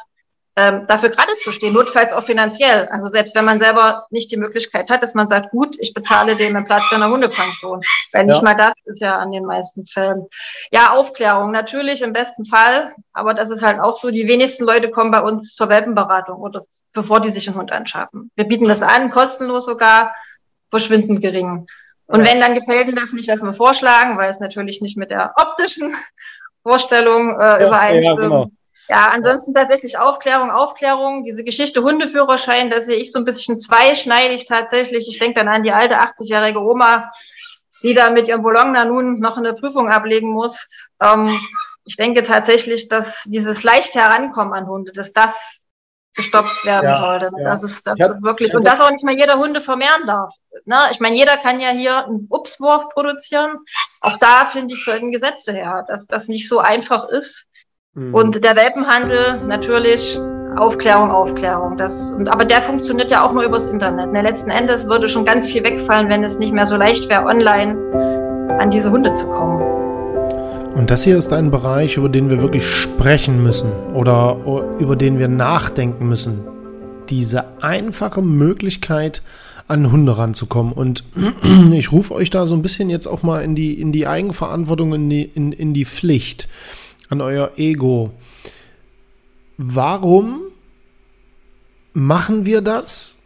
ähm, 0.56 0.86
dafür 0.88 1.10
gerade 1.10 1.36
zu 1.38 1.52
stehen, 1.52 1.74
notfalls 1.74 2.14
auch 2.14 2.24
finanziell. 2.24 2.88
Also 2.92 3.08
selbst 3.08 3.34
wenn 3.34 3.46
man 3.46 3.60
selber 3.60 4.06
nicht 4.12 4.32
die 4.32 4.38
Möglichkeit 4.38 4.90
hat, 4.90 5.02
dass 5.02 5.16
man 5.16 5.28
sagt, 5.28 5.50
gut, 5.50 5.76
ich 5.80 5.94
bezahle 5.94 6.36
dem 6.36 6.56
einen 6.56 6.66
Platz 6.66 6.92
in 6.92 7.00
der 7.00 7.10
Hundepension. 7.10 7.82
Weil 8.12 8.26
nicht 8.26 8.38
ja. 8.38 8.44
mal 8.44 8.56
das 8.56 8.74
ist 8.86 9.02
ja 9.02 9.18
an 9.18 9.32
den 9.32 9.46
meisten 9.46 9.88
Fällen. 9.88 10.28
Ja, 10.72 10.92
Aufklärung 10.92 11.52
natürlich 11.52 12.04
im 12.04 12.14
besten 12.14 12.46
Fall, 12.46 12.94
aber 13.14 13.34
das 13.34 13.50
ist 13.50 13.64
halt 13.64 13.80
auch 13.80 13.96
so, 13.96 14.12
die 14.12 14.28
wenigsten 14.28 14.64
Leute 14.64 14.92
kommen 14.92 15.12
bei 15.12 15.22
uns 15.22 15.56
zur 15.56 15.70
Welpenberatung 15.70 16.40
oder 16.40 16.66
bevor 16.94 17.20
die 17.20 17.30
sich 17.30 17.48
einen 17.48 17.58
Hund 17.58 17.72
anschaffen. 17.72 18.30
Wir 18.36 18.46
bieten 18.46 18.68
das 18.68 18.84
an, 18.84 19.10
kostenlos 19.10 19.66
sogar, 19.66 20.14
verschwindend 20.70 21.22
gering. 21.22 21.68
Und 22.06 22.28
wenn, 22.28 22.42
dann 22.42 22.54
gefällt 22.54 22.88
Ihnen 22.88 22.98
das 22.98 23.14
nicht, 23.14 23.30
was 23.30 23.42
wir 23.42 23.54
vorschlagen, 23.54 24.18
weil 24.18 24.30
es 24.30 24.40
natürlich 24.40 24.82
nicht 24.82 24.98
mit 24.98 25.10
der 25.10 25.34
optischen 25.36 25.96
Vorstellung 26.62 27.40
äh, 27.40 27.44
ja, 27.44 27.68
übereinstimmt. 27.68 28.20
Ja, 28.20 28.24
genau. 28.24 28.52
Ja, 28.90 29.10
ansonsten 29.12 29.54
tatsächlich 29.54 29.98
Aufklärung, 29.98 30.52
Aufklärung. 30.52 31.24
Diese 31.24 31.44
Geschichte 31.44 31.84
Hundeführerschein, 31.84 32.70
da 32.70 32.82
sehe 32.82 32.98
ich 32.98 33.12
so 33.12 33.20
ein 33.20 33.26
bisschen 33.26 33.58
zweischneidig 33.58 34.46
tatsächlich. 34.46 35.08
Ich 35.08 35.20
denke 35.20 35.40
dann 35.40 35.48
an 35.48 35.64
die 35.64 35.72
alte 35.72 36.00
80-jährige 36.00 36.60
Oma, 36.60 37.10
die 37.82 37.94
da 37.94 38.10
mit 38.10 38.28
ihrem 38.28 38.44
Bologna 38.44 38.86
nun 38.86 39.20
noch 39.20 39.38
eine 39.38 39.54
Prüfung 39.54 39.90
ablegen 39.90 40.32
muss. 40.32 40.68
Ähm, 41.02 41.40
ich 41.86 41.96
denke 41.96 42.24
tatsächlich, 42.24 42.88
dass 42.88 43.24
dieses 43.24 43.64
leicht 43.64 43.96
Herankommen 43.96 44.54
an 44.54 44.68
Hunde, 44.68 44.92
dass 44.92 45.14
das 45.14 45.62
gestoppt 46.16 46.64
werden 46.64 46.86
ja, 46.86 46.96
sollte. 46.96 47.32
Ja. 47.38 47.44
Das 47.50 47.64
ist, 47.64 47.88
das 47.88 48.00
hab, 48.00 48.22
wirklich, 48.22 48.54
und 48.54 48.66
dass 48.66 48.82
auch 48.82 48.92
nicht 48.92 49.04
mal 49.04 49.16
jeder 49.16 49.38
Hunde 49.38 49.62
vermehren 49.62 50.06
darf. 50.06 50.32
Ne? 50.66 50.78
Ich 50.92 51.00
meine, 51.00 51.16
jeder 51.16 51.38
kann 51.38 51.60
ja 51.60 51.72
hier 51.72 52.06
einen 52.06 52.28
Upswurf 52.30 52.90
produzieren. 52.90 53.58
Auch 54.02 54.18
da, 54.18 54.46
finde 54.46 54.76
ich, 54.76 54.86
sollten 54.86 55.12
Gesetze 55.12 55.54
her, 55.54 55.84
dass 55.88 56.06
das 56.06 56.28
nicht 56.28 56.48
so 56.48 56.60
einfach 56.60 57.10
ist. 57.10 57.48
Mhm. 57.96 58.14
Und 58.14 58.44
der 58.44 58.56
Welpenhandel 58.56 59.42
natürlich 59.46 60.18
Aufklärung, 60.58 61.12
Aufklärung. 61.12 61.78
Das, 61.78 62.12
und, 62.12 62.28
aber 62.28 62.46
der 62.46 62.62
funktioniert 62.62 63.12
ja 63.12 63.24
auch 63.24 63.34
nur 63.34 63.44
übers 63.44 63.70
Internet. 63.70 64.12
Ne? 64.12 64.22
Letzten 64.24 64.50
Endes 64.50 64.88
würde 64.88 65.10
schon 65.10 65.26
ganz 65.26 65.48
viel 65.48 65.64
wegfallen, 65.64 66.10
wenn 66.10 66.24
es 66.24 66.40
nicht 66.40 66.54
mehr 66.54 66.66
so 66.66 66.76
leicht 66.76 67.10
wäre, 67.10 67.26
online 67.26 68.58
an 68.60 68.72
diese 68.72 68.92
Hunde 68.92 69.14
zu 69.14 69.28
kommen. 69.28 69.62
Und 70.74 70.90
das 70.90 71.04
hier 71.04 71.18
ist 71.18 71.32
ein 71.34 71.52
Bereich, 71.52 71.98
über 71.98 72.10
den 72.10 72.32
wir 72.32 72.42
wirklich 72.42 72.68
sprechen 72.68 73.44
müssen 73.44 73.72
oder 73.94 74.38
über 74.80 74.96
den 74.96 75.20
wir 75.20 75.28
nachdenken 75.28 76.08
müssen. 76.08 76.48
Diese 77.10 77.46
einfache 77.62 78.24
Möglichkeit, 78.24 79.22
an 79.68 79.92
Hunde 79.92 80.18
ranzukommen. 80.18 80.74
Und 80.74 81.04
ich 81.72 81.92
rufe 81.92 82.14
euch 82.14 82.30
da 82.30 82.46
so 82.48 82.56
ein 82.56 82.62
bisschen 82.62 82.90
jetzt 82.90 83.08
auch 83.08 83.24
mal 83.24 83.44
in 83.44 83.56
die, 83.56 83.80
in 83.80 83.92
die 83.92 84.08
Eigenverantwortung, 84.08 84.94
in 84.94 85.10
die, 85.10 85.24
in, 85.24 85.52
in 85.52 85.74
die 85.74 85.86
Pflicht 85.86 86.48
an 87.10 87.22
euer 87.22 87.52
Ego. 87.58 88.12
Warum 89.58 90.42
machen 91.94 92.46
wir 92.46 92.62
das? 92.62 93.20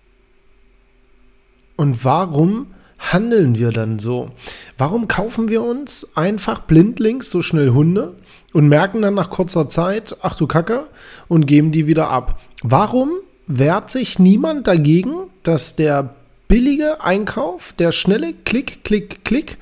Und 1.75 2.03
warum 2.03 2.67
handeln 2.99 3.55
wir 3.55 3.71
dann 3.71 3.99
so? 3.99 4.31
Warum 4.77 5.07
kaufen 5.07 5.47
wir 5.49 5.63
uns 5.63 6.15
einfach 6.17 6.61
blindlings 6.61 7.29
so 7.29 7.41
schnell 7.41 7.69
Hunde 7.69 8.15
und 8.53 8.67
merken 8.67 9.01
dann 9.01 9.13
nach 9.13 9.29
kurzer 9.29 9.69
Zeit, 9.69 10.17
ach 10.21 10.35
du 10.35 10.47
Kacke, 10.47 10.87
und 11.27 11.45
geben 11.45 11.71
die 11.71 11.87
wieder 11.87 12.09
ab? 12.09 12.39
Warum 12.63 13.11
wehrt 13.45 13.91
sich 13.91 14.19
niemand 14.19 14.67
dagegen, 14.67 15.29
dass 15.43 15.75
der 15.75 16.15
billige 16.47 17.01
Einkauf, 17.01 17.73
der 17.77 17.91
schnelle 17.91 18.33
Klick, 18.33 18.83
Klick, 18.83 19.23
Klick, 19.23 19.57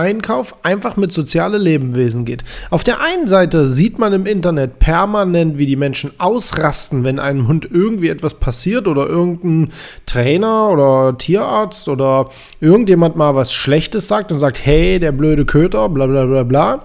Einkauf 0.00 0.56
einfach 0.64 0.96
mit 0.96 1.12
soziale 1.12 1.58
Lebewesen 1.58 2.24
geht. 2.24 2.42
Auf 2.70 2.84
der 2.84 3.00
einen 3.00 3.26
Seite 3.26 3.68
sieht 3.68 3.98
man 3.98 4.14
im 4.14 4.24
Internet 4.24 4.78
permanent, 4.78 5.58
wie 5.58 5.66
die 5.66 5.76
Menschen 5.76 6.12
ausrasten, 6.18 7.04
wenn 7.04 7.18
einem 7.18 7.46
Hund 7.46 7.68
irgendwie 7.70 8.08
etwas 8.08 8.34
passiert 8.34 8.88
oder 8.88 9.06
irgendein 9.06 9.72
Trainer 10.06 10.70
oder 10.70 11.18
Tierarzt 11.18 11.88
oder 11.88 12.30
irgendjemand 12.60 13.16
mal 13.16 13.34
was 13.34 13.52
Schlechtes 13.52 14.08
sagt 14.08 14.32
und 14.32 14.38
sagt, 14.38 14.64
hey, 14.64 14.98
der 14.98 15.12
blöde 15.12 15.44
Köter, 15.44 15.88
bla 15.90 16.06
bla 16.06 16.24
bla 16.24 16.42
bla, 16.44 16.82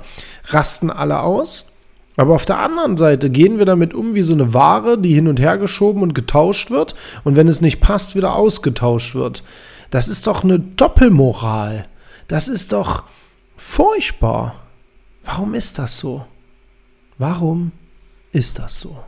rasten 0.49 0.89
alle 0.89 1.21
aus. 1.21 1.71
Aber 2.17 2.35
auf 2.35 2.45
der 2.45 2.59
anderen 2.59 2.97
Seite 2.97 3.29
gehen 3.29 3.57
wir 3.59 3.65
damit 3.65 3.93
um 3.93 4.15
wie 4.15 4.21
so 4.21 4.33
eine 4.33 4.53
Ware, 4.53 4.97
die 4.97 5.13
hin 5.13 5.27
und 5.27 5.39
her 5.39 5.57
geschoben 5.57 6.01
und 6.01 6.15
getauscht 6.15 6.71
wird 6.71 6.95
und 7.23 7.35
wenn 7.35 7.47
es 7.47 7.61
nicht 7.61 7.81
passt, 7.81 8.15
wieder 8.15 8.35
ausgetauscht 8.35 9.15
wird. 9.15 9.43
Das 9.89 10.07
ist 10.07 10.27
doch 10.27 10.43
eine 10.43 10.59
Doppelmoral. 10.59 11.87
Das 12.27 12.47
ist 12.47 12.73
doch 12.73 13.03
furchtbar. 13.55 14.55
Warum 15.23 15.53
ist 15.53 15.79
das 15.79 15.99
so? 15.99 16.25
Warum 17.17 17.71
ist 18.31 18.59
das 18.59 18.79
so? 18.79 19.03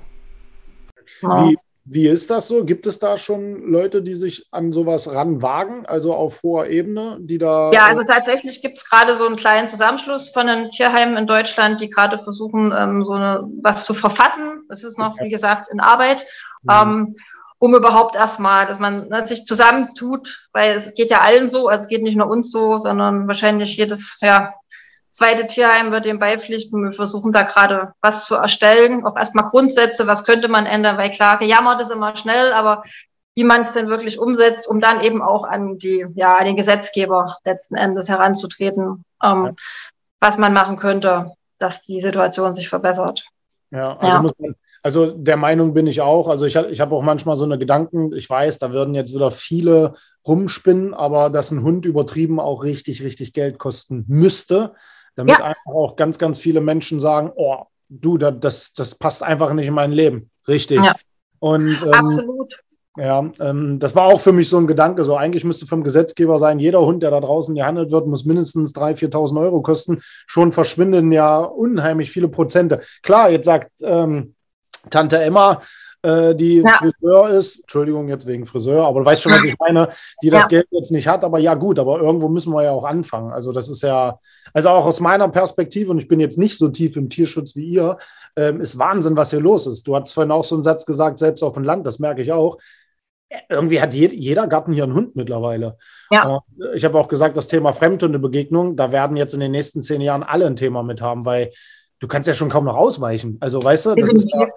Wie, 1.21 1.57
wie 1.85 2.07
ist 2.07 2.29
das 2.29 2.47
so? 2.47 2.65
Gibt 2.65 2.85
es 2.85 2.99
da 2.99 3.17
schon 3.17 3.71
Leute, 3.71 4.01
die 4.01 4.15
sich 4.15 4.47
an 4.51 4.71
sowas 4.71 5.13
ranwagen, 5.13 5.85
also 5.85 6.13
auf 6.13 6.43
hoher 6.43 6.67
Ebene, 6.67 7.17
die 7.21 7.37
da. 7.37 7.71
Ja, 7.71 7.85
also 7.85 8.03
tatsächlich 8.03 8.61
gibt 8.61 8.77
es 8.77 8.89
gerade 8.89 9.15
so 9.15 9.25
einen 9.25 9.35
kleinen 9.35 9.67
Zusammenschluss 9.67 10.29
von 10.29 10.47
den 10.47 10.71
Tierheimen 10.71 11.17
in 11.17 11.27
Deutschland, 11.27 11.81
die 11.81 11.89
gerade 11.89 12.19
versuchen, 12.19 12.73
ähm, 12.77 13.03
so 13.05 13.13
eine, 13.13 13.47
was 13.61 13.85
zu 13.85 13.93
verfassen. 13.93 14.63
Das 14.69 14.83
ist 14.83 14.97
noch, 14.97 15.15
wie 15.19 15.29
gesagt, 15.29 15.69
in 15.71 15.79
Arbeit. 15.79 16.25
Mhm. 16.63 16.71
Ähm, 16.71 17.15
um 17.59 17.75
überhaupt 17.75 18.15
erstmal, 18.15 18.67
dass 18.67 18.79
man 18.79 19.07
ne, 19.09 19.25
sich 19.27 19.45
zusammentut, 19.45 20.47
weil 20.53 20.73
es 20.73 20.93
geht 20.95 21.09
ja 21.09 21.21
allen 21.21 21.49
so, 21.49 21.67
also 21.67 21.83
es 21.83 21.89
geht 21.89 22.03
nicht 22.03 22.17
nur 22.17 22.29
uns 22.29 22.51
so, 22.51 22.77
sondern 22.77 23.27
wahrscheinlich 23.27 23.77
jedes 23.77 24.19
ja, 24.21 24.53
zweite 25.09 25.47
Tierheim 25.47 25.91
wird 25.91 26.05
dem 26.05 26.19
beipflichten. 26.19 26.83
Wir 26.83 26.91
versuchen 26.91 27.31
da 27.31 27.43
gerade 27.43 27.93
was 28.01 28.25
zu 28.25 28.35
erstellen, 28.35 29.05
auch 29.05 29.17
erstmal 29.17 29.49
Grundsätze, 29.49 30.05
was 30.05 30.25
könnte 30.25 30.47
man 30.47 30.65
ändern, 30.67 30.97
weil 30.97 31.09
klar, 31.09 31.39
gejammert 31.39 31.81
ist 31.81 31.91
immer 31.91 32.15
schnell, 32.15 32.53
aber 32.53 32.83
wie 33.33 33.43
man 33.43 33.61
es 33.61 33.73
denn 33.73 33.87
wirklich 33.87 34.19
umsetzt, 34.19 34.67
um 34.67 34.79
dann 34.79 35.01
eben 35.01 35.21
auch 35.21 35.43
an 35.43 35.77
die, 35.77 36.05
ja, 36.15 36.37
an 36.37 36.45
den 36.45 36.55
Gesetzgeber 36.55 37.37
letzten 37.43 37.75
Endes 37.75 38.09
heranzutreten, 38.09 39.05
ähm, 39.23 39.45
ja. 39.45 39.51
was 40.19 40.37
man 40.37 40.53
machen 40.53 40.77
könnte, 40.77 41.33
dass 41.59 41.85
die 41.85 41.99
Situation 41.99 42.53
sich 42.53 42.69
verbessert. 42.69 43.25
Ja, 43.71 43.95
also, 43.97 44.07
ja. 44.07 44.21
Man, 44.21 44.55
also 44.87 45.11
der 45.11 45.35
Meinung 45.35 45.73
bin 45.73 45.85
ich 45.85 45.99
auch. 45.99 46.29
Also 46.29 46.45
ich, 46.45 46.55
ich 46.55 46.79
habe 46.79 46.95
auch 46.95 47.01
manchmal 47.01 47.35
so 47.35 47.43
eine 47.43 47.57
Gedanken, 47.57 48.13
ich 48.13 48.29
weiß, 48.29 48.57
da 48.57 48.71
würden 48.71 48.95
jetzt 48.95 49.13
wieder 49.13 49.31
viele 49.31 49.95
rumspinnen, 50.25 50.93
aber 50.93 51.29
dass 51.29 51.51
ein 51.51 51.61
Hund 51.61 51.85
übertrieben 51.85 52.39
auch 52.39 52.63
richtig, 52.63 53.03
richtig 53.03 53.33
Geld 53.33 53.59
kosten 53.59 54.05
müsste, 54.07 54.75
damit 55.17 55.39
ja. 55.39 55.43
einfach 55.43 55.73
auch 55.73 55.97
ganz, 55.97 56.17
ganz 56.17 56.39
viele 56.39 56.61
Menschen 56.61 57.01
sagen, 57.01 57.33
oh, 57.35 57.63
du, 57.89 58.17
das, 58.17 58.71
das 58.71 58.95
passt 58.95 59.23
einfach 59.23 59.51
nicht 59.51 59.67
in 59.67 59.73
mein 59.73 59.91
Leben. 59.91 60.29
Richtig. 60.47 60.81
Ja. 60.81 60.95
Und 61.39 61.83
ähm, 61.83 61.91
Absolut. 61.91 62.63
Ja, 62.95 63.29
ähm, 63.41 63.79
das 63.79 63.93
war 63.93 64.05
auch 64.05 64.21
für 64.21 64.31
mich 64.31 64.47
so 64.47 64.57
ein 64.57 64.67
Gedanke. 64.67 65.03
So 65.03 65.17
eigentlich 65.17 65.43
müsste 65.43 65.67
vom 65.67 65.83
Gesetzgeber 65.83 66.39
sein, 66.39 66.59
jeder 66.59 66.79
Hund, 66.79 67.03
der 67.03 67.11
da 67.11 67.19
draußen 67.19 67.53
gehandelt 67.53 67.91
wird, 67.91 68.07
muss 68.07 68.23
mindestens 68.23 68.73
3.000, 68.73 69.11
4.000 69.11 69.41
Euro 69.41 69.61
kosten. 69.61 69.99
Schon 70.27 70.53
verschwinden 70.53 71.11
ja 71.11 71.39
unheimlich 71.39 72.09
viele 72.09 72.29
Prozente. 72.29 72.79
Klar, 73.03 73.29
jetzt 73.29 73.47
sagt 73.47 73.71
ähm, 73.81 74.33
Tante 74.89 75.19
Emma, 75.19 75.61
äh, 76.01 76.35
die 76.35 76.57
ja. 76.57 76.69
Friseur 76.77 77.29
ist, 77.29 77.61
Entschuldigung 77.61 78.07
jetzt 78.07 78.27
wegen 78.27 78.45
Friseur, 78.45 78.85
aber 78.85 78.99
du 78.99 79.05
weißt 79.05 79.23
schon, 79.23 79.31
was 79.31 79.43
ich 79.43 79.57
meine, 79.59 79.89
die 80.21 80.29
das 80.29 80.43
ja. 80.43 80.47
Geld 80.47 80.67
jetzt 80.71 80.91
nicht 80.91 81.07
hat, 81.07 81.23
aber 81.23 81.39
ja 81.39 81.53
gut, 81.55 81.79
aber 81.79 81.99
irgendwo 81.99 82.29
müssen 82.29 82.53
wir 82.53 82.63
ja 82.63 82.71
auch 82.71 82.85
anfangen. 82.85 83.31
Also 83.31 83.51
das 83.51 83.69
ist 83.69 83.81
ja, 83.81 84.19
also 84.53 84.69
auch 84.69 84.85
aus 84.85 84.99
meiner 84.99 85.27
Perspektive, 85.29 85.91
und 85.91 85.99
ich 85.99 86.07
bin 86.07 86.19
jetzt 86.19 86.37
nicht 86.37 86.57
so 86.57 86.69
tief 86.69 86.95
im 86.95 87.09
Tierschutz 87.09 87.55
wie 87.55 87.65
ihr, 87.65 87.97
ähm, 88.35 88.61
ist 88.61 88.77
Wahnsinn, 88.77 89.17
was 89.17 89.31
hier 89.31 89.41
los 89.41 89.67
ist. 89.67 89.87
Du 89.87 89.95
hast 89.95 90.13
vorhin 90.13 90.31
auch 90.31 90.43
so 90.43 90.55
einen 90.55 90.63
Satz 90.63 90.85
gesagt, 90.85 91.19
selbst 91.19 91.43
auf 91.43 91.55
dem 91.55 91.63
Land, 91.63 91.85
das 91.87 91.99
merke 91.99 92.21
ich 92.21 92.31
auch 92.31 92.57
irgendwie 93.49 93.81
hat 93.81 93.93
jeder 93.93 94.47
Garten 94.47 94.73
hier 94.73 94.83
einen 94.83 94.93
Hund 94.93 95.15
mittlerweile. 95.15 95.77
Ja. 96.11 96.41
Ich 96.73 96.85
habe 96.85 96.97
auch 96.97 97.07
gesagt, 97.07 97.35
das 97.35 97.47
Thema 97.47 97.73
Fremdhundebegegnung, 97.73 98.75
da 98.75 98.91
werden 98.91 99.17
jetzt 99.17 99.33
in 99.33 99.39
den 99.39 99.51
nächsten 99.51 99.81
zehn 99.81 100.01
Jahren 100.01 100.23
alle 100.23 100.45
ein 100.45 100.55
Thema 100.55 100.83
mit 100.83 101.01
haben, 101.01 101.25
weil 101.25 101.51
du 101.99 102.07
kannst 102.07 102.27
ja 102.27 102.33
schon 102.33 102.49
kaum 102.49 102.65
noch 102.65 102.77
ausweichen. 102.77 103.37
Also 103.41 103.61
weißt 103.61 103.87
du, 103.87 103.95
das 103.95 104.13
ist 104.13 104.29
ja, 104.33 104.47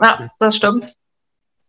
ja, 0.00 0.28
das 0.38 0.56
stimmt. 0.56 0.92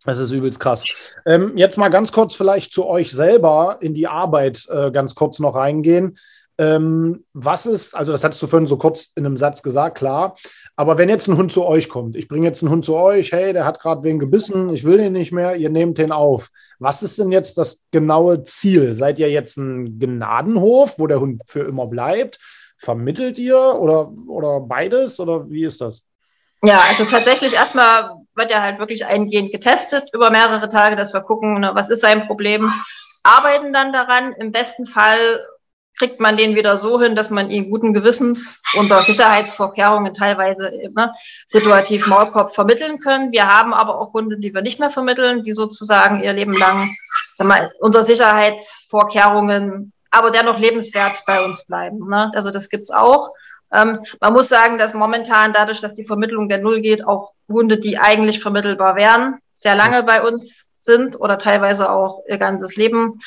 Das 0.06 0.18
ist 0.18 0.32
übelst 0.32 0.60
krass. 0.60 0.86
Ähm, 1.26 1.58
jetzt 1.58 1.78
mal 1.78 1.90
ganz 1.90 2.12
kurz 2.12 2.34
vielleicht 2.34 2.72
zu 2.72 2.86
euch 2.86 3.12
selber 3.12 3.80
in 3.82 3.94
die 3.94 4.08
Arbeit 4.08 4.66
äh, 4.70 4.92
ganz 4.92 5.14
kurz 5.14 5.40
noch 5.40 5.56
reingehen. 5.56 6.18
Ähm, 6.58 7.24
was 7.32 7.66
ist, 7.66 7.96
also 7.96 8.12
das 8.12 8.26
hattest 8.26 8.42
du 8.42 8.48
vorhin 8.48 8.68
so 8.68 8.78
kurz 8.78 9.14
in 9.16 9.26
einem 9.26 9.38
Satz 9.38 9.64
gesagt, 9.64 9.98
klar. 9.98 10.36
Aber 10.76 10.98
wenn 10.98 11.08
jetzt 11.08 11.28
ein 11.28 11.38
Hund 11.38 11.54
zu 11.54 11.66
euch 11.66 11.88
kommt, 11.88 12.18
ich 12.18 12.28
bringe 12.28 12.48
jetzt 12.48 12.62
einen 12.62 12.72
Hund 12.72 12.84
zu 12.84 12.98
euch, 12.98 13.32
hey, 13.32 13.54
der 13.54 13.64
hat 13.64 13.80
gerade 13.80 14.04
wen 14.04 14.20
gebissen, 14.20 14.74
ich 14.74 14.84
will 14.84 14.98
den 14.98 15.14
nicht 15.14 15.32
mehr, 15.32 15.56
ihr 15.56 15.70
nehmt 15.70 15.98
den 15.98 16.12
auf. 16.12 16.50
Was 16.78 17.02
ist 17.02 17.18
denn 17.18 17.32
jetzt 17.32 17.58
das 17.58 17.84
genaue 17.92 18.44
Ziel? 18.44 18.94
Seid 18.94 19.20
ihr 19.20 19.30
jetzt 19.30 19.56
ein 19.56 20.00
Gnadenhof, 20.00 21.00
wo 21.00 21.08
der 21.08 21.22
Hund 21.22 21.42
für 21.46 21.62
immer 21.62 21.88
bleibt? 21.88 22.40
Vermittelt 22.78 23.40
ihr 23.40 23.58
oder, 23.58 24.12
oder 24.28 24.60
beides 24.60 25.20
oder 25.22 25.50
wie 25.50 25.64
ist 25.64 25.80
das? 25.80 26.09
Ja, 26.62 26.82
also 26.82 27.06
tatsächlich 27.06 27.54
erstmal 27.54 28.12
wird 28.36 28.52
er 28.52 28.62
halt 28.62 28.80
wirklich 28.80 29.06
eingehend 29.06 29.52
getestet 29.52 30.10
über 30.14 30.30
mehrere 30.30 30.68
Tage, 30.70 30.96
dass 30.96 31.14
wir 31.14 31.22
gucken, 31.22 31.62
ne, 31.62 31.72
was 31.74 31.90
ist 31.90 32.02
sein 32.02 32.28
Problem, 32.28 32.74
arbeiten 33.24 33.72
dann 33.72 33.94
daran. 33.94 34.34
Im 34.34 34.52
besten 34.52 34.86
Fall 34.86 35.46
kriegt 35.98 36.20
man 36.20 36.38
den 36.38 36.56
wieder 36.56 36.78
so 36.78 37.02
hin, 37.02 37.16
dass 37.16 37.30
man 37.30 37.50
ihn 37.50 37.70
guten 37.70 37.94
Gewissens 37.94 38.62
unter 38.78 39.02
Sicherheitsvorkehrungen 39.02 40.14
teilweise 40.14 40.68
immer 40.68 41.14
situativ 41.46 42.08
Maulkorb 42.08 42.56
vermitteln 42.56 43.00
können. 43.00 43.32
Wir 43.32 43.48
haben 43.48 43.74
aber 43.74 44.00
auch 44.00 44.14
Hunde, 44.14 44.38
die 44.38 44.54
wir 44.54 44.62
nicht 44.62 44.80
mehr 44.80 44.90
vermitteln, 44.90 45.44
die 45.44 45.52
sozusagen 45.52 46.24
ihr 46.24 46.34
Leben 46.34 46.54
lang 46.54 46.90
sag 47.40 47.48
mal, 47.48 47.72
unter 47.80 48.04
Sicherheitsvorkehrungen, 48.04 49.94
aber 50.12 50.32
dennoch 50.32 50.60
lebenswert 50.60 51.24
bei 51.26 51.44
uns 51.44 51.66
bleiben. 51.66 52.08
Ne? 52.10 52.32
Also 52.36 52.52
das 52.52 52.70
gibt's 52.70 52.92
auch. 52.92 53.32
Ähm, 53.72 54.00
man 54.20 54.34
muss 54.34 54.50
sagen, 54.50 54.78
dass 54.78 54.94
momentan 54.94 55.54
dadurch, 55.54 55.82
dass 55.82 55.96
die 55.96 56.04
Vermittlung 56.04 56.50
der 56.50 56.60
Null 56.60 56.82
geht, 56.82 57.06
auch 57.06 57.34
Hunde, 57.48 57.80
die 57.80 57.98
eigentlich 57.98 58.40
vermittelbar 58.40 58.96
wären, 58.96 59.40
sehr 59.52 59.76
lange 59.76 60.04
bei 60.04 60.22
uns 60.22 60.72
sind 60.78 61.20
oder 61.20 61.38
teilweise 61.38 61.92
auch 61.92 62.24
ihr 62.28 62.38
ganzes 62.38 62.76
Leben. 62.76 63.20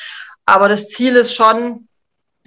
Aber 0.45 0.67
das 0.67 0.89
Ziel 0.89 1.15
ist 1.15 1.33
schon, 1.33 1.87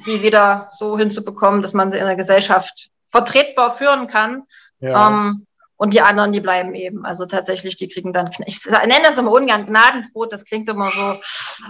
die 0.04 0.22
wieder 0.22 0.68
so 0.72 0.98
hinzubekommen, 0.98 1.62
dass 1.62 1.72
man 1.72 1.90
sie 1.90 1.98
in 1.98 2.06
der 2.06 2.16
Gesellschaft 2.16 2.88
vertretbar 3.08 3.70
führen 3.70 4.08
kann. 4.08 4.42
Ja. 4.80 5.08
Ähm, 5.08 5.46
und 5.78 5.92
die 5.92 6.00
anderen, 6.00 6.32
die 6.32 6.40
bleiben 6.40 6.74
eben. 6.74 7.04
Also 7.04 7.26
tatsächlich, 7.26 7.76
die 7.76 7.88
kriegen 7.88 8.12
dann, 8.12 8.30
ich 8.46 8.64
nenne 8.64 9.04
das 9.04 9.18
immer 9.18 9.32
ungern 9.32 9.66
Gnadenbrot, 9.66 10.32
das 10.32 10.44
klingt 10.44 10.68
immer 10.68 10.90
so. 10.90 11.20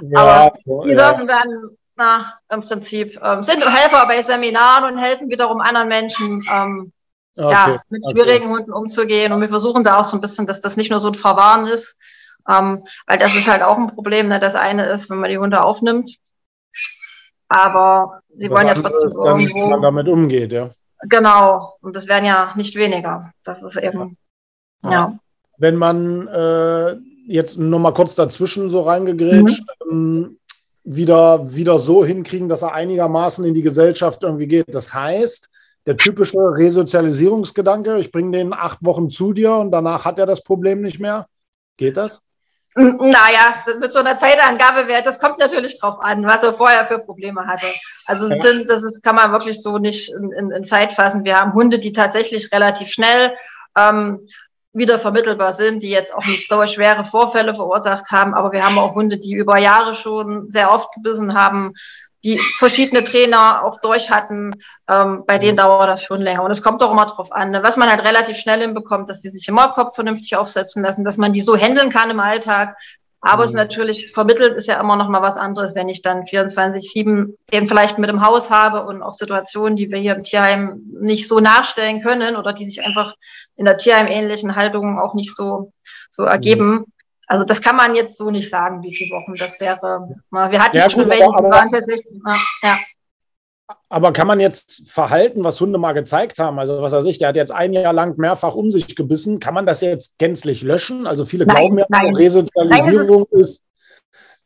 Ja, 0.09 0.19
aber 0.19 0.59
die 0.85 0.93
ja. 0.93 1.13
dürfen 1.13 1.27
dann 1.27 1.77
na, 1.97 2.35
im 2.51 2.61
Prinzip 2.61 3.19
ähm, 3.23 3.43
sind 3.43 3.65
Helfer 3.65 4.07
bei 4.07 4.23
Seminaren 4.23 4.93
und 4.93 4.99
helfen 4.99 5.29
wiederum 5.29 5.61
anderen 5.61 5.89
Menschen, 5.89 6.47
ähm, 6.51 6.93
okay. 7.37 7.51
ja, 7.51 7.83
mit 7.89 8.05
schwierigen 8.11 8.47
okay. 8.47 8.55
Hunden 8.55 8.73
umzugehen. 8.73 9.33
Und 9.33 9.41
wir 9.41 9.49
versuchen 9.49 9.85
da 9.85 9.99
auch 9.99 10.05
so 10.05 10.17
ein 10.17 10.21
bisschen, 10.21 10.47
dass 10.47 10.61
das 10.61 10.77
nicht 10.77 10.91
nur 10.91 11.01
so 11.01 11.09
ein 11.09 11.15
Verwahren 11.15 11.67
ist, 11.67 12.01
ähm, 12.49 12.85
weil 13.07 13.19
das 13.19 13.35
ist 13.35 13.49
halt 13.49 13.63
auch 13.63 13.79
ein 13.79 13.89
Problem. 13.89 14.29
Ne? 14.29 14.41
Das 14.41 14.55
eine 14.55 14.87
ist, 14.87 15.11
wenn 15.11 15.19
man 15.19 15.31
die 15.31 15.39
Hunde 15.39 15.63
aufnimmt, 15.65 16.17
aber 17.49 18.21
sie 18.37 18.51
wollen 18.51 18.67
ja 18.67 18.75
trotzdem 18.75 19.09
ist, 19.09 19.17
irgendwo, 19.17 19.55
wie 19.55 19.71
man 19.71 19.83
damit 19.83 20.09
umgeht, 20.09 20.53
ja. 20.53 20.71
Genau, 21.03 21.77
und 21.81 21.95
das 21.95 22.09
werden 22.09 22.25
ja 22.25 22.53
nicht 22.57 22.75
weniger. 22.75 23.33
Das 23.45 23.63
ist 23.63 23.77
eben, 23.77 24.17
ja. 24.83 24.91
ja. 24.91 25.19
Wenn 25.59 25.77
man 25.77 26.27
äh, 26.29 26.97
jetzt 27.27 27.59
nur 27.59 27.81
mal 27.81 27.95
kurz 27.95 28.15
dazwischen 28.15 28.71
so 28.71 28.83
reingegrätscht, 28.83 29.65
mhm. 29.87 29.91
ähm, 29.91 30.39
wieder, 30.87 31.53
wieder 31.55 31.79
so 31.79 32.05
hinkriegen, 32.05 32.49
dass 32.49 32.63
er 32.63 32.73
einigermaßen 32.73 33.45
in 33.45 33.55
die 33.55 33.63
Gesellschaft 33.63 34.23
irgendwie 34.23 34.47
geht. 34.47 34.75
Das 34.75 34.95
heißt, 34.95 35.51
der 35.87 35.97
typische 35.97 36.39
Resozialisierungsgedanke, 36.39 37.99
ich 37.99 38.13
bringe 38.13 38.37
den 38.39 38.53
acht 38.53 38.79
Wochen 38.81 39.11
zu 39.11 39.33
dir 39.33 39.53
und 39.55 39.73
danach 39.73 40.05
hat 40.05 40.19
er 40.19 40.27
das 40.27 40.43
Problem 40.43 40.81
nicht 40.81 41.01
mehr. 41.01 41.27
Geht 41.77 41.97
das? 41.97 42.23
Naja, 42.75 43.55
mit 43.81 43.93
so 43.93 44.01
einer 44.01 44.19
Zeitangabe 44.19 44.87
wäre, 44.87 45.03
das 45.03 45.19
kommt 45.19 45.39
natürlich 45.39 45.81
drauf 45.81 45.99
an, 45.99 46.27
was 46.27 46.43
er 46.43 46.53
vorher 46.53 46.85
für 46.85 46.99
Probleme 46.99 47.47
hatte. 47.47 47.67
Also 48.05 48.29
ja. 48.29 48.37
sind, 48.37 48.69
das 48.69 48.83
ist, 48.83 49.03
kann 49.03 49.17
man 49.17 49.33
wirklich 49.33 49.63
so 49.63 49.79
nicht 49.79 50.13
in, 50.13 50.31
in, 50.33 50.51
in 50.51 50.63
Zeit 50.63 50.93
fassen. 50.93 51.25
Wir 51.25 51.41
haben 51.41 51.55
Hunde, 51.55 51.79
die 51.79 51.93
tatsächlich 51.93 52.53
relativ 52.53 52.89
schnell 52.89 53.33
ähm, 53.77 54.27
wieder 54.77 54.99
vermittelbar 54.99 55.53
sind, 55.53 55.83
die 55.83 55.91
jetzt 55.91 56.15
auch 56.15 56.25
nicht 56.27 56.49
so 56.49 56.67
schwere 56.67 57.05
Vorfälle 57.05 57.55
verursacht 57.55 58.11
haben. 58.11 58.35
Aber 58.35 58.53
wir 58.53 58.63
haben 58.63 58.79
auch 58.79 58.95
Hunde, 58.95 59.19
die 59.19 59.33
über 59.33 59.59
Jahre 59.59 59.95
schon 59.95 60.51
sehr 60.51 60.73
oft 60.73 60.93
gebissen 60.93 61.35
haben, 61.35 61.73
die 62.25 62.39
verschiedene 62.59 63.05
Trainer 63.05 63.65
auch 63.65 63.81
durch 63.81 64.11
hatten. 64.11 64.53
Ähm, 64.91 65.25
bei 65.27 65.39
denen 65.39 65.57
dauert 65.57 65.89
das 65.89 66.03
schon 66.03 66.21
länger. 66.21 66.43
Und 66.43 66.51
es 66.51 66.63
kommt 66.63 66.83
auch 66.83 66.91
immer 66.91 67.07
drauf 67.07 67.33
an, 67.33 67.53
ne? 67.53 67.63
was 67.63 67.77
man 67.77 67.89
halt 67.89 68.05
relativ 68.05 68.37
schnell 68.37 68.61
hinbekommt, 68.61 69.09
dass 69.09 69.23
die 69.23 69.29
sich 69.29 69.49
im 69.49 69.55
Maulkopf 69.55 69.95
vernünftig 69.95 70.37
aufsetzen 70.37 70.83
lassen, 70.83 71.05
dass 71.05 71.17
man 71.17 71.33
die 71.33 71.41
so 71.41 71.57
handeln 71.57 71.91
kann 71.91 72.11
im 72.11 72.21
Alltag. 72.21 72.77
Aber 73.27 73.39
mhm. 73.39 73.45
es 73.45 73.51
ist 73.51 73.57
natürlich, 73.57 74.13
vermittelt 74.13 74.57
ist 74.57 74.69
ja 74.69 74.81
immer 74.81 74.97
noch 74.97 75.09
mal 75.09 75.23
was 75.23 75.37
anderes, 75.37 75.75
wenn 75.75 75.89
ich 75.89 76.03
dann 76.03 76.23
24-7 76.23 77.35
den 77.53 77.69
vielleicht 77.69 77.99
mit 77.99 78.09
im 78.09 78.25
Haus 78.25 78.51
habe 78.51 78.87
und 78.87 79.03
auch 79.03 79.15
Situationen, 79.15 79.77
die 79.77 79.91
wir 79.91 79.99
hier 79.99 80.15
im 80.15 80.23
Tierheim 80.23 80.83
nicht 81.01 81.27
so 81.27 81.41
nachstellen 81.41 82.03
können 82.03 82.37
oder 82.37 82.53
die 82.53 82.65
sich 82.65 82.85
einfach 82.85 83.15
in 83.57 83.65
der 83.65 83.79
Tierheim-ähnlichen 83.79 84.55
Haltung 84.55 84.99
auch 84.99 85.15
nicht 85.15 85.35
so, 85.37 85.73
so 86.11 86.23
ergeben. 86.23 86.71
Mhm. 86.71 86.87
Also 87.27 87.45
das 87.45 87.61
kann 87.61 87.75
man 87.75 87.97
jetzt 87.97 88.17
so 88.17 88.31
nicht 88.31 88.49
sagen, 88.49 88.83
wie 88.85 88.95
viele 88.95 89.17
Wochen 89.17 89.35
das 89.35 89.61
wäre. 89.61 90.09
Wir 90.31 90.63
hatten 90.63 90.77
ja, 90.77 90.89
schon 90.89 91.03
gut, 91.03 91.11
welche, 91.11 91.27
die 91.27 91.45
waren 91.45 91.73
tatsächlich, 91.73 92.23
ja. 92.63 92.79
Aber 93.89 94.13
kann 94.13 94.27
man 94.27 94.39
jetzt 94.39 94.89
Verhalten, 94.89 95.43
was 95.43 95.61
Hunde 95.61 95.79
mal 95.79 95.93
gezeigt 95.93 96.39
haben, 96.39 96.59
also 96.59 96.83
was 96.83 96.93
weiß 96.93 97.07
ich, 97.07 97.19
der 97.19 97.29
hat 97.29 97.37
jetzt 97.37 97.53
ein 97.53 97.73
Jahr 97.73 97.93
lang 97.93 98.17
mehrfach 98.17 98.55
um 98.55 98.71
sich 98.71 98.95
gebissen, 98.95 99.41
kann 99.41 99.55
man 99.55 99.67
das 99.67 99.81
jetzt 99.81 100.19
gänzlich 100.19 100.63
löschen? 100.63 101.07
Also 101.07 101.25
viele 101.25 101.47
nein, 101.47 101.57
glauben 101.57 101.79
ja, 101.79 101.87
nein. 101.89 102.15
Resozialisierung 102.15 103.27
nein, 103.31 103.41
ist 103.41 103.63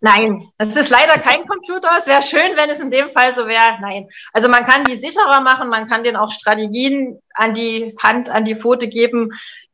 Nein, 0.03 0.49
es 0.57 0.75
ist 0.75 0.89
leider 0.89 1.19
kein 1.19 1.47
Computer. 1.47 1.91
Es 1.99 2.07
wäre 2.07 2.23
schön, 2.23 2.57
wenn 2.57 2.71
es 2.71 2.81
in 2.81 2.91
dem 2.91 3.11
Fall 3.11 3.35
so 3.35 3.47
wäre. 3.47 3.79
Nein. 3.83 4.09
Also 4.33 4.49
man 4.49 4.65
kann 4.65 4.85
die 4.85 4.97
sicherer 4.97 5.43
machen, 5.43 5.69
man 5.69 5.87
kann 5.87 6.03
denen 6.03 6.17
auch 6.17 6.33
Strategien 6.33 7.21
an 7.35 7.53
die 7.53 7.95
Hand, 8.03 8.31
an 8.31 8.47
die 8.47 8.55
Pfote 8.55 8.89
geben, 8.89 9.31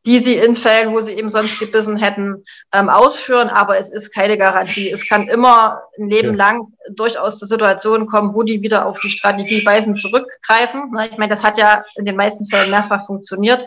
die 0.06 0.20
sie 0.20 0.36
in 0.36 0.54
Fällen, 0.54 0.92
wo 0.92 1.00
sie 1.00 1.14
eben 1.14 1.28
sonst 1.28 1.58
gebissen 1.58 1.96
hätten, 1.96 2.42
ähm, 2.72 2.88
ausführen. 2.88 3.48
Aber 3.48 3.76
es 3.76 3.92
ist 3.92 4.14
keine 4.14 4.38
Garantie. 4.38 4.88
Es 4.88 5.08
kann 5.08 5.28
immer 5.28 5.82
ein 5.98 6.08
Leben 6.08 6.36
ja. 6.36 6.44
lang 6.44 6.68
durchaus 6.90 7.38
zu 7.38 7.46
Situationen 7.46 8.06
kommen, 8.06 8.32
wo 8.32 8.44
die 8.44 8.62
wieder 8.62 8.86
auf 8.86 9.00
die 9.00 9.10
Strategie 9.10 9.62
beißen 9.62 9.96
zurückgreifen. 9.96 10.92
Ich 11.10 11.18
meine, 11.18 11.30
das 11.30 11.42
hat 11.42 11.58
ja 11.58 11.82
in 11.96 12.04
den 12.04 12.16
meisten 12.16 12.46
Fällen 12.46 12.70
mehrfach 12.70 13.04
funktioniert. 13.04 13.66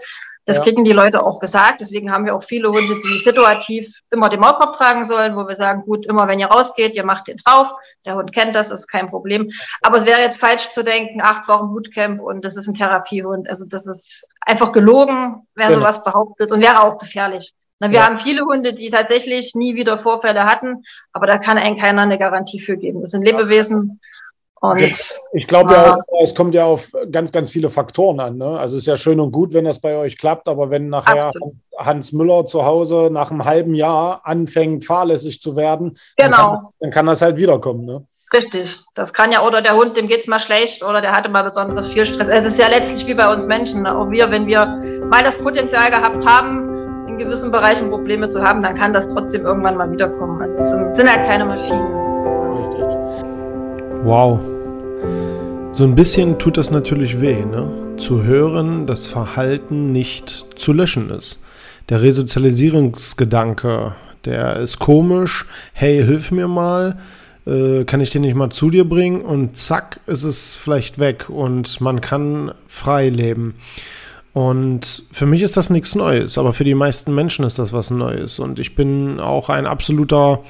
Das 0.49 0.57
ja. 0.57 0.63
kriegen 0.63 0.83
die 0.83 0.93
Leute 0.93 1.23
auch 1.23 1.39
gesagt. 1.39 1.79
Deswegen 1.79 2.11
haben 2.11 2.25
wir 2.25 2.35
auch 2.35 2.43
viele 2.43 2.71
Hunde, 2.71 2.99
die 2.99 3.19
situativ 3.19 4.01
immer 4.09 4.29
den 4.29 4.39
Maulkorb 4.39 4.75
tragen 4.75 5.05
sollen, 5.05 5.35
wo 5.35 5.47
wir 5.47 5.53
sagen, 5.53 5.83
gut, 5.83 6.07
immer 6.07 6.27
wenn 6.27 6.39
ihr 6.39 6.47
rausgeht, 6.47 6.95
ihr 6.95 7.05
macht 7.05 7.27
den 7.27 7.37
drauf. 7.37 7.71
Der 8.03 8.15
Hund 8.15 8.33
kennt 8.33 8.55
das, 8.55 8.71
ist 8.71 8.87
kein 8.87 9.11
Problem. 9.11 9.51
Aber 9.83 9.97
es 9.97 10.07
wäre 10.07 10.21
jetzt 10.21 10.39
falsch 10.39 10.69
zu 10.69 10.83
denken, 10.83 11.21
acht 11.21 11.47
Wochen 11.47 11.67
Bootcamp 11.67 12.19
und 12.19 12.43
das 12.43 12.57
ist 12.57 12.67
ein 12.67 12.73
Therapiehund. 12.73 13.47
Also 13.47 13.65
das 13.69 13.85
ist 13.85 14.27
einfach 14.41 14.71
gelogen, 14.71 15.47
wer 15.53 15.67
genau. 15.67 15.81
sowas 15.81 16.03
behauptet 16.03 16.51
und 16.51 16.61
wäre 16.61 16.81
auch 16.81 16.97
gefährlich. 16.97 17.53
Na, 17.77 17.91
wir 17.91 17.99
ja. 17.99 18.07
haben 18.07 18.17
viele 18.17 18.41
Hunde, 18.41 18.73
die 18.73 18.89
tatsächlich 18.89 19.53
nie 19.53 19.75
wieder 19.75 19.99
Vorfälle 19.99 20.45
hatten, 20.45 20.83
aber 21.13 21.27
da 21.27 21.37
kann 21.37 21.59
einem 21.59 21.77
keiner 21.77 22.01
eine 22.01 22.17
Garantie 22.17 22.59
für 22.59 22.75
geben. 22.75 23.01
Das 23.01 23.11
sind 23.11 23.23
Lebewesen, 23.23 24.01
und, 24.61 24.81
ich 25.33 25.47
glaube 25.47 25.73
ja, 25.73 25.95
auch, 25.95 26.21
es 26.21 26.35
kommt 26.35 26.53
ja 26.53 26.65
auf 26.65 26.89
ganz, 27.11 27.31
ganz 27.31 27.49
viele 27.49 27.69
Faktoren 27.69 28.19
an. 28.19 28.37
Ne? 28.37 28.59
Also 28.59 28.75
es 28.75 28.83
ist 28.83 28.87
ja 28.87 28.97
schön 28.97 29.19
und 29.19 29.31
gut, 29.31 29.53
wenn 29.53 29.65
das 29.65 29.79
bei 29.79 29.95
euch 29.95 30.17
klappt, 30.17 30.47
aber 30.47 30.69
wenn 30.69 30.89
nachher 30.89 31.27
absolut. 31.27 31.53
Hans 31.77 32.11
Müller 32.11 32.45
zu 32.45 32.65
Hause 32.65 33.09
nach 33.11 33.31
einem 33.31 33.45
halben 33.45 33.73
Jahr 33.73 34.21
anfängt, 34.25 34.83
fahrlässig 34.85 35.41
zu 35.41 35.55
werden, 35.55 35.97
genau. 36.17 36.37
dann, 36.37 36.45
kann, 36.45 36.67
dann 36.79 36.91
kann 36.91 37.05
das 37.05 37.21
halt 37.21 37.37
wiederkommen. 37.37 37.85
Ne? 37.85 38.05
Richtig, 38.33 38.77
das 38.93 39.13
kann 39.13 39.31
ja, 39.31 39.45
oder 39.45 39.61
der 39.61 39.75
Hund, 39.75 39.97
dem 39.97 40.07
geht 40.07 40.19
es 40.19 40.27
mal 40.27 40.39
schlecht 40.39 40.83
oder 40.83 41.01
der 41.01 41.13
hatte 41.13 41.29
mal 41.29 41.43
besonders 41.43 41.87
viel 41.87 42.05
Stress. 42.05 42.27
Es 42.27 42.45
ist 42.45 42.59
ja 42.59 42.67
letztlich 42.67 43.07
wie 43.07 43.15
bei 43.15 43.31
uns 43.31 43.47
Menschen. 43.47 43.87
Auch 43.87 44.11
wir, 44.11 44.29
wenn 44.29 44.45
wir 44.45 44.65
mal 45.09 45.23
das 45.23 45.39
Potenzial 45.39 45.89
gehabt 45.89 46.23
haben, 46.27 47.07
in 47.07 47.17
gewissen 47.17 47.51
Bereichen 47.51 47.89
Probleme 47.89 48.29
zu 48.29 48.43
haben, 48.43 48.61
dann 48.61 48.75
kann 48.75 48.93
das 48.93 49.07
trotzdem 49.07 49.45
irgendwann 49.45 49.77
mal 49.77 49.91
wiederkommen. 49.91 50.39
Also 50.41 50.59
es 50.59 50.69
sind, 50.69 50.95
sind 50.95 51.11
halt 51.11 51.25
keine 51.25 51.45
Maschinen. 51.45 52.09
Wow. 54.03 54.39
So 55.73 55.83
ein 55.83 55.93
bisschen 55.93 56.39
tut 56.39 56.55
das 56.55 56.71
natürlich 56.71 57.19
weh, 57.19 57.43
ne? 57.43 57.95
Zu 57.97 58.23
hören, 58.23 58.87
dass 58.87 59.07
Verhalten 59.07 59.91
nicht 59.91 60.29
zu 60.55 60.71
löschen 60.71 61.09
ist. 61.09 61.41
Der 61.89 62.01
Resozialisierungsgedanke, 62.01 63.93
der 64.23 64.55
ist 64.55 64.79
komisch. 64.79 65.45
Hey, 65.73 65.97
hilf 65.97 66.31
mir 66.31 66.47
mal. 66.47 66.97
Äh, 67.45 67.83
kann 67.83 67.99
ich 67.99 68.09
den 68.09 68.21
nicht 68.21 68.35
mal 68.35 68.49
zu 68.49 68.69
dir 68.69 68.87
bringen? 68.87 69.21
Und 69.21 69.57
zack, 69.57 69.99
ist 70.07 70.23
es 70.23 70.55
vielleicht 70.55 70.99
weg 70.99 71.29
und 71.29 71.81
man 71.81 71.99
kann 71.99 72.53
frei 72.67 73.09
leben. 73.09 73.55
Und 74.31 75.03
für 75.11 75.25
mich 75.25 75.41
ist 75.41 75.57
das 75.57 75.69
nichts 75.69 75.95
Neues, 75.95 76.37
aber 76.37 76.53
für 76.53 76.63
die 76.63 76.75
meisten 76.75 77.13
Menschen 77.13 77.43
ist 77.43 77.59
das 77.59 77.73
was 77.73 77.91
Neues. 77.91 78.39
Und 78.39 78.59
ich 78.59 78.75
bin 78.75 79.19
auch 79.19 79.49
ein 79.49 79.65
absoluter 79.65 80.41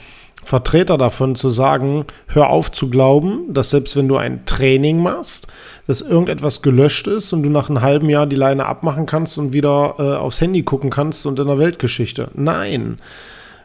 Vertreter 0.44 0.98
davon 0.98 1.36
zu 1.36 1.50
sagen, 1.50 2.06
hör 2.28 2.50
auf 2.50 2.72
zu 2.72 2.90
glauben, 2.90 3.54
dass 3.54 3.70
selbst 3.72 3.96
wenn 3.96 4.08
du 4.08 4.18
ein 4.18 4.46
Training 4.46 5.02
machst, 5.02 5.48
dass 5.86 6.02
irgendetwas 6.02 6.62
gelöscht 6.62 7.08
ist 7.08 7.34
und 7.34 7.44
du 7.44 7.50
nach 7.50 7.70
einem 7.70 7.82
halben 7.82 8.10
Jahr 8.10 8.26
die 8.26 8.36
Leine 8.36 8.66
abmachen 8.66 9.06
kannst 9.06 9.38
und 9.38 9.54
wieder 9.54 9.96
äh, 10.00 10.16
aufs 10.16 10.42
Handy 10.42 10.64
gucken 10.64 10.90
kannst 10.90 11.26
und 11.26 11.40
in 11.40 11.48
der 11.48 11.60
Weltgeschichte. 11.60 12.30
Nein. 12.36 12.98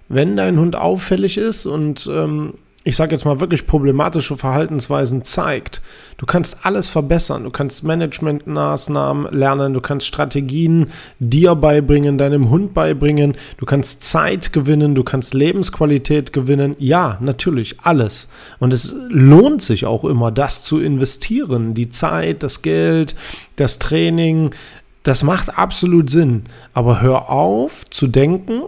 wenn 0.09 0.37
dein 0.37 0.59
Hund 0.59 0.77
auffällig 0.77 1.39
ist 1.39 1.65
und 1.65 2.09
ähm, 2.13 2.55
ich 2.87 2.97
sage 2.97 3.13
jetzt 3.13 3.25
mal 3.25 3.41
wirklich 3.41 3.67
problematische 3.67 4.37
Verhaltensweisen 4.37 5.25
zeigt, 5.25 5.81
du 6.19 6.27
kannst 6.27 6.67
alles 6.67 6.91
verbessern. 6.91 7.45
Du 7.45 7.51
kannst 7.51 7.83
Managementmaßnahmen 7.83 9.33
lernen, 9.33 9.73
du 9.73 9.81
kannst 9.81 10.07
Strategien 10.07 10.91
dir 11.19 11.55
beibringen, 11.55 12.19
deinem 12.19 12.51
Hund 12.51 12.75
beibringen, 12.75 13.37
du 13.57 13.65
kannst 13.65 14.05
Zeit 14.05 14.53
gewinnen, 14.53 14.95
du 14.95 15.03
kannst 15.03 15.33
Lebensqualität 15.33 16.35
gewinnen. 16.35 16.77
Ja, 16.79 17.17
natürlich, 17.23 17.81
alles. 17.81 18.29
Und 18.61 18.75
es 18.75 18.95
lohnt 19.09 19.63
sich 19.63 19.87
auch 19.87 20.05
immer, 20.05 20.31
das 20.31 20.63
zu 20.63 20.79
investieren. 20.79 21.73
Die 21.73 21.89
Zeit, 21.89 22.43
das 22.43 22.61
Geld, 22.61 23.15
das 23.57 23.79
Training, 23.79 24.51
das 25.05 25.23
macht 25.23 25.59
absolut 25.59 26.11
Sinn. 26.11 26.45
Aber 26.75 27.01
hör 27.01 27.31
auf 27.31 27.89
zu 27.89 28.09
denken, 28.09 28.61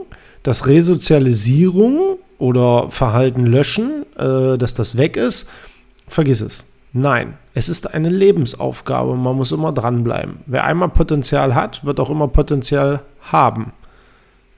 dass 0.43 0.69
Resozialisierung 0.69 2.19
oder 2.39 2.91
Verhalten 2.91 3.47
löschen, 3.47 4.05
äh, 4.17 4.59
dass 4.59 4.75
das 4.75 4.97
weg 4.97 5.17
ist, 5.17 5.51
vergiss 6.09 6.41
es. 6.41 6.67
Nein, 6.93 7.37
es 7.53 7.69
ist 7.69 7.93
eine 7.93 8.09
Lebensaufgabe. 8.09 9.17
Man 9.17 9.37
muss 9.37 9.53
immer 9.53 9.73
dranbleiben. 9.73 10.39
Wer 10.47 10.65
einmal 10.65 10.89
Potenzial 10.89 11.55
hat, 11.55 11.85
wird 11.85 12.01
auch 12.01 12.11
immer 12.11 12.29
Potenzial 12.29 13.03
haben. 13.21 13.73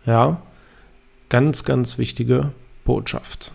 Ja, 0.06 0.40
ganz, 1.28 1.64
ganz 1.64 1.98
wichtige 1.98 2.52
Botschaft. 2.84 3.52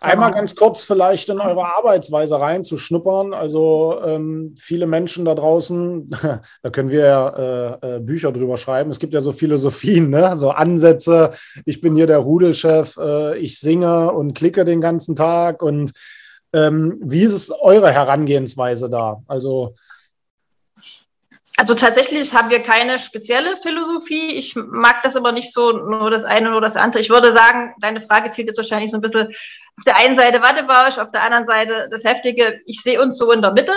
Einmal 0.00 0.32
ganz 0.32 0.56
kurz 0.56 0.82
vielleicht 0.82 1.28
in 1.28 1.40
eure 1.40 1.64
Arbeitsweise 1.76 2.40
reinzuschnuppern. 2.40 3.34
Also 3.34 4.00
ähm, 4.04 4.54
viele 4.58 4.86
Menschen 4.86 5.24
da 5.24 5.34
draußen, 5.34 6.10
da 6.62 6.70
können 6.70 6.90
wir 6.90 7.04
ja 7.04 7.28
äh, 7.28 7.96
äh, 7.96 8.00
Bücher 8.00 8.32
drüber 8.32 8.56
schreiben. 8.56 8.90
Es 8.90 8.98
gibt 8.98 9.12
ja 9.12 9.20
so 9.20 9.32
Philosophien, 9.32 10.10
ne? 10.10 10.36
so 10.36 10.50
Ansätze. 10.50 11.32
Ich 11.64 11.80
bin 11.80 11.94
hier 11.94 12.06
der 12.06 12.18
Rudelchef, 12.18 12.96
äh, 12.96 13.38
ich 13.38 13.60
singe 13.60 14.12
und 14.12 14.34
klicke 14.34 14.64
den 14.64 14.80
ganzen 14.80 15.16
Tag. 15.16 15.62
Und 15.62 15.92
ähm, 16.52 16.98
wie 17.02 17.22
ist 17.22 17.34
es 17.34 17.50
eure 17.50 17.92
Herangehensweise 17.92 18.88
da? 18.88 19.22
Also 19.26 19.74
also 21.56 21.74
tatsächlich 21.74 22.34
haben 22.34 22.50
wir 22.50 22.60
keine 22.60 22.98
spezielle 22.98 23.56
Philosophie. 23.56 24.32
Ich 24.36 24.56
mag 24.56 25.02
das 25.02 25.16
aber 25.16 25.32
nicht 25.32 25.52
so, 25.52 25.72
nur 25.72 26.10
das 26.10 26.24
eine, 26.24 26.50
nur 26.50 26.60
das 26.60 26.76
andere. 26.76 27.00
Ich 27.00 27.10
würde 27.10 27.32
sagen, 27.32 27.74
deine 27.80 28.00
Frage 28.00 28.30
zielt 28.30 28.48
jetzt 28.48 28.56
wahrscheinlich 28.56 28.90
so 28.90 28.96
ein 28.96 29.02
bisschen 29.02 29.28
auf 29.28 29.84
der 29.84 29.96
einen 29.96 30.16
Seite 30.16 30.42
Wattebausch, 30.42 30.98
auf 30.98 31.10
der 31.10 31.22
anderen 31.22 31.46
Seite 31.46 31.88
das 31.90 32.04
Heftige. 32.04 32.60
Ich 32.66 32.80
sehe 32.82 33.00
uns 33.00 33.18
so 33.18 33.30
in 33.32 33.42
der 33.42 33.52
Mitte. 33.52 33.72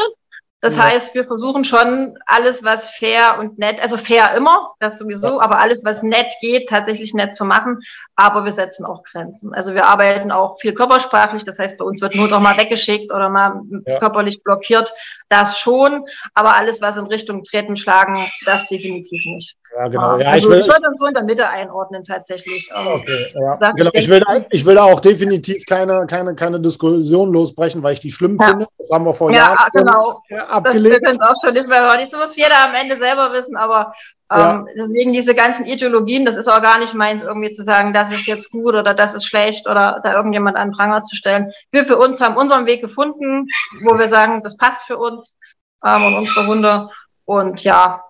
Das 0.64 0.78
ja. 0.78 0.86
heißt, 0.86 1.14
wir 1.14 1.26
versuchen 1.26 1.66
schon 1.66 2.18
alles, 2.26 2.64
was 2.64 2.90
fair 2.90 3.38
und 3.38 3.60
nett, 3.60 3.82
also 3.82 3.98
fair 3.98 4.34
immer, 4.34 4.72
das 4.80 4.98
sowieso, 4.98 5.28
ja. 5.28 5.42
aber 5.42 5.60
alles, 5.60 5.84
was 5.84 6.04
nett 6.04 6.32
geht, 6.40 6.70
tatsächlich 6.70 7.14
nett 7.14 7.36
zu 7.36 7.44
machen. 7.44 7.82
Aber 8.16 8.46
wir 8.46 8.52
setzen 8.54 8.86
auch 8.86 9.04
Grenzen. 9.04 9.54
Also 9.54 9.74
wir 9.74 9.88
arbeiten 9.88 10.32
auch 10.32 10.58
viel 10.62 10.74
körpersprachlich. 10.74 11.44
Das 11.44 11.60
heißt, 11.60 11.78
bei 11.78 11.84
uns 11.84 12.00
wird 12.00 12.16
Not 12.16 12.32
auch 12.32 12.40
mal 12.40 12.58
weggeschickt 12.58 13.12
oder 13.12 13.28
mal 13.28 13.60
ja. 13.86 14.00
körperlich 14.00 14.42
blockiert. 14.42 14.90
Das 15.28 15.60
schon. 15.60 16.06
Aber 16.34 16.56
alles, 16.56 16.80
was 16.82 16.96
in 16.96 17.08
Richtung 17.08 17.44
Treten, 17.44 17.76
Schlagen, 17.76 18.32
das 18.46 18.66
definitiv 18.70 19.26
nicht. 19.26 19.58
Ja, 19.76 19.88
genau. 19.88 20.18
Ja, 20.20 20.28
also 20.30 20.48
ich, 20.48 20.54
will, 20.54 20.60
ich 20.60 20.68
würde 20.68 20.88
uns 20.88 21.00
so 21.00 21.06
in 21.08 21.14
der 21.14 21.24
Mitte 21.24 21.50
einordnen, 21.50 22.04
tatsächlich. 22.04 22.70
Ähm, 22.76 22.88
okay, 22.88 23.28
ja. 23.34 23.72
Genau. 23.76 23.90
Ich, 23.94 24.08
will, 24.08 24.24
ich 24.52 24.66
will 24.66 24.76
da 24.76 24.84
auch 24.84 25.00
definitiv 25.00 25.66
keine, 25.66 26.06
keine, 26.06 26.36
keine 26.36 26.60
Diskussion 26.60 27.32
losbrechen, 27.34 27.82
weil 27.82 27.94
ich 27.94 28.00
die 28.00 28.12
schlimm 28.12 28.38
ja. 28.40 28.50
finde. 28.50 28.68
Das 28.78 28.90
haben 28.92 29.06
wir 29.06 29.14
vor 29.14 29.32
ja, 29.32 29.38
Jahren 29.38 29.70
genau. 29.74 30.22
abgelehnt. 30.48 30.66
Das, 30.66 30.84
wir 30.84 31.00
können 31.02 31.20
es 31.20 31.28
auch 31.28 31.36
schon 31.44 31.54
nicht 31.54 31.68
mehr, 31.68 31.98
nicht. 31.98 32.14
Das 32.14 32.20
muss 32.20 32.36
jeder 32.36 32.64
am 32.68 32.76
Ende 32.76 32.98
selber 32.98 33.34
wissen, 33.34 33.56
aber 33.56 33.94
ähm, 34.32 34.68
deswegen 34.76 35.14
diese 35.14 35.36
ganzen 35.36 35.66
Ideologien, 35.66 36.26
das 36.26 36.38
ist 36.38 36.48
auch 36.48 36.62
gar 36.62 36.80
nicht 36.80 36.94
meins, 36.94 37.24
irgendwie 37.24 37.52
zu 37.52 37.64
sagen, 37.64 37.94
das 37.94 38.12
ist 38.12 38.26
jetzt 38.26 38.52
gut 38.52 38.74
oder 38.74 38.94
das 38.94 39.14
ist 39.14 39.26
schlecht 39.26 39.68
oder 39.68 40.02
da 40.04 40.16
irgendjemand 40.16 40.58
an 40.58 40.72
Pranger 40.72 41.04
zu 41.04 41.16
stellen. 41.16 41.52
Wir 41.72 41.86
für 41.86 41.98
uns 41.98 42.22
haben 42.22 42.38
unseren 42.38 42.66
Weg 42.66 42.82
gefunden, 42.82 43.48
wo 43.82 43.98
wir 43.98 44.08
sagen, 44.08 44.42
das 44.44 44.58
passt 44.58 44.84
für 44.84 44.98
uns 44.98 45.38
ähm, 45.86 46.06
und 46.06 46.16
unsere 46.16 46.48
Hunde. 46.48 46.90
Und 47.26 47.64
ja, 47.64 48.04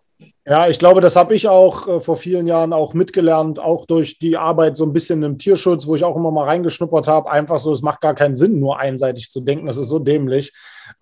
ja, 0.45 0.67
ich 0.67 0.77
glaube, 0.77 0.99
das 0.99 1.15
habe 1.15 1.35
ich 1.35 1.47
auch 1.47 1.87
äh, 1.87 1.99
vor 2.01 2.17
vielen 2.17 2.47
Jahren 2.47 2.73
auch 2.73 2.93
mitgelernt, 2.93 3.59
auch 3.59 3.85
durch 3.85 4.17
die 4.17 4.35
Arbeit 4.35 4.75
so 4.75 4.85
ein 4.85 4.91
bisschen 4.91 5.23
im 5.23 5.37
Tierschutz, 5.37 5.87
wo 5.87 5.95
ich 5.95 6.03
auch 6.03 6.17
immer 6.17 6.31
mal 6.31 6.43
reingeschnuppert 6.43 7.07
habe. 7.07 7.31
Einfach 7.31 7.59
so, 7.59 7.71
es 7.71 7.81
macht 7.81 8.01
gar 8.01 8.13
keinen 8.13 8.35
Sinn, 8.35 8.59
nur 8.59 8.77
einseitig 8.77 9.29
zu 9.29 9.39
denken. 9.39 9.67
Das 9.67 9.77
ist 9.77 9.87
so 9.87 9.99
dämlich. 9.99 10.51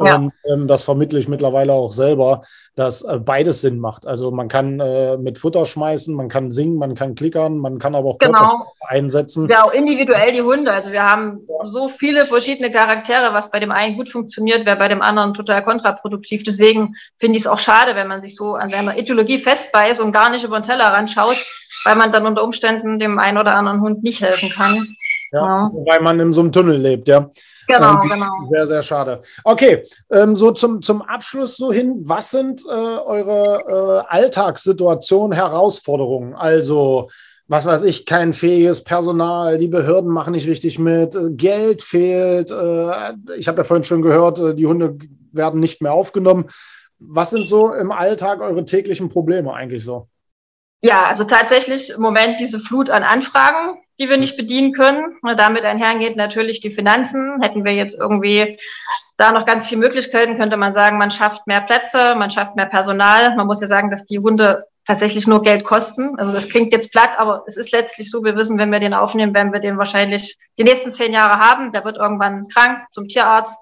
Ja. 0.03 0.15
Und 0.15 0.33
ähm, 0.51 0.67
das 0.67 0.83
vermittle 0.83 1.19
ich 1.19 1.27
mittlerweile 1.27 1.73
auch 1.73 1.91
selber, 1.91 2.43
dass 2.75 3.03
äh, 3.03 3.17
beides 3.19 3.61
Sinn 3.61 3.79
macht. 3.79 4.07
Also 4.07 4.31
man 4.31 4.47
kann 4.47 4.79
äh, 4.79 5.17
mit 5.17 5.37
Futter 5.37 5.65
schmeißen, 5.65 6.15
man 6.15 6.29
kann 6.29 6.51
singen, 6.51 6.77
man 6.77 6.95
kann 6.95 7.15
klickern, 7.15 7.57
man 7.57 7.79
kann 7.79 7.95
aber 7.95 8.09
auch 8.09 8.17
genau. 8.17 8.65
einsetzen. 8.87 9.47
Ja, 9.47 9.63
auch 9.63 9.73
individuell 9.73 10.31
die 10.31 10.41
Hunde. 10.41 10.71
Also 10.71 10.91
wir 10.91 11.03
haben 11.03 11.41
so 11.63 11.89
viele 11.89 12.25
verschiedene 12.25 12.71
Charaktere, 12.71 13.33
was 13.33 13.51
bei 13.51 13.59
dem 13.59 13.71
einen 13.71 13.97
gut 13.97 14.09
funktioniert, 14.09 14.65
wäre 14.65 14.77
bei 14.77 14.87
dem 14.87 15.01
anderen 15.01 15.33
total 15.33 15.63
kontraproduktiv. 15.63 16.43
Deswegen 16.43 16.95
finde 17.17 17.37
ich 17.37 17.43
es 17.43 17.47
auch 17.47 17.59
schade, 17.59 17.95
wenn 17.95 18.07
man 18.07 18.21
sich 18.21 18.35
so 18.35 18.53
an 18.53 18.71
seiner 18.71 18.97
Ideologie 18.97 19.37
festbeißt 19.37 20.01
und 20.01 20.11
gar 20.11 20.29
nicht 20.29 20.45
über 20.45 20.59
den 20.59 20.65
Teller 20.65 21.05
schaut, 21.07 21.37
weil 21.85 21.95
man 21.95 22.11
dann 22.11 22.25
unter 22.25 22.43
Umständen 22.43 22.99
dem 22.99 23.19
einen 23.19 23.37
oder 23.37 23.55
anderen 23.55 23.81
Hund 23.81 24.03
nicht 24.03 24.21
helfen 24.21 24.49
kann. 24.49 24.87
Ja, 25.31 25.39
ja. 25.39 25.71
Weil 25.73 26.01
man 26.01 26.19
in 26.19 26.33
so 26.33 26.41
einem 26.41 26.51
Tunnel 26.51 26.77
lebt, 26.77 27.07
ja. 27.07 27.29
Genau, 27.75 28.03
ähm, 28.03 28.09
genau. 28.09 28.49
Sehr, 28.51 28.67
sehr 28.67 28.81
schade. 28.81 29.19
Okay, 29.43 29.83
ähm, 30.11 30.35
so 30.35 30.51
zum, 30.51 30.81
zum 30.81 31.01
Abschluss 31.01 31.57
so 31.57 31.71
hin, 31.71 32.01
was 32.05 32.31
sind 32.31 32.61
äh, 32.65 32.69
eure 32.69 34.05
äh, 34.07 34.13
Alltagssituationen, 34.13 35.35
Herausforderungen? 35.35 36.35
Also, 36.35 37.09
was 37.47 37.65
weiß 37.65 37.83
ich, 37.83 38.05
kein 38.05 38.33
fähiges 38.33 38.83
Personal, 38.83 39.57
die 39.57 39.67
Behörden 39.67 40.11
machen 40.11 40.33
nicht 40.33 40.47
richtig 40.47 40.79
mit, 40.79 41.15
äh, 41.15 41.29
Geld 41.31 41.81
fehlt. 41.81 42.49
Äh, 42.51 43.13
ich 43.37 43.47
habe 43.47 43.57
ja 43.57 43.63
vorhin 43.63 43.83
schon 43.83 44.01
gehört, 44.01 44.39
äh, 44.39 44.55
die 44.55 44.67
Hunde 44.67 44.97
werden 45.33 45.59
nicht 45.59 45.81
mehr 45.81 45.93
aufgenommen. 45.93 46.45
Was 46.99 47.31
sind 47.31 47.49
so 47.49 47.73
im 47.73 47.91
Alltag 47.91 48.41
eure 48.41 48.63
täglichen 48.65 49.09
Probleme 49.09 49.53
eigentlich 49.53 49.83
so? 49.83 50.07
Ja, 50.83 51.05
also 51.05 51.25
tatsächlich 51.25 51.91
im 51.91 52.01
Moment 52.01 52.39
diese 52.39 52.59
Flut 52.59 52.89
an 52.89 53.03
Anfragen, 53.03 53.77
die 54.01 54.09
wir 54.09 54.17
nicht 54.17 54.35
bedienen 54.35 54.73
können. 54.73 55.17
Damit 55.37 55.63
einhergeht 55.63 56.15
natürlich 56.15 56.59
die 56.59 56.71
Finanzen. 56.71 57.39
Hätten 57.41 57.63
wir 57.63 57.73
jetzt 57.73 57.97
irgendwie 57.99 58.57
da 59.15 59.31
noch 59.31 59.45
ganz 59.45 59.67
viele 59.67 59.81
Möglichkeiten, 59.81 60.37
könnte 60.37 60.57
man 60.57 60.73
sagen, 60.73 60.97
man 60.97 61.11
schafft 61.11 61.45
mehr 61.45 61.61
Plätze, 61.61 62.15
man 62.15 62.31
schafft 62.31 62.55
mehr 62.55 62.65
Personal. 62.65 63.35
Man 63.35 63.45
muss 63.45 63.61
ja 63.61 63.67
sagen, 63.67 63.91
dass 63.91 64.07
die 64.07 64.17
Hunde 64.17 64.65
tatsächlich 64.87 65.27
nur 65.27 65.43
Geld 65.43 65.63
kosten. 65.63 66.17
Also 66.17 66.33
das 66.33 66.49
klingt 66.49 66.73
jetzt 66.73 66.91
platt, 66.91 67.11
aber 67.17 67.43
es 67.45 67.55
ist 67.55 67.71
letztlich 67.71 68.09
so, 68.09 68.23
wir 68.23 68.35
wissen, 68.35 68.57
wenn 68.57 68.71
wir 68.71 68.79
den 68.79 68.95
aufnehmen, 68.95 69.35
werden 69.35 69.53
wir 69.53 69.59
den 69.59 69.77
wahrscheinlich 69.77 70.39
die 70.57 70.63
nächsten 70.63 70.91
zehn 70.91 71.13
Jahre 71.13 71.39
haben. 71.39 71.71
Der 71.71 71.85
wird 71.85 71.97
irgendwann 71.97 72.47
krank 72.47 72.79
zum 72.89 73.07
Tierarzt. 73.07 73.59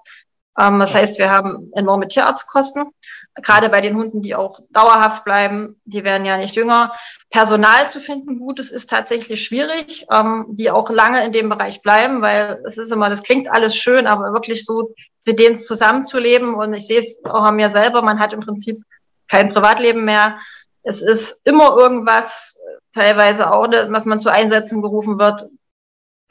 Ähm, 0.58 0.78
das 0.78 0.94
heißt, 0.94 1.18
wir 1.18 1.30
haben 1.30 1.70
enorme 1.74 2.08
Tierarztkosten 2.08 2.90
gerade 3.34 3.68
bei 3.68 3.80
den 3.80 3.96
Hunden, 3.96 4.22
die 4.22 4.34
auch 4.34 4.60
dauerhaft 4.70 5.24
bleiben, 5.24 5.80
die 5.84 6.04
werden 6.04 6.26
ja 6.26 6.36
nicht 6.36 6.56
jünger. 6.56 6.92
Personal 7.30 7.88
zu 7.88 8.00
finden, 8.00 8.38
gutes 8.38 8.70
ist 8.70 8.90
tatsächlich 8.90 9.44
schwierig, 9.44 10.06
ähm, 10.10 10.46
die 10.50 10.70
auch 10.70 10.90
lange 10.90 11.24
in 11.24 11.32
dem 11.32 11.48
Bereich 11.48 11.82
bleiben, 11.82 12.22
weil 12.22 12.62
es 12.66 12.76
ist 12.76 12.92
immer, 12.92 13.08
das 13.08 13.22
klingt 13.22 13.50
alles 13.50 13.76
schön, 13.76 14.06
aber 14.06 14.32
wirklich 14.32 14.64
so 14.64 14.94
mit 15.24 15.38
denen 15.38 15.56
zusammenzuleben 15.56 16.54
und 16.54 16.74
ich 16.74 16.86
sehe 16.86 17.00
es 17.00 17.22
auch 17.24 17.44
an 17.44 17.56
mir 17.56 17.68
selber, 17.68 18.02
man 18.02 18.18
hat 18.18 18.32
im 18.32 18.40
Prinzip 18.40 18.82
kein 19.28 19.50
Privatleben 19.50 20.04
mehr. 20.04 20.38
Es 20.82 21.02
ist 21.02 21.40
immer 21.44 21.76
irgendwas, 21.76 22.56
teilweise 22.92 23.52
auch, 23.52 23.68
was 23.68 24.06
man 24.06 24.18
zu 24.18 24.30
Einsätzen 24.30 24.82
gerufen 24.82 25.18
wird, 25.18 25.48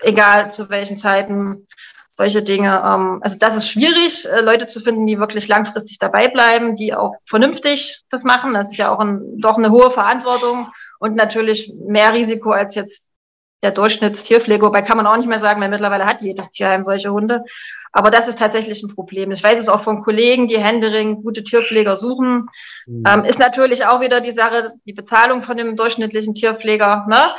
egal 0.01 0.51
zu 0.51 0.69
welchen 0.69 0.97
Zeiten 0.97 1.67
solche 2.20 2.43
Dinge. 2.43 2.84
Ähm, 2.86 3.20
also 3.22 3.38
das 3.39 3.55
ist 3.55 3.70
schwierig, 3.70 4.26
äh, 4.26 4.41
Leute 4.41 4.67
zu 4.67 4.82
finden, 4.82 5.07
die 5.07 5.20
wirklich 5.20 5.47
langfristig 5.47 5.99
dabei 5.99 6.28
bleiben, 6.28 6.76
die 6.76 6.93
auch 6.93 7.15
vernünftig 7.26 8.03
das 8.09 8.26
machen. 8.26 8.53
Das 8.53 8.72
ist 8.72 8.78
ja 8.78 8.93
auch 8.93 8.99
ein, 8.99 9.39
doch 9.39 9.57
eine 9.57 9.72
hohe 9.72 9.89
Verantwortung 9.89 10.67
und 10.99 11.15
natürlich 11.15 11.72
mehr 11.88 12.13
Risiko 12.13 12.51
als 12.51 12.76
jetzt 12.76 13.09
der 13.63 13.72
Durchschnittstierpfleger. 13.72 14.67
Wobei 14.67 14.82
kann 14.82 14.97
man 14.97 15.07
auch 15.07 15.15
nicht 15.15 15.30
mehr 15.30 15.39
sagen, 15.39 15.61
weil 15.61 15.70
mittlerweile 15.70 16.05
hat 16.05 16.22
jedes 16.22 16.51
Tierheim 16.51 16.84
solche 16.84 17.11
Hunde. 17.11 17.43
Aber 17.91 18.11
das 18.11 18.28
ist 18.28 18.38
tatsächlich 18.38 18.84
ein 18.84 18.93
Problem. 18.93 19.32
Ich 19.32 19.41
weiß 19.41 19.57
es 19.57 19.70
auch 19.70 19.80
von 19.80 20.03
Kollegen, 20.03 20.47
die 20.47 20.59
Händering 20.59 21.24
gute 21.24 21.41
Tierpfleger 21.41 21.95
suchen. 21.95 22.47
Mhm. 22.86 23.03
Ähm, 23.07 23.24
ist 23.24 23.39
natürlich 23.39 23.86
auch 23.86 24.01
wieder 24.01 24.20
die 24.20 24.34
Sache, 24.34 24.74
die 24.86 24.93
Bezahlung 24.93 25.41
von 25.41 25.57
dem 25.57 25.78
durchschnittlichen 25.78 26.36
Tierpfleger. 26.36 27.07
Ne? 27.09 27.34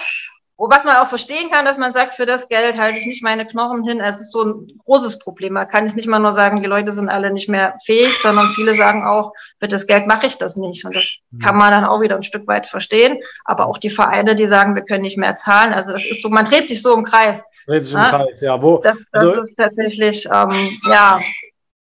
Was 0.69 0.85
man 0.85 0.97
auch 0.97 1.07
verstehen 1.07 1.51
kann, 1.51 1.65
dass 1.65 1.79
man 1.79 1.95
sagt, 1.95 2.15
für 2.15 2.27
das 2.27 2.49
Geld 2.49 2.77
halte 2.77 2.99
ich 2.99 3.07
nicht 3.07 3.23
meine 3.23 3.47
Knochen 3.47 3.83
hin. 3.83 3.99
Es 4.01 4.21
ist 4.21 4.33
so 4.33 4.45
ein 4.45 4.79
großes 4.85 5.21
Problem. 5.21 5.55
Man 5.55 5.67
kann 5.69 5.87
nicht 5.87 6.07
mal 6.07 6.19
nur 6.19 6.33
sagen, 6.33 6.61
die 6.61 6.69
Leute 6.69 6.91
sind 6.91 7.09
alle 7.09 7.33
nicht 7.33 7.49
mehr 7.49 7.77
fähig, 7.87 8.15
sondern 8.21 8.51
viele 8.51 8.75
sagen 8.75 9.07
auch, 9.07 9.33
für 9.59 9.69
das 9.69 9.87
Geld 9.87 10.07
mache 10.07 10.27
ich 10.27 10.37
das 10.37 10.57
nicht. 10.57 10.85
Und 10.85 10.95
das 10.95 11.07
mhm. 11.31 11.39
kann 11.39 11.57
man 11.57 11.71
dann 11.71 11.85
auch 11.85 12.03
wieder 12.03 12.17
ein 12.17 12.23
Stück 12.25 12.47
weit 12.47 12.69
verstehen. 12.69 13.23
Aber 13.47 13.69
auch 13.69 13.79
die 13.79 13.89
Vereine, 13.89 14.37
die 14.37 14.45
sagen, 14.45 14.75
wir 14.75 14.83
können 14.83 15.03
nicht 15.03 15.17
mehr 15.17 15.35
zahlen. 15.37 15.73
Also 15.73 15.93
das 15.93 16.05
ist 16.05 16.21
so, 16.21 16.29
man 16.29 16.45
dreht 16.45 16.69
sich 16.69 16.83
so 16.83 16.95
im 16.95 17.05
Kreis. 17.05 17.43
Dreht 17.67 17.87
sich 17.87 17.95
im 17.95 18.01
ja? 18.01 18.11
Kreis, 18.11 18.41
ja. 18.43 18.63
Wo, 18.63 18.79
das, 18.79 18.99
das 19.13 19.23
also, 19.23 19.43
ist 19.43 19.57
tatsächlich, 19.57 20.27
ähm, 20.27 20.79
ja. 20.91 21.21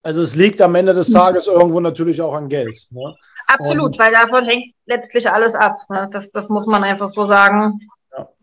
Also 0.02 0.22
es 0.22 0.36
liegt 0.36 0.60
am 0.62 0.74
Ende 0.74 0.94
des 0.94 1.12
Tages 1.12 1.46
irgendwo 1.48 1.80
natürlich 1.80 2.20
auch 2.22 2.34
an 2.34 2.48
Geld. 2.48 2.80
Ne? 2.90 3.16
Absolut, 3.48 3.88
Und, 3.88 4.00
weil 4.00 4.12
davon 4.12 4.46
hängt 4.46 4.74
letztlich 4.86 5.30
alles 5.30 5.54
ab. 5.54 5.78
Ne? 5.90 6.10
Das, 6.12 6.32
das 6.32 6.50
muss 6.50 6.66
man 6.66 6.84
einfach 6.84 7.10
so 7.10 7.26
sagen. 7.26 7.80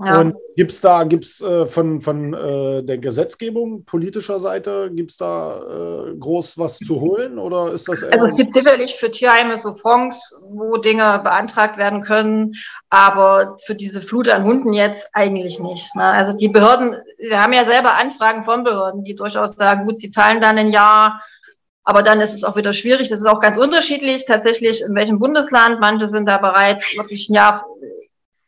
Ja. 0.05 0.21
Und 0.21 0.37
gibt 0.57 0.73
es 0.73 0.81
da, 0.81 1.05
gibt's 1.05 1.41
äh, 1.41 1.67
von, 1.67 2.01
von 2.01 2.35
äh, 2.35 2.83
der 2.83 2.99
Gesetzgebung 2.99 3.85
politischer 3.85 4.41
Seite, 4.41 4.91
gibt 4.93 5.13
es 5.13 5.17
da 5.17 6.09
äh, 6.11 6.17
groß 6.17 6.59
was 6.59 6.79
zu 6.79 7.01
holen 7.01 7.39
oder 7.39 7.73
ist 7.73 7.89
das 7.89 8.03
Also 8.05 8.29
es 8.29 8.37
gibt 8.37 8.55
sicherlich 8.55 8.95
für 8.95 9.11
Tierheime 9.11 9.57
so 9.57 9.75
Fonds, 9.75 10.45
wo 10.55 10.77
Dinge 10.77 11.21
beantragt 11.23 11.79
werden 11.79 12.03
können, 12.03 12.53
aber 12.91 13.57
für 13.65 13.75
diese 13.75 14.03
Flut 14.03 14.29
an 14.29 14.45
Hunden 14.45 14.73
jetzt 14.73 15.09
eigentlich 15.13 15.59
nicht. 15.61 15.95
Ne? 15.95 16.05
Also 16.05 16.37
die 16.37 16.49
Behörden, 16.49 16.97
wir 17.19 17.41
haben 17.41 17.53
ja 17.53 17.65
selber 17.65 17.95
Anfragen 17.95 18.43
von 18.43 18.65
Behörden, 18.65 19.05
die 19.05 19.15
durchaus 19.15 19.53
sagen, 19.53 19.87
gut, 19.87 20.01
sie 20.01 20.11
zahlen 20.11 20.41
dann 20.41 20.59
ein 20.59 20.71
Jahr, 20.71 21.23
aber 21.85 22.03
dann 22.03 22.21
ist 22.21 22.35
es 22.35 22.45
auch 22.45 22.57
wieder 22.57 22.73
schwierig. 22.73 23.09
Das 23.09 23.21
ist 23.21 23.27
auch 23.27 23.41
ganz 23.41 23.59
unterschiedlich 23.59 24.25
tatsächlich, 24.27 24.83
in 24.83 24.95
welchem 24.95 25.19
Bundesland. 25.19 25.81
Manche 25.81 26.09
sind 26.09 26.27
da 26.27 26.39
bereit, 26.39 26.85
wirklich 26.97 27.29
ein 27.29 27.35
Jahr 27.35 27.65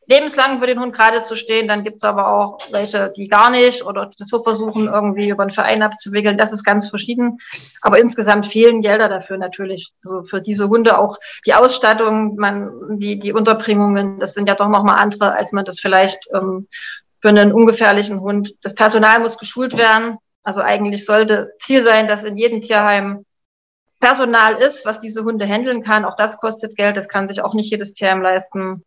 lebenslang 0.07 0.61
für 0.61 0.67
den 0.67 0.81
Hund 0.81 0.95
gerade 0.95 1.23
zu 1.23 1.37
stehen. 1.37 1.69
Dann 1.69 1.85
gibt's 1.85 2.05
aber 2.05 2.29
auch 2.29 2.59
welche, 2.71 3.13
die 3.17 3.29
gar 3.29 3.51
nicht 3.51 3.85
oder 3.85 4.11
das 4.19 4.29
so 4.29 4.41
versuchen, 4.41 4.87
irgendwie 4.89 5.29
über 5.29 5.43
einen 5.43 5.53
Verein 5.53 5.83
abzuwickeln. 5.83 6.39
Das 6.39 6.53
ist 6.53 6.65
ganz 6.65 6.89
verschieden. 6.89 7.39
Aber 7.83 7.99
insgesamt 7.99 8.47
fehlen 8.47 8.83
Gelder 8.83 9.09
dafür 9.09 9.39
natürlich. 9.39 9.93
Also 10.05 10.23
für 10.23 10.41
diese 10.41 10.69
Hunde 10.69 10.99
auch 10.99 11.19
die 11.47 11.55
Ausstattung, 11.55 12.37
man, 12.37 12.99
die, 12.99 13.19
die 13.19 13.33
Unterbringungen, 13.33 14.21
das 14.21 14.35
sind 14.35 14.49
ja 14.49 14.55
doch 14.55 14.69
nochmal 14.69 14.97
andere, 14.99 15.33
als 15.33 15.53
man 15.53 15.65
das 15.65 15.81
vielleicht 15.81 16.29
ähm, 16.33 16.69
für 17.21 17.29
einen 17.29 17.53
ungefährlichen 17.53 18.21
Hund. 18.21 18.55
Das 18.63 18.75
Personal 18.75 19.21
muss 19.21 19.39
geschult 19.39 19.77
werden. 19.77 20.19
Also 20.43 20.61
eigentlich 20.61 21.07
sollte 21.07 21.53
Ziel 21.61 21.83
sein, 21.83 22.07
dass 22.07 22.23
in 22.23 22.37
jedem 22.37 22.61
Tierheim 22.61 23.25
Personal 24.01 24.57
ist, 24.57 24.85
was 24.85 25.01
diese 25.01 25.25
Hunde 25.25 25.47
handeln 25.47 25.83
kann. 25.83 26.05
Auch 26.05 26.17
das 26.17 26.39
kostet 26.39 26.77
Geld. 26.77 26.97
Das 26.97 27.09
kann 27.09 27.29
sich 27.29 27.43
auch 27.43 27.55
nicht 27.55 27.71
jedes 27.71 27.95
Tierheim 27.95 28.23
leisten. 28.23 28.85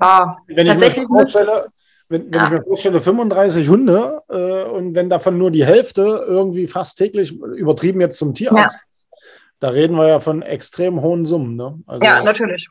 Ja, 0.00 0.38
wenn 0.46 0.66
tatsächlich 0.66 1.04
ich 1.04 1.08
mir 1.08 1.18
vorstelle, 1.18 1.66
wenn, 2.08 2.32
wenn 2.32 2.40
ja. 2.40 2.46
ich 2.46 2.52
mir 2.52 2.62
vorstelle, 2.62 3.00
35 3.00 3.68
Hunde 3.68 4.22
äh, 4.28 4.64
und 4.64 4.94
wenn 4.94 5.10
davon 5.10 5.38
nur 5.38 5.50
die 5.50 5.64
Hälfte 5.64 6.24
irgendwie 6.26 6.66
fast 6.66 6.98
täglich 6.98 7.32
übertrieben 7.32 8.00
jetzt 8.00 8.18
zum 8.18 8.34
Tierarzt 8.34 8.76
ja. 8.76 9.16
da 9.60 9.68
reden 9.68 9.96
wir 9.96 10.08
ja 10.08 10.20
von 10.20 10.42
extrem 10.42 11.02
hohen 11.02 11.26
Summen. 11.26 11.56
Ne? 11.56 11.78
Also, 11.86 12.04
ja, 12.04 12.22
natürlich. 12.22 12.68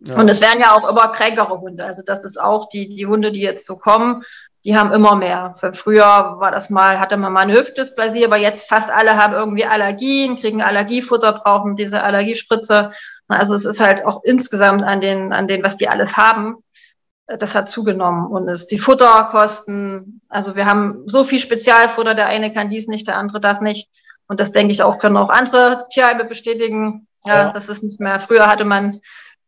Ja. 0.00 0.20
Und 0.20 0.28
es 0.28 0.40
werden 0.40 0.60
ja 0.60 0.76
auch 0.76 0.88
immer 0.88 1.08
kränkere 1.08 1.60
Hunde. 1.60 1.84
Also 1.84 2.02
das 2.06 2.24
ist 2.24 2.40
auch 2.40 2.68
die, 2.68 2.94
die 2.94 3.06
Hunde, 3.06 3.32
die 3.32 3.40
jetzt 3.40 3.66
so 3.66 3.76
kommen, 3.76 4.22
die 4.64 4.76
haben 4.76 4.92
immer 4.92 5.14
mehr. 5.14 5.54
Für 5.58 5.72
früher 5.72 6.36
war 6.38 6.50
das 6.50 6.70
mal, 6.70 6.98
hatte 6.98 7.16
man 7.16 7.32
mal 7.32 7.40
eine 7.40 7.54
Hüftdysplasie, 7.54 8.24
aber 8.24 8.36
jetzt 8.36 8.68
fast 8.68 8.90
alle 8.90 9.16
haben 9.16 9.34
irgendwie 9.34 9.64
Allergien, 9.64 10.40
kriegen 10.40 10.62
Allergiefutter, 10.62 11.32
brauchen 11.32 11.76
diese 11.76 12.02
Allergiespritze. 12.02 12.92
Also 13.28 13.54
es 13.54 13.64
ist 13.64 13.80
halt 13.80 14.04
auch 14.04 14.22
insgesamt 14.24 14.82
an 14.82 15.00
den, 15.00 15.32
an 15.32 15.48
den, 15.48 15.62
was 15.62 15.76
die 15.76 15.88
alles 15.88 16.16
haben, 16.16 16.56
das 17.26 17.54
hat 17.54 17.68
zugenommen. 17.68 18.26
Und 18.26 18.48
es 18.48 18.66
die 18.66 18.78
Futterkosten, 18.78 20.22
also 20.28 20.56
wir 20.56 20.66
haben 20.66 21.02
so 21.06 21.24
viel 21.24 21.38
Spezialfutter, 21.38 22.14
der 22.14 22.26
eine 22.26 22.52
kann 22.52 22.70
dies 22.70 22.88
nicht, 22.88 23.06
der 23.06 23.16
andere 23.16 23.40
das 23.40 23.60
nicht. 23.60 23.88
Und 24.26 24.40
das 24.40 24.52
denke 24.52 24.72
ich 24.72 24.82
auch, 24.82 24.98
können 24.98 25.16
auch 25.16 25.30
andere 25.30 25.86
Tierheime 25.90 26.24
bestätigen. 26.24 27.06
Ja, 27.24 27.46
ja. 27.46 27.52
das 27.52 27.68
ist 27.68 27.82
nicht 27.82 28.00
mehr. 28.00 28.18
Früher 28.18 28.46
hatte 28.46 28.64
man 28.64 29.00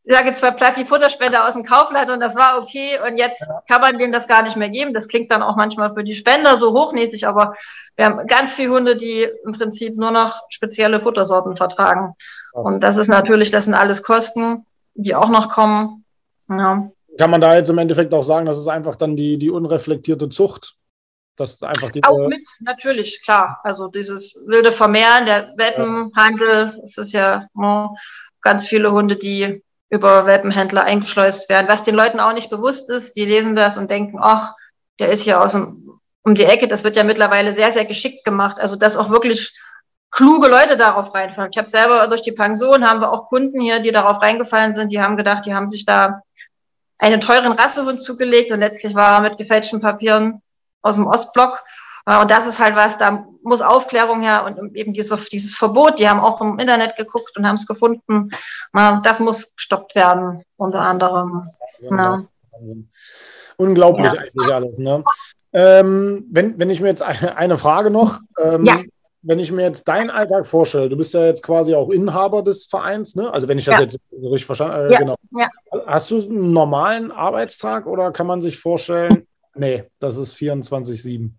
sage 0.04 0.32
zwar 0.34 0.52
platt 0.52 0.76
die 0.76 0.84
Futterspende 0.84 1.44
aus 1.44 1.54
dem 1.54 1.64
Kaufland 1.64 2.10
und 2.10 2.20
das 2.20 2.34
war 2.34 2.58
okay 2.58 2.98
und 3.06 3.16
jetzt 3.16 3.42
ja. 3.42 3.60
kann 3.68 3.80
man 3.80 3.98
denen 3.98 4.12
das 4.12 4.26
gar 4.26 4.42
nicht 4.42 4.56
mehr 4.56 4.70
geben. 4.70 4.94
Das 4.94 5.08
klingt 5.08 5.30
dann 5.30 5.42
auch 5.42 5.56
manchmal 5.56 5.92
für 5.94 6.04
die 6.04 6.14
Spender 6.14 6.56
so 6.56 6.72
hochnäsig, 6.72 7.26
aber 7.26 7.54
wir 7.96 8.06
haben 8.06 8.26
ganz 8.26 8.54
viele 8.54 8.72
Hunde, 8.72 8.96
die 8.96 9.28
im 9.44 9.52
Prinzip 9.52 9.96
nur 9.96 10.10
noch 10.10 10.42
spezielle 10.48 11.00
Futtersorten 11.00 11.56
vertragen. 11.56 12.14
Was? 12.52 12.64
Und 12.64 12.82
das 12.82 12.96
ist 12.96 13.08
natürlich, 13.08 13.50
das 13.50 13.64
sind 13.66 13.74
alles 13.74 14.02
Kosten, 14.02 14.64
die 14.94 15.14
auch 15.14 15.28
noch 15.28 15.50
kommen. 15.50 16.04
Ja. 16.48 16.90
Kann 17.18 17.30
man 17.30 17.40
da 17.40 17.54
jetzt 17.54 17.70
im 17.70 17.78
Endeffekt 17.78 18.14
auch 18.14 18.22
sagen, 18.22 18.46
das 18.46 18.58
ist 18.58 18.68
einfach 18.68 18.96
dann 18.96 19.16
die, 19.16 19.38
die 19.38 19.50
unreflektierte 19.50 20.28
Zucht? 20.28 20.76
Das 21.36 21.62
einfach 21.62 21.90
die, 21.90 22.04
auch 22.04 22.28
mit, 22.28 22.46
natürlich, 22.60 23.22
klar. 23.22 23.60
Also 23.64 23.88
dieses 23.88 24.44
wilde 24.46 24.72
Vermehren, 24.72 25.26
der 25.26 25.52
Welpenhandel, 25.56 26.74
ja. 26.74 26.82
es 26.82 26.98
ist 26.98 27.12
ja 27.12 27.46
oh, 27.54 27.88
ganz 28.42 28.66
viele 28.66 28.92
Hunde, 28.92 29.16
die 29.16 29.62
über 29.90 30.24
Welpenhändler 30.24 30.84
eingeschleust 30.84 31.48
werden. 31.48 31.68
Was 31.68 31.84
den 31.84 31.96
Leuten 31.96 32.20
auch 32.20 32.32
nicht 32.32 32.48
bewusst 32.48 32.90
ist, 32.90 33.16
die 33.16 33.24
lesen 33.24 33.56
das 33.56 33.76
und 33.76 33.90
denken, 33.90 34.18
ach, 34.20 34.54
der 34.98 35.10
ist 35.10 35.22
hier 35.22 35.40
aus 35.40 35.52
dem, 35.52 36.00
um 36.22 36.34
die 36.34 36.44
Ecke. 36.44 36.68
Das 36.68 36.84
wird 36.84 36.96
ja 36.96 37.04
mittlerweile 37.04 37.52
sehr, 37.52 37.72
sehr 37.72 37.84
geschickt 37.84 38.24
gemacht. 38.24 38.58
Also, 38.58 38.76
dass 38.76 38.96
auch 38.96 39.10
wirklich 39.10 39.52
kluge 40.10 40.48
Leute 40.48 40.76
darauf 40.76 41.14
reinfallen. 41.14 41.50
Ich 41.50 41.58
habe 41.58 41.68
selber 41.68 42.06
durch 42.08 42.22
die 42.22 42.32
Pension, 42.32 42.88
haben 42.88 43.00
wir 43.00 43.12
auch 43.12 43.28
Kunden 43.28 43.60
hier, 43.60 43.80
die 43.80 43.92
darauf 43.92 44.22
reingefallen 44.22 44.74
sind, 44.74 44.90
die 44.90 45.00
haben 45.00 45.16
gedacht, 45.16 45.46
die 45.46 45.54
haben 45.54 45.66
sich 45.66 45.84
da 45.84 46.22
einen 46.98 47.20
teuren 47.20 47.52
Rassehund 47.52 48.00
zugelegt 48.00 48.52
und 48.52 48.60
letztlich 48.60 48.94
war 48.94 49.14
er 49.14 49.20
mit 49.20 49.38
gefälschten 49.38 49.80
Papieren 49.80 50.42
aus 50.82 50.96
dem 50.96 51.06
Ostblock 51.06 51.62
und 52.06 52.30
das 52.30 52.46
ist 52.46 52.58
halt 52.58 52.76
was, 52.76 52.98
da 52.98 53.26
muss 53.42 53.62
Aufklärung 53.62 54.22
her 54.22 54.44
und 54.44 54.74
eben 54.76 54.92
dieses, 54.92 55.28
dieses 55.28 55.56
Verbot, 55.56 55.98
die 55.98 56.08
haben 56.08 56.20
auch 56.20 56.40
im 56.40 56.58
Internet 56.58 56.96
geguckt 56.96 57.36
und 57.36 57.46
haben 57.46 57.54
es 57.54 57.66
gefunden. 57.66 58.30
Das 58.72 59.20
muss 59.20 59.54
gestoppt 59.56 59.94
werden, 59.94 60.42
unter 60.56 60.80
anderem. 60.80 61.42
Ja. 61.80 62.24
Unglaublich 63.56 64.12
ja. 64.12 64.20
eigentlich 64.20 64.52
alles. 64.52 64.78
Ne? 64.78 65.04
Ähm, 65.52 66.26
wenn, 66.30 66.58
wenn 66.58 66.70
ich 66.70 66.80
mir 66.80 66.88
jetzt 66.88 67.02
eine 67.02 67.58
Frage 67.58 67.90
noch, 67.90 68.20
ähm, 68.42 68.64
ja. 68.64 68.80
wenn 69.22 69.38
ich 69.38 69.52
mir 69.52 69.62
jetzt 69.62 69.88
deinen 69.88 70.10
Alltag 70.10 70.46
vorstelle, 70.46 70.88
du 70.88 70.96
bist 70.96 71.14
ja 71.14 71.26
jetzt 71.26 71.42
quasi 71.42 71.74
auch 71.74 71.90
Inhaber 71.90 72.42
des 72.42 72.66
Vereins, 72.66 73.16
ne? 73.16 73.32
also 73.32 73.48
wenn 73.48 73.58
ich 73.58 73.64
das 73.64 73.76
ja. 73.76 73.82
jetzt 73.82 73.98
richtig 74.12 74.46
verstanden 74.46 74.74
habe, 74.74 74.94
äh, 74.94 74.98
genau. 74.98 75.16
Hast 75.86 76.10
du 76.10 76.20
einen 76.20 76.52
normalen 76.52 77.10
Arbeitstag 77.10 77.86
oder 77.86 78.12
kann 78.12 78.26
man 78.26 78.40
sich 78.40 78.58
vorstellen, 78.58 79.26
nee, 79.54 79.84
das 79.98 80.18
ist 80.18 80.34
24-7? 80.34 81.30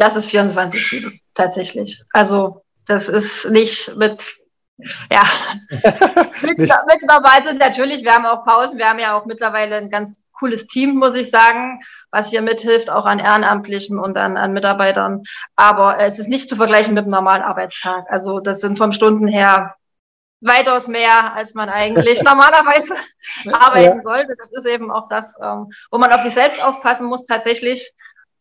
Das 0.00 0.16
ist 0.16 0.30
24-7 0.30 1.20
tatsächlich. 1.34 2.02
Also 2.14 2.62
das 2.86 3.10
ist 3.10 3.50
nicht 3.50 3.96
mit, 3.96 4.34
ja, 5.12 5.22
mit, 6.42 6.58
sind 7.44 7.58
natürlich, 7.58 8.02
wir 8.02 8.14
haben 8.14 8.24
auch 8.24 8.46
Pausen, 8.46 8.78
wir 8.78 8.88
haben 8.88 8.98
ja 8.98 9.14
auch 9.14 9.26
mittlerweile 9.26 9.76
ein 9.76 9.90
ganz 9.90 10.26
cooles 10.32 10.66
Team, 10.66 10.96
muss 10.96 11.14
ich 11.14 11.30
sagen, 11.30 11.82
was 12.10 12.30
hier 12.30 12.40
mithilft, 12.40 12.88
auch 12.88 13.04
an 13.04 13.18
Ehrenamtlichen 13.18 13.98
und 13.98 14.16
an, 14.16 14.38
an 14.38 14.54
Mitarbeitern. 14.54 15.22
Aber 15.54 15.98
es 15.98 16.18
ist 16.18 16.28
nicht 16.28 16.48
zu 16.48 16.56
vergleichen 16.56 16.94
mit 16.94 17.04
einem 17.04 17.12
normalen 17.12 17.42
Arbeitstag. 17.42 18.06
Also 18.08 18.40
das 18.40 18.62
sind 18.62 18.78
vom 18.78 18.92
Stunden 18.92 19.28
her 19.28 19.74
weitaus 20.40 20.88
mehr, 20.88 21.34
als 21.34 21.52
man 21.52 21.68
eigentlich 21.68 22.22
normalerweise 22.24 22.94
arbeiten 23.52 23.98
ja. 23.98 24.02
sollte. 24.02 24.34
Das 24.34 24.50
ist 24.50 24.66
eben 24.66 24.90
auch 24.90 25.10
das, 25.10 25.36
ähm, 25.42 25.70
wo 25.90 25.98
man 25.98 26.10
auf 26.10 26.22
sich 26.22 26.32
selbst 26.32 26.62
aufpassen 26.62 27.04
muss 27.04 27.26
tatsächlich. 27.26 27.92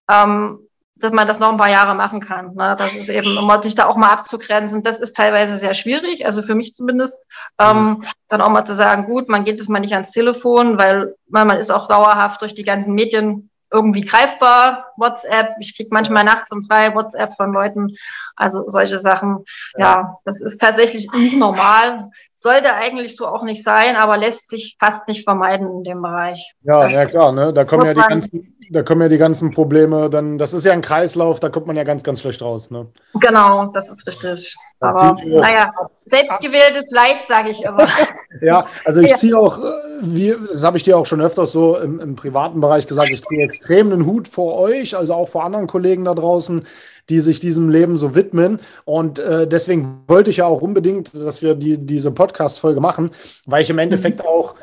Ähm, 0.09 0.68
dass 0.99 1.11
man 1.11 1.27
das 1.27 1.39
noch 1.39 1.51
ein 1.51 1.57
paar 1.57 1.69
Jahre 1.69 1.95
machen 1.95 2.19
kann. 2.19 2.55
Ne? 2.55 2.75
Das 2.77 2.95
ist 2.95 3.09
eben, 3.09 3.37
um 3.37 3.61
sich 3.61 3.75
da 3.75 3.85
auch 3.85 3.95
mal 3.95 4.09
abzugrenzen, 4.09 4.83
das 4.83 4.99
ist 4.99 5.15
teilweise 5.15 5.57
sehr 5.57 5.73
schwierig, 5.73 6.25
also 6.25 6.41
für 6.41 6.55
mich 6.55 6.75
zumindest, 6.75 7.27
ähm, 7.59 8.03
dann 8.27 8.41
auch 8.41 8.49
mal 8.49 8.65
zu 8.65 8.75
sagen, 8.75 9.05
gut, 9.05 9.29
man 9.29 9.45
geht 9.45 9.57
jetzt 9.57 9.69
mal 9.69 9.79
nicht 9.79 9.93
ans 9.93 10.11
Telefon, 10.11 10.77
weil, 10.77 11.15
weil 11.27 11.45
man 11.45 11.57
ist 11.57 11.71
auch 11.71 11.87
dauerhaft 11.87 12.41
durch 12.41 12.53
die 12.53 12.63
ganzen 12.63 12.93
Medien 12.95 13.49
irgendwie 13.71 14.01
greifbar, 14.01 14.87
WhatsApp, 14.97 15.55
ich 15.59 15.77
krieg 15.77 15.91
manchmal 15.91 16.23
nachts 16.23 16.51
um 16.51 16.67
drei 16.67 16.95
WhatsApp 16.95 17.35
von 17.35 17.53
Leuten, 17.53 17.95
also 18.35 18.67
solche 18.67 18.97
Sachen, 18.97 19.45
ja, 19.77 19.85
ja 19.85 20.17
das 20.25 20.39
ist 20.41 20.59
tatsächlich 20.59 21.11
nicht 21.11 21.37
normal, 21.37 22.09
sollte 22.35 22.73
eigentlich 22.73 23.15
so 23.15 23.27
auch 23.27 23.43
nicht 23.43 23.63
sein, 23.63 23.95
aber 23.95 24.17
lässt 24.17 24.49
sich 24.49 24.77
fast 24.79 25.07
nicht 25.07 25.23
vermeiden 25.23 25.67
in 25.67 25.83
dem 25.83 26.01
Bereich. 26.01 26.53
Ja, 26.63 26.87
ja 26.87 27.05
klar, 27.05 27.31
ne? 27.31 27.53
da 27.53 27.63
kommen 27.63 27.85
ja 27.85 27.93
die 27.93 28.01
ganzen 28.01 28.58
da 28.69 28.83
kommen 28.83 29.01
ja 29.01 29.09
die 29.09 29.17
ganzen 29.17 29.51
Probleme, 29.51 30.09
dann, 30.09 30.37
das 30.37 30.53
ist 30.53 30.65
ja 30.65 30.73
ein 30.73 30.81
Kreislauf, 30.81 31.39
da 31.39 31.49
kommt 31.49 31.67
man 31.67 31.75
ja 31.75 31.83
ganz, 31.83 32.03
ganz 32.03 32.21
schlecht 32.21 32.41
raus. 32.41 32.69
Ne? 32.69 32.87
Genau, 33.15 33.65
das 33.67 33.89
ist 33.89 34.07
richtig. 34.07 34.55
Da 34.79 34.89
Aber 34.89 35.17
naja, 35.23 35.73
selbstgewähltes 36.05 36.85
Leid, 36.91 37.27
sage 37.27 37.49
ich 37.49 37.63
immer. 37.63 37.85
ja, 38.41 38.65
also 38.85 39.01
ich 39.01 39.15
ziehe 39.15 39.37
auch, 39.37 39.59
äh, 39.59 39.71
wie, 40.01 40.35
das 40.53 40.63
habe 40.63 40.77
ich 40.77 40.83
dir 40.83 40.97
auch 40.97 41.05
schon 41.05 41.21
öfters 41.21 41.51
so 41.51 41.77
im, 41.77 41.99
im 41.99 42.15
privaten 42.15 42.61
Bereich 42.61 42.87
gesagt, 42.87 43.09
ich 43.11 43.23
ziehe 43.23 43.43
extrem 43.43 43.89
den 43.89 44.05
Hut 44.05 44.27
vor 44.27 44.57
euch, 44.57 44.95
also 44.95 45.15
auch 45.15 45.27
vor 45.27 45.43
anderen 45.43 45.67
Kollegen 45.67 46.05
da 46.05 46.13
draußen, 46.13 46.65
die 47.09 47.19
sich 47.19 47.39
diesem 47.39 47.69
Leben 47.69 47.97
so 47.97 48.15
widmen. 48.15 48.61
Und 48.85 49.19
äh, 49.19 49.47
deswegen 49.47 50.03
wollte 50.07 50.29
ich 50.29 50.37
ja 50.37 50.45
auch 50.45 50.61
unbedingt, 50.61 51.13
dass 51.15 51.41
wir 51.41 51.55
die, 51.55 51.85
diese 51.85 52.11
Podcast-Folge 52.11 52.79
machen, 52.79 53.11
weil 53.45 53.63
ich 53.63 53.69
im 53.69 53.79
Endeffekt 53.79 54.19
mhm. 54.19 54.27
auch 54.27 54.55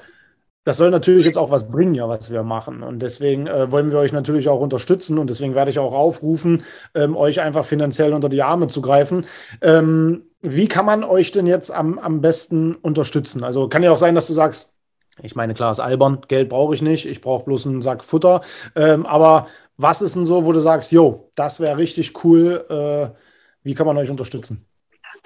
das 0.67 0.79
soll 0.79 0.91
natürlich 0.91 1.25
jetzt 1.25 1.39
auch 1.39 1.53
was 1.53 1.69
bringen, 1.69 1.95
ja, 1.95 2.09
was 2.09 2.29
wir 2.33 2.43
machen. 2.43 2.83
Und 2.83 2.99
deswegen 2.99 3.47
äh, 3.47 3.71
wollen 3.71 3.93
wir 3.93 4.01
euch 4.01 4.13
natürlich 4.13 4.49
auch 4.49 4.59
unterstützen 4.61 5.17
und 5.17 5.31
deswegen 5.31 5.55
werde 5.55 5.71
ich 5.71 5.79
auch 5.79 5.95
aufrufen, 5.95 6.65
ähm, 6.97 7.17
euch 7.17 7.41
einfach 7.41 7.65
finanziell 7.65 8.13
unter 8.13 8.29
die 8.29 8.43
Arme 8.43 8.67
zu 8.67 8.83
greifen. 8.83 9.27
Ähm, 9.63 10.25
wie 10.43 10.67
kann 10.67 10.85
man 10.85 11.05
euch 11.05 11.31
denn 11.31 11.47
jetzt 11.47 11.71
am, 11.71 12.01
am 12.01 12.21
besten 12.21 12.75
unterstützen? 12.75 13.45
Also 13.45 13.69
kann 13.69 13.85
ja 13.85 13.93
auch 13.93 13.97
sein, 13.97 14.17
dass 14.17 14.27
du 14.27 14.33
sagst, 14.33 14.73
ich 15.23 15.37
meine, 15.37 15.55
klar 15.55 15.71
ist 15.71 15.79
albern, 15.79 16.23
Geld 16.27 16.49
brauche 16.49 16.75
ich 16.75 16.83
nicht, 16.83 17.07
ich 17.07 17.21
brauche 17.21 17.45
bloß 17.45 17.69
einen 17.69 17.81
Sack 17.81 18.03
Futter. 18.03 18.41
Ähm, 18.75 19.07
aber 19.07 19.47
was 19.77 20.03
ist 20.03 20.17
denn 20.17 20.27
so, 20.27 20.47
wo 20.47 20.53
du 20.53 20.59
sagst, 20.59 20.91
jo, 20.91 21.31
das 21.37 21.61
wäre 21.61 21.79
richtig 21.79 22.25
cool, 22.25 22.67
äh, 22.69 23.17
wie 23.63 23.75
kann 23.75 23.87
man 23.87 23.97
euch 23.99 24.11
unterstützen? 24.11 24.67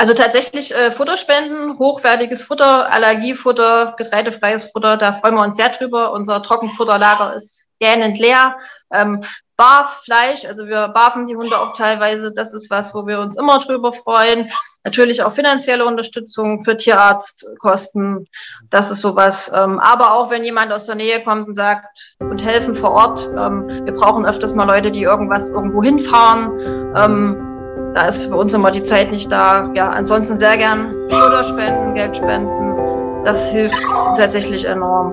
Also 0.01 0.15
tatsächlich 0.15 0.75
äh, 0.75 0.91
Futterspenden, 0.91 1.79
hochwertiges 1.79 2.41
Futter, 2.41 2.91
Allergiefutter, 2.91 3.93
getreidefreies 3.99 4.71
Futter, 4.73 4.97
da 4.97 5.13
freuen 5.13 5.35
wir 5.35 5.43
uns 5.43 5.59
sehr 5.59 5.69
drüber. 5.69 6.13
Unser 6.13 6.43
Trockenfutterlager 6.43 7.35
ist 7.35 7.69
gähnend 7.81 8.19
leer. 8.19 8.57
Ähm, 8.91 9.25
Barfleisch, 9.59 10.47
also 10.47 10.67
wir 10.69 10.89
barfen 10.89 11.27
die 11.27 11.37
Hunde 11.37 11.59
auch 11.59 11.75
teilweise. 11.75 12.33
Das 12.33 12.55
ist 12.55 12.71
was, 12.71 12.95
wo 12.95 13.07
wir 13.07 13.21
uns 13.21 13.37
immer 13.37 13.59
drüber 13.59 13.93
freuen. 13.93 14.51
Natürlich 14.85 15.23
auch 15.23 15.33
finanzielle 15.33 15.85
Unterstützung 15.85 16.65
für 16.65 16.79
Tierarztkosten. 16.79 18.27
Das 18.71 18.91
ist 18.91 19.03
sowas. 19.03 19.53
Ähm, 19.55 19.79
aber 19.81 20.15
auch 20.15 20.31
wenn 20.31 20.45
jemand 20.45 20.73
aus 20.73 20.87
der 20.87 20.95
Nähe 20.95 21.23
kommt 21.23 21.47
und 21.47 21.57
sagt 21.57 22.17
und 22.21 22.43
helfen 22.43 22.75
vor 22.75 22.93
Ort. 22.93 23.29
Ähm, 23.37 23.85
wir 23.85 23.93
brauchen 23.93 24.25
öfters 24.25 24.55
mal 24.55 24.65
Leute, 24.65 24.91
die 24.91 25.03
irgendwas 25.03 25.51
irgendwo 25.51 25.83
hinfahren. 25.83 27.50
Da 27.95 28.07
ist 28.07 28.23
für 28.27 28.37
uns 28.37 28.55
immer 28.55 28.71
die 28.71 28.85
Zeit 28.85 29.11
nicht 29.11 29.33
da. 29.33 29.73
Ja, 29.75 29.91
ansonsten 29.91 30.39
sehr 30.39 30.57
gern 30.57 30.93
Futter 31.11 31.43
spenden, 31.43 31.95
Geld 31.95 32.15
spenden. 32.15 32.77
Das 33.25 33.51
hilft 33.51 33.75
tatsächlich 34.17 34.65
enorm. 34.65 35.13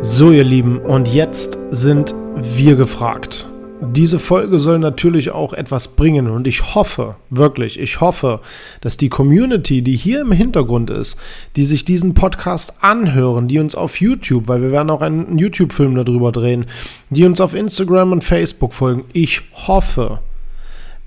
So, 0.00 0.30
ihr 0.30 0.44
Lieben, 0.44 0.78
und 0.78 1.12
jetzt 1.12 1.58
sind 1.70 2.14
wir 2.34 2.76
gefragt. 2.76 3.46
Diese 3.80 4.18
Folge 4.18 4.58
soll 4.58 4.78
natürlich 4.78 5.30
auch 5.30 5.52
etwas 5.52 5.88
bringen 5.88 6.28
und 6.28 6.46
ich 6.46 6.74
hoffe, 6.74 7.16
wirklich, 7.30 7.78
ich 7.78 8.00
hoffe, 8.00 8.40
dass 8.80 8.96
die 8.96 9.08
Community, 9.08 9.82
die 9.82 9.96
hier 9.96 10.22
im 10.22 10.32
Hintergrund 10.32 10.90
ist, 10.90 11.16
die 11.56 11.64
sich 11.64 11.84
diesen 11.84 12.14
Podcast 12.14 12.82
anhören, 12.82 13.48
die 13.48 13.58
uns 13.58 13.74
auf 13.74 14.00
YouTube, 14.00 14.48
weil 14.48 14.62
wir 14.62 14.72
werden 14.72 14.90
auch 14.90 15.00
einen 15.00 15.38
YouTube-Film 15.38 15.94
darüber 15.94 16.32
drehen, 16.32 16.66
die 17.10 17.24
uns 17.24 17.40
auf 17.40 17.54
Instagram 17.54 18.12
und 18.12 18.24
Facebook 18.24 18.72
folgen, 18.72 19.04
ich 19.12 19.42
hoffe, 19.68 20.20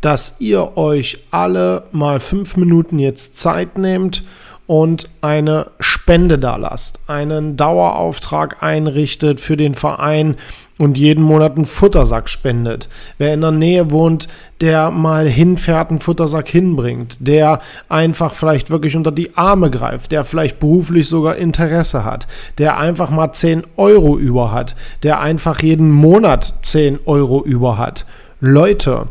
dass 0.01 0.41
ihr 0.41 0.77
euch 0.77 1.19
alle 1.31 1.83
mal 1.91 2.19
fünf 2.19 2.57
Minuten 2.57 2.99
jetzt 2.99 3.37
Zeit 3.37 3.77
nehmt 3.77 4.23
und 4.67 5.09
eine 5.21 5.67
Spende 5.79 6.39
da 6.39 6.55
lasst, 6.55 7.01
einen 7.07 7.57
Dauerauftrag 7.57 8.63
einrichtet 8.63 9.39
für 9.39 9.57
den 9.57 9.73
Verein 9.73 10.37
und 10.77 10.97
jeden 10.97 11.23
Monat 11.23 11.55
einen 11.55 11.65
Futtersack 11.65 12.27
spendet. 12.27 12.89
Wer 13.17 13.33
in 13.33 13.41
der 13.41 13.51
Nähe 13.51 13.91
wohnt, 13.91 14.27
der 14.61 14.89
mal 14.89 15.27
hinfährt, 15.27 15.89
einen 15.89 15.99
Futtersack 15.99 16.47
hinbringt, 16.47 17.17
der 17.19 17.59
einfach 17.89 18.33
vielleicht 18.33 18.71
wirklich 18.71 18.95
unter 18.95 19.11
die 19.11 19.35
Arme 19.35 19.69
greift, 19.69 20.11
der 20.11 20.25
vielleicht 20.25 20.59
beruflich 20.59 21.07
sogar 21.07 21.35
Interesse 21.35 22.03
hat, 22.03 22.27
der 22.57 22.77
einfach 22.77 23.09
mal 23.09 23.31
10 23.31 23.63
Euro 23.75 24.17
über 24.17 24.51
hat, 24.51 24.75
der 25.03 25.19
einfach 25.19 25.61
jeden 25.61 25.91
Monat 25.91 26.53
10 26.61 26.99
Euro 27.05 27.43
über 27.43 27.77
hat. 27.77 28.05
Leute, 28.39 29.07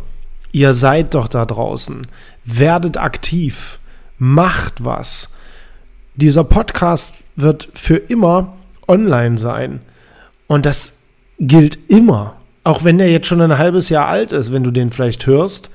ihr 0.53 0.75
seid 0.75 1.15
doch 1.15 1.29
da 1.29 1.47
draußen. 1.47 2.07
Werdet 2.45 2.97
aktiv. 2.97 3.81
Macht 4.19 4.85
was 4.85 5.35
dieser 6.21 6.45
Podcast 6.45 7.15
wird 7.37 7.69
für 7.73 7.97
immer 7.97 8.57
online 8.87 9.39
sein. 9.39 9.81
Und 10.47 10.67
das 10.67 10.99
gilt 11.39 11.91
immer. 11.91 12.37
Auch 12.63 12.85
wenn 12.85 12.99
der 12.99 13.11
jetzt 13.11 13.27
schon 13.27 13.41
ein 13.41 13.57
halbes 13.57 13.89
Jahr 13.89 14.07
alt 14.07 14.33
ist, 14.33 14.53
wenn 14.53 14.63
du 14.63 14.71
den 14.71 14.91
vielleicht 14.91 15.27
hörst, 15.27 15.71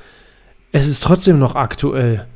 es 0.72 0.88
ist 0.88 1.02
trotzdem 1.02 1.40
noch 1.40 1.56
aktuell. 1.56 2.28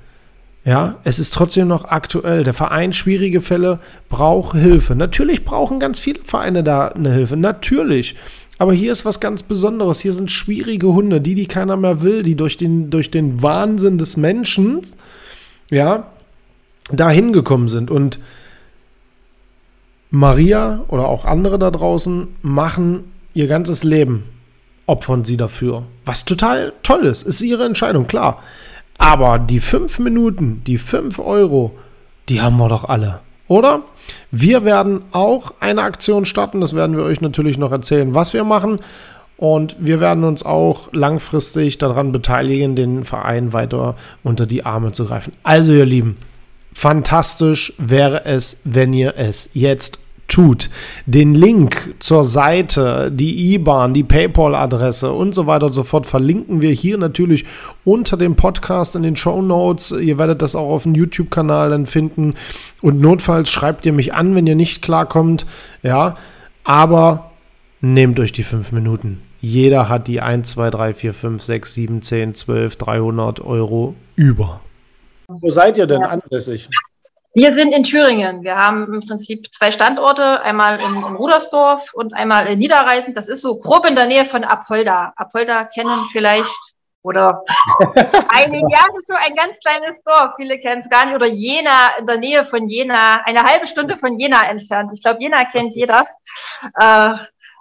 Ja, 0.66 0.98
es 1.04 1.20
ist 1.20 1.34
trotzdem 1.34 1.68
noch 1.68 1.86
aktuell. 1.86 2.44
Der 2.44 2.54
Verein 2.54 2.94
Schwierige 2.94 3.42
Fälle 3.42 3.80
braucht 4.10 4.58
Hilfe. 4.58 4.96
Natürlich 4.96 5.46
brauchen 5.46 5.80
ganz 5.80 6.00
viele 6.00 6.24
Vereine 6.24 6.64
da 6.64 6.90
eine 6.90 7.14
Hilfe. 7.14 7.38
Natürlich. 7.38 8.16
Aber 8.60 8.74
hier 8.74 8.92
ist 8.92 9.06
was 9.06 9.22
ganz 9.22 9.42
Besonderes. 9.42 10.02
Hier 10.02 10.14
sind 10.14 10.30
schwierige 10.30 10.88
Hunde, 10.88 11.22
die, 11.22 11.34
die 11.34 11.48
keiner 11.48 11.78
mehr 11.78 12.02
will, 12.02 12.24
die 12.24 12.36
durch 12.36 12.58
den, 12.58 12.90
durch 12.90 13.10
den 13.10 13.42
Wahnsinn 13.42 13.98
des 13.98 14.18
Menschen, 14.18 14.82
ja, 15.72 16.12
dahin 16.92 17.32
gekommen 17.32 17.70
sind. 17.70 17.90
Und 17.90 18.20
Maria 20.12 20.84
oder 20.90 21.08
auch 21.08 21.24
andere 21.24 21.58
da 21.58 21.72
draußen 21.72 22.28
machen 22.42 23.06
ihr 23.34 23.48
ganzes 23.48 23.86
Leben, 23.86 24.26
opfern 24.88 25.24
sie 25.24 25.38
dafür. 25.38 25.84
Was 26.04 26.26
total 26.26 26.74
toll 26.84 27.06
ist, 27.06 27.24
ist 27.24 27.42
ihre 27.42 27.64
Entscheidung, 27.64 28.08
klar. 28.08 28.44
Aber 28.98 29.40
die 29.40 29.62
fünf 29.62 30.00
Minuten, 30.00 30.64
die 30.68 30.78
fünf 30.78 31.20
Euro, 31.20 31.78
die 32.28 32.42
haben 32.42 32.58
wir 32.58 32.68
doch 32.68 32.84
alle, 32.84 33.22
oder? 33.48 33.84
Wir 34.32 34.66
werden 34.66 35.02
auch 35.12 35.54
eine 35.60 35.82
Aktion 35.82 36.26
starten, 36.26 36.62
das 36.62 36.76
werden 36.76 36.96
wir 36.96 37.04
euch 37.04 37.22
natürlich 37.22 37.58
noch 37.58 37.72
erzählen, 37.72 38.14
was 38.14 38.34
wir 38.34 38.44
machen. 38.44 38.80
Und 39.38 39.78
wir 39.80 40.02
werden 40.02 40.26
uns 40.26 40.44
auch 40.44 40.92
langfristig 40.92 41.78
daran 41.78 42.12
beteiligen, 42.12 42.76
den 42.76 43.06
Verein 43.06 43.54
weiter 43.54 43.96
unter 44.22 44.46
die 44.46 44.66
Arme 44.66 44.92
zu 44.92 45.06
greifen. 45.06 45.32
Also, 45.44 45.72
ihr 45.72 45.86
Lieben, 45.86 46.18
Fantastisch 46.74 47.74
wäre 47.78 48.26
es, 48.26 48.62
wenn 48.64 48.94
ihr 48.94 49.16
es 49.18 49.50
jetzt 49.54 50.00
tut. 50.30 50.70
Den 51.06 51.36
Link 51.36 51.96
zur 52.00 52.24
Seite, 52.24 53.12
die 53.12 53.54
IBAN, 53.54 53.94
die 53.94 54.04
PayPal-Adresse 54.04 55.12
und 55.12 55.36
so 55.36 55.48
weiter 55.48 55.66
und 55.66 55.74
so 55.74 55.84
fort 55.84 56.06
verlinken 56.06 56.62
wir 56.62 56.72
hier 56.72 56.98
natürlich 56.98 57.46
unter 57.84 58.16
dem 58.16 58.36
Podcast 58.36 58.96
in 58.96 59.04
den 59.04 59.16
Show 59.16 59.42
Notes. 59.42 59.92
Ihr 59.92 60.18
werdet 60.18 60.42
das 60.42 60.56
auch 60.56 60.70
auf 60.70 60.84
dem 60.84 60.96
YouTube-Kanal 60.96 61.72
dann 61.72 61.86
finden. 61.86 62.36
Und 62.82 63.02
notfalls 63.02 63.50
schreibt 63.50 63.86
ihr 63.86 63.94
mich 63.94 64.14
an, 64.14 64.36
wenn 64.36 64.48
ihr 64.48 64.56
nicht 64.56 64.82
klarkommt. 64.82 65.46
Ja, 65.84 66.16
aber 66.64 67.32
nehmt 67.82 68.20
euch 68.20 68.32
die 68.32 68.44
fünf 68.44 68.72
Minuten. 68.72 69.22
Jeder 69.42 69.88
hat 69.88 70.08
die 70.08 70.22
1, 70.22 70.50
2, 70.50 70.70
3, 70.70 70.94
4, 70.94 71.14
5, 71.14 71.44
6, 71.44 71.74
7, 71.74 72.02
10, 72.02 72.36
12, 72.36 72.76
300 72.76 73.42
Euro 73.42 73.96
über. 74.16 74.62
Wo 75.28 75.50
seid 75.50 75.78
ihr 75.78 75.88
denn 75.88 76.02
ja. 76.02 76.08
ansässig? 76.08 76.70
Wir 77.40 77.54
sind 77.54 77.74
in 77.74 77.84
Thüringen. 77.84 78.44
Wir 78.44 78.58
haben 78.58 78.94
im 78.94 79.08
Prinzip 79.08 79.48
zwei 79.54 79.72
Standorte, 79.72 80.42
einmal 80.42 80.78
in, 80.82 80.94
in 80.94 81.16
Rudersdorf 81.16 81.94
und 81.94 82.14
einmal 82.14 82.48
in 82.48 82.60
Niederreisen. 82.60 83.16
Das 83.16 83.30
ist 83.30 83.42
so 83.42 83.60
grob 83.60 83.88
in 83.88 83.96
der 83.96 84.08
Nähe 84.08 84.26
von 84.26 84.44
Apolda. 84.44 85.14
Apolda 85.16 85.64
kennen 85.64 86.04
vielleicht 86.12 86.60
oder 87.02 87.46
einige, 88.28 88.70
ja, 88.70 88.86
so 89.06 89.14
ein 89.14 89.36
ganz 89.36 89.58
kleines 89.60 90.04
Dorf. 90.04 90.34
Viele 90.36 90.60
kennen 90.60 90.82
es 90.82 90.90
gar 90.90 91.06
nicht. 91.06 91.16
Oder 91.16 91.28
Jena, 91.28 91.96
in 91.98 92.08
der 92.08 92.18
Nähe 92.18 92.44
von 92.44 92.68
Jena, 92.68 93.22
eine 93.24 93.44
halbe 93.44 93.68
Stunde 93.68 93.96
von 93.96 94.20
Jena 94.20 94.50
entfernt. 94.50 94.92
Ich 94.94 95.02
glaube, 95.02 95.22
Jena 95.22 95.46
kennt 95.46 95.74
jeder. 95.76 96.06
Äh, 96.78 97.14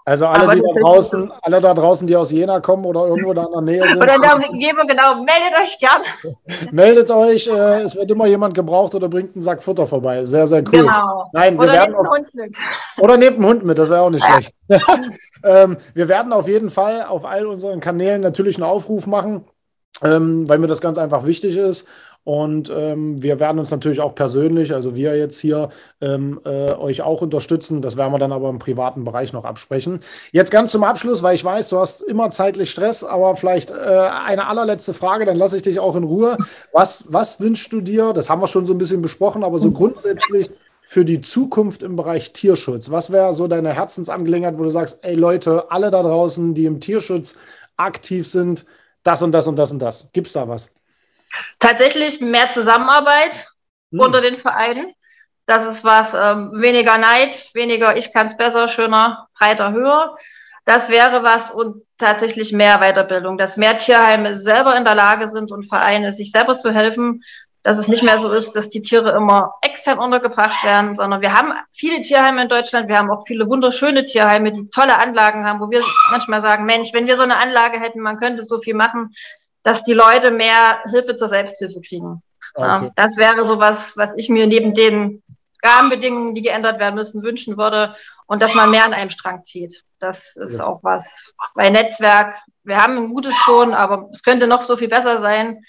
also 0.08 0.26
alle, 0.26 0.54
die 0.54 0.62
da 0.62 0.80
draußen, 0.80 1.32
alle 1.42 1.60
da 1.60 1.74
draußen, 1.74 2.06
die 2.06 2.16
aus 2.16 2.30
Jena 2.30 2.60
kommen 2.60 2.86
oder 2.86 3.06
irgendwo 3.06 3.34
da 3.34 3.44
in 3.44 3.52
der 3.52 3.60
Nähe 3.60 3.88
sind. 3.88 4.02
Oder 4.02 4.14
in 4.14 4.22
der 4.22 4.36
Umgebung, 4.36 4.86
genau, 4.86 5.16
meldet 5.16 5.60
euch 5.60 5.78
gern. 5.78 6.02
meldet 6.72 7.10
euch, 7.10 7.46
äh, 7.46 7.82
es 7.82 7.94
wird 7.94 8.10
immer 8.10 8.26
jemand 8.26 8.54
gebraucht 8.54 8.94
oder 8.94 9.06
bringt 9.08 9.36
einen 9.36 9.42
Sack 9.42 9.62
Futter 9.62 9.86
vorbei. 9.86 10.24
Sehr, 10.24 10.46
sehr 10.46 10.60
cool. 10.60 10.80
Genau. 10.80 11.28
Nein, 11.34 11.56
wir 11.56 11.64
oder 11.64 11.72
werden 11.72 11.92
nehmt 11.92 11.98
einen 11.98 12.08
Hund 12.08 12.34
mit. 12.34 12.56
Oder 12.98 13.16
nehmt 13.18 13.36
einen 13.36 13.46
Hund 13.46 13.64
mit, 13.64 13.78
das 13.78 13.90
wäre 13.90 14.00
auch 14.00 14.10
nicht 14.10 14.24
schlecht. 14.24 14.54
ähm, 15.44 15.76
wir 15.94 16.08
werden 16.08 16.32
auf 16.32 16.48
jeden 16.48 16.70
Fall 16.70 17.02
auf 17.02 17.26
all 17.26 17.46
unseren 17.46 17.80
Kanälen 17.80 18.22
natürlich 18.22 18.56
einen 18.56 18.64
Aufruf 18.64 19.06
machen. 19.06 19.44
Ähm, 20.02 20.48
weil 20.48 20.58
mir 20.58 20.68
das 20.68 20.80
ganz 20.80 20.96
einfach 20.96 21.26
wichtig 21.26 21.56
ist. 21.56 21.88
Und 22.28 22.70
ähm, 22.76 23.22
wir 23.22 23.40
werden 23.40 23.58
uns 23.58 23.70
natürlich 23.70 24.00
auch 24.00 24.14
persönlich, 24.14 24.74
also 24.74 24.94
wir 24.94 25.16
jetzt 25.16 25.40
hier, 25.40 25.70
ähm, 26.02 26.38
äh, 26.44 26.74
euch 26.74 27.00
auch 27.00 27.22
unterstützen. 27.22 27.80
Das 27.80 27.96
werden 27.96 28.12
wir 28.12 28.18
dann 28.18 28.32
aber 28.32 28.50
im 28.50 28.58
privaten 28.58 29.02
Bereich 29.02 29.32
noch 29.32 29.46
absprechen. 29.46 30.00
Jetzt 30.30 30.50
ganz 30.50 30.72
zum 30.72 30.84
Abschluss, 30.84 31.22
weil 31.22 31.34
ich 31.36 31.42
weiß, 31.42 31.70
du 31.70 31.78
hast 31.78 32.02
immer 32.02 32.28
zeitlich 32.28 32.70
Stress, 32.70 33.02
aber 33.02 33.34
vielleicht 33.36 33.70
äh, 33.70 33.74
eine 33.74 34.46
allerletzte 34.46 34.92
Frage, 34.92 35.24
dann 35.24 35.38
lasse 35.38 35.56
ich 35.56 35.62
dich 35.62 35.80
auch 35.80 35.96
in 35.96 36.04
Ruhe. 36.04 36.36
Was, 36.70 37.06
was 37.08 37.40
wünschst 37.40 37.72
du 37.72 37.80
dir? 37.80 38.12
Das 38.12 38.28
haben 38.28 38.42
wir 38.42 38.46
schon 38.46 38.66
so 38.66 38.74
ein 38.74 38.78
bisschen 38.78 39.00
besprochen, 39.00 39.42
aber 39.42 39.58
so 39.58 39.70
grundsätzlich 39.70 40.50
für 40.82 41.06
die 41.06 41.22
Zukunft 41.22 41.82
im 41.82 41.96
Bereich 41.96 42.34
Tierschutz. 42.34 42.90
Was 42.90 43.10
wäre 43.10 43.32
so 43.32 43.48
deine 43.48 43.72
Herzensangelegenheit, 43.72 44.58
wo 44.58 44.64
du 44.64 44.70
sagst, 44.70 44.98
ey 45.00 45.14
Leute, 45.14 45.70
alle 45.70 45.90
da 45.90 46.02
draußen, 46.02 46.52
die 46.52 46.66
im 46.66 46.78
Tierschutz 46.78 47.38
aktiv 47.78 48.28
sind, 48.28 48.66
das 49.02 49.22
und 49.22 49.32
das 49.32 49.46
und 49.46 49.56
das 49.56 49.72
und 49.72 49.78
das. 49.78 50.10
Gibt 50.12 50.26
es 50.26 50.34
da 50.34 50.46
was? 50.46 50.68
Tatsächlich 51.58 52.20
mehr 52.20 52.50
Zusammenarbeit 52.50 53.46
hm. 53.90 54.00
unter 54.00 54.20
den 54.20 54.36
Vereinen. 54.36 54.92
Das 55.46 55.64
ist 55.64 55.82
was, 55.84 56.12
ähm, 56.12 56.50
weniger 56.60 56.98
Neid, 56.98 57.48
weniger 57.54 57.96
ich 57.96 58.12
kann 58.12 58.26
es 58.26 58.36
besser, 58.36 58.68
schöner, 58.68 59.28
breiter, 59.38 59.72
höher. 59.72 60.16
Das 60.66 60.90
wäre 60.90 61.22
was 61.22 61.50
und 61.50 61.82
tatsächlich 61.96 62.52
mehr 62.52 62.80
Weiterbildung, 62.80 63.38
dass 63.38 63.56
mehr 63.56 63.78
Tierheime 63.78 64.34
selber 64.34 64.76
in 64.76 64.84
der 64.84 64.94
Lage 64.94 65.26
sind 65.28 65.50
und 65.50 65.66
Vereine 65.66 66.12
sich 66.12 66.30
selber 66.30 66.54
zu 66.54 66.70
helfen, 66.70 67.22
dass 67.62 67.78
es 67.78 67.88
nicht 67.88 68.02
mehr 68.02 68.18
so 68.18 68.30
ist, 68.32 68.52
dass 68.52 68.70
die 68.70 68.82
Tiere 68.82 69.10
immer 69.16 69.54
extern 69.62 69.98
untergebracht 69.98 70.64
werden, 70.64 70.94
sondern 70.94 71.20
wir 71.20 71.32
haben 71.32 71.52
viele 71.72 72.02
Tierheime 72.02 72.42
in 72.42 72.48
Deutschland, 72.48 72.88
wir 72.88 72.98
haben 72.98 73.10
auch 73.10 73.26
viele 73.26 73.48
wunderschöne 73.48 74.04
Tierheime, 74.04 74.52
die 74.52 74.68
tolle 74.68 74.98
Anlagen 74.98 75.44
haben, 75.44 75.60
wo 75.60 75.70
wir 75.70 75.82
manchmal 76.10 76.42
sagen, 76.42 76.64
Mensch, 76.66 76.92
wenn 76.92 77.06
wir 77.06 77.16
so 77.16 77.22
eine 77.22 77.38
Anlage 77.38 77.80
hätten, 77.80 78.00
man 78.00 78.18
könnte 78.18 78.44
so 78.44 78.58
viel 78.58 78.74
machen 78.74 79.14
dass 79.68 79.84
die 79.84 79.92
Leute 79.92 80.30
mehr 80.30 80.80
Hilfe 80.90 81.14
zur 81.14 81.28
Selbsthilfe 81.28 81.82
kriegen. 81.82 82.22
Okay. 82.54 82.84
Ähm, 82.86 82.90
das 82.96 83.18
wäre 83.18 83.44
so 83.44 83.58
was, 83.58 83.98
was 83.98 84.10
ich 84.16 84.30
mir 84.30 84.46
neben 84.46 84.72
den 84.72 85.22
Rahmenbedingungen, 85.62 86.34
die 86.34 86.40
geändert 86.40 86.78
werden 86.78 86.94
müssen, 86.94 87.22
wünschen 87.22 87.58
würde 87.58 87.94
und 88.26 88.40
dass 88.40 88.54
man 88.54 88.70
mehr 88.70 88.86
an 88.86 88.94
einem 88.94 89.10
Strang 89.10 89.44
zieht. 89.44 89.84
Das 89.98 90.36
ist 90.36 90.58
ja. 90.58 90.64
auch 90.64 90.82
was. 90.82 91.04
Bei 91.54 91.68
Netzwerk, 91.68 92.36
wir 92.64 92.78
haben 92.78 92.96
ein 92.96 93.10
gutes 93.10 93.34
schon, 93.44 93.74
aber 93.74 94.08
es 94.10 94.22
könnte 94.22 94.46
noch 94.46 94.62
so 94.62 94.74
viel 94.74 94.88
besser 94.88 95.18
sein, 95.18 95.62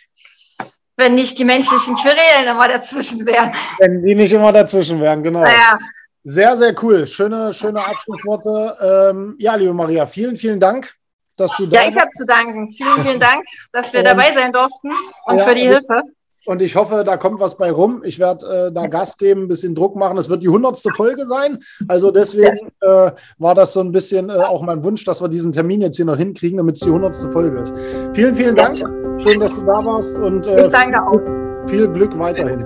wenn 0.95 1.15
nicht 1.15 1.37
die 1.37 1.45
menschlichen 1.45 1.97
Querelen 1.97 2.47
immer 2.47 2.69
dazwischen 2.69 3.25
wären. 3.25 3.51
Wenn 3.79 4.01
die 4.01 4.15
nicht 4.15 4.31
immer 4.31 4.53
dazwischen 4.53 5.01
wären, 5.01 5.23
genau. 5.23 5.41
Naja, 5.41 5.77
Sehr, 6.23 6.55
sehr 6.55 6.73
cool. 6.83 7.05
Schöne, 7.05 7.51
schöne 7.51 7.85
Abschlussworte. 7.85 9.11
Ähm, 9.11 9.35
ja, 9.39 9.55
liebe 9.55 9.73
Maria, 9.73 10.05
vielen, 10.05 10.37
vielen 10.37 10.61
Dank, 10.61 10.95
dass 11.39 11.55
du 11.57 11.67
da 11.67 11.81
Ja, 11.81 11.87
ich 11.87 11.95
habe 11.95 12.09
zu 12.15 12.25
danken. 12.25 12.71
Vielen, 12.75 13.01
vielen 13.01 13.19
Dank, 13.19 13.45
dass 13.71 13.93
wir 13.93 13.99
und, 14.01 14.07
dabei 14.07 14.33
sein 14.33 14.51
durften 14.51 14.91
und 15.25 15.37
ja, 15.37 15.43
für 15.43 15.55
die 15.55 15.67
Hilfe. 15.67 16.03
Und 16.45 16.61
ich 16.61 16.75
hoffe, 16.75 17.03
da 17.05 17.17
kommt 17.17 17.39
was 17.39 17.57
bei 17.57 17.71
rum. 17.71 18.01
Ich 18.03 18.17
werde 18.17 18.69
äh, 18.69 18.71
da 18.71 18.87
Gas 18.87 19.17
geben, 19.17 19.43
ein 19.43 19.47
bisschen 19.47 19.75
Druck 19.75 19.95
machen. 19.95 20.17
Es 20.17 20.29
wird 20.29 20.41
die 20.41 20.47
hundertste 20.47 20.89
Folge 20.95 21.25
sein. 21.25 21.59
Also 21.87 22.11
deswegen 22.11 22.71
äh, 22.81 23.11
war 23.37 23.55
das 23.55 23.73
so 23.73 23.81
ein 23.81 23.91
bisschen 23.91 24.29
äh, 24.29 24.33
auch 24.33 24.61
mein 24.61 24.83
Wunsch, 24.83 25.03
dass 25.03 25.21
wir 25.21 25.27
diesen 25.27 25.51
Termin 25.51 25.81
jetzt 25.81 25.97
hier 25.97 26.05
noch 26.05 26.17
hinkriegen, 26.17 26.57
damit 26.57 26.75
es 26.75 26.81
die 26.81 26.89
hundertste 26.89 27.29
Folge 27.29 27.59
ist. 27.59 27.73
Vielen, 28.13 28.33
vielen 28.33 28.55
Dank. 28.55 28.77
Schön, 29.21 29.39
dass 29.39 29.55
du 29.55 29.61
da 29.61 29.85
warst. 29.85 30.17
Und, 30.17 30.47
äh, 30.47 30.63
ich 30.63 30.69
danke 30.69 31.01
auch. 31.01 31.67
Viel 31.67 31.87
Glück 31.89 32.17
weiterhin. 32.17 32.65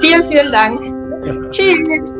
Vielen, 0.00 0.22
vielen 0.22 0.52
Dank. 0.52 0.80
Ja. 1.26 1.50
Tschüss. 1.50 2.14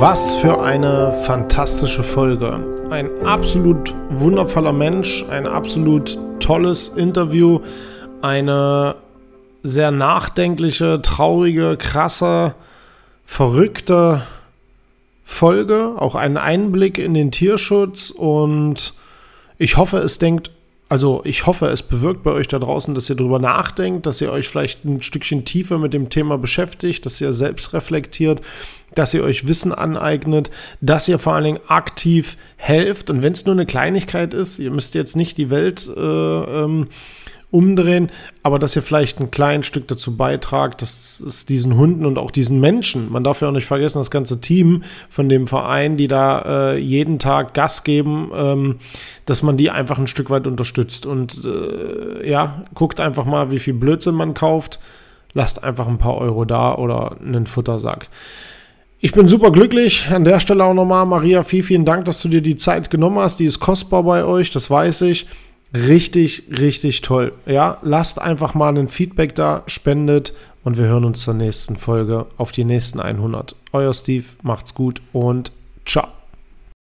Was 0.00 0.34
für 0.34 0.60
eine 0.60 1.12
fantastische 1.12 2.02
Folge. 2.02 2.73
Ein 2.90 3.24
absolut 3.24 3.94
wundervoller 4.10 4.72
Mensch, 4.72 5.24
ein 5.28 5.46
absolut 5.46 6.18
tolles 6.38 6.88
Interview, 6.88 7.60
eine 8.22 8.96
sehr 9.62 9.90
nachdenkliche, 9.90 11.00
traurige, 11.02 11.76
krasse, 11.76 12.54
verrückte 13.24 14.22
Folge, 15.24 15.94
auch 15.96 16.14
einen 16.14 16.36
Einblick 16.36 16.98
in 16.98 17.14
den 17.14 17.30
Tierschutz 17.30 18.10
und 18.10 18.92
ich 19.56 19.76
hoffe, 19.76 19.98
es 19.98 20.18
denkt, 20.18 20.50
also 20.94 21.22
ich 21.24 21.44
hoffe, 21.46 21.66
es 21.70 21.82
bewirkt 21.82 22.22
bei 22.22 22.30
euch 22.30 22.46
da 22.46 22.60
draußen, 22.60 22.94
dass 22.94 23.10
ihr 23.10 23.16
darüber 23.16 23.40
nachdenkt, 23.40 24.06
dass 24.06 24.20
ihr 24.20 24.30
euch 24.30 24.46
vielleicht 24.46 24.84
ein 24.84 25.02
Stückchen 25.02 25.44
tiefer 25.44 25.76
mit 25.76 25.92
dem 25.92 26.08
Thema 26.08 26.38
beschäftigt, 26.38 27.04
dass 27.04 27.20
ihr 27.20 27.32
selbst 27.32 27.72
reflektiert, 27.72 28.40
dass 28.94 29.12
ihr 29.12 29.24
euch 29.24 29.48
Wissen 29.48 29.72
aneignet, 29.72 30.52
dass 30.80 31.08
ihr 31.08 31.18
vor 31.18 31.34
allen 31.34 31.42
Dingen 31.42 31.60
aktiv 31.66 32.36
helft. 32.54 33.10
Und 33.10 33.24
wenn 33.24 33.32
es 33.32 33.44
nur 33.44 33.56
eine 33.56 33.66
Kleinigkeit 33.66 34.34
ist, 34.34 34.60
ihr 34.60 34.70
müsst 34.70 34.94
jetzt 34.94 35.16
nicht 35.16 35.36
die 35.36 35.50
Welt 35.50 35.90
äh, 35.96 36.00
ähm, 36.00 36.86
umdrehen, 37.54 38.10
aber 38.42 38.58
dass 38.58 38.74
ihr 38.74 38.82
vielleicht 38.82 39.20
ein 39.20 39.30
kleines 39.30 39.66
Stück 39.66 39.86
dazu 39.86 40.16
beitragt, 40.16 40.82
dass 40.82 41.20
es 41.20 41.46
diesen 41.46 41.76
Hunden 41.76 42.04
und 42.04 42.18
auch 42.18 42.32
diesen 42.32 42.58
Menschen, 42.58 43.12
man 43.12 43.22
darf 43.22 43.40
ja 43.40 43.48
auch 43.48 43.52
nicht 43.52 43.66
vergessen, 43.66 43.98
das 43.98 44.10
ganze 44.10 44.40
Team 44.40 44.82
von 45.08 45.28
dem 45.28 45.46
Verein, 45.46 45.96
die 45.96 46.08
da 46.08 46.72
äh, 46.72 46.78
jeden 46.78 47.20
Tag 47.20 47.54
Gas 47.54 47.84
geben, 47.84 48.32
ähm, 48.34 48.76
dass 49.24 49.42
man 49.42 49.56
die 49.56 49.70
einfach 49.70 49.98
ein 49.98 50.08
Stück 50.08 50.30
weit 50.30 50.48
unterstützt. 50.48 51.06
Und 51.06 51.44
äh, 51.44 52.28
ja, 52.28 52.64
guckt 52.74 52.98
einfach 52.98 53.24
mal, 53.24 53.52
wie 53.52 53.58
viel 53.60 53.74
Blödsinn 53.74 54.16
man 54.16 54.34
kauft. 54.34 54.80
Lasst 55.32 55.62
einfach 55.62 55.86
ein 55.86 55.98
paar 55.98 56.18
Euro 56.18 56.44
da 56.44 56.74
oder 56.74 57.16
einen 57.24 57.46
Futtersack. 57.46 58.08
Ich 58.98 59.12
bin 59.12 59.28
super 59.28 59.52
glücklich. 59.52 60.08
An 60.10 60.24
der 60.24 60.40
Stelle 60.40 60.64
auch 60.64 60.74
nochmal, 60.74 61.06
Maria, 61.06 61.44
vielen, 61.44 61.62
vielen 61.62 61.84
Dank, 61.84 62.06
dass 62.06 62.20
du 62.20 62.28
dir 62.28 62.40
die 62.40 62.56
Zeit 62.56 62.90
genommen 62.90 63.18
hast. 63.18 63.38
Die 63.38 63.44
ist 63.44 63.60
kostbar 63.60 64.02
bei 64.02 64.24
euch, 64.24 64.50
das 64.50 64.70
weiß 64.70 65.02
ich. 65.02 65.26
Richtig, 65.74 66.44
richtig 66.58 67.00
toll. 67.00 67.32
Ja, 67.46 67.78
lasst 67.82 68.20
einfach 68.20 68.54
mal 68.54 68.76
ein 68.78 68.88
Feedback 68.88 69.34
da, 69.34 69.64
spendet 69.66 70.32
und 70.62 70.78
wir 70.78 70.86
hören 70.86 71.04
uns 71.04 71.22
zur 71.22 71.34
nächsten 71.34 71.76
Folge 71.76 72.26
auf 72.36 72.52
die 72.52 72.64
nächsten 72.64 73.00
100. 73.00 73.56
Euer 73.72 73.92
Steve, 73.92 74.24
macht's 74.42 74.74
gut 74.74 75.02
und 75.12 75.50
ciao. 75.84 76.06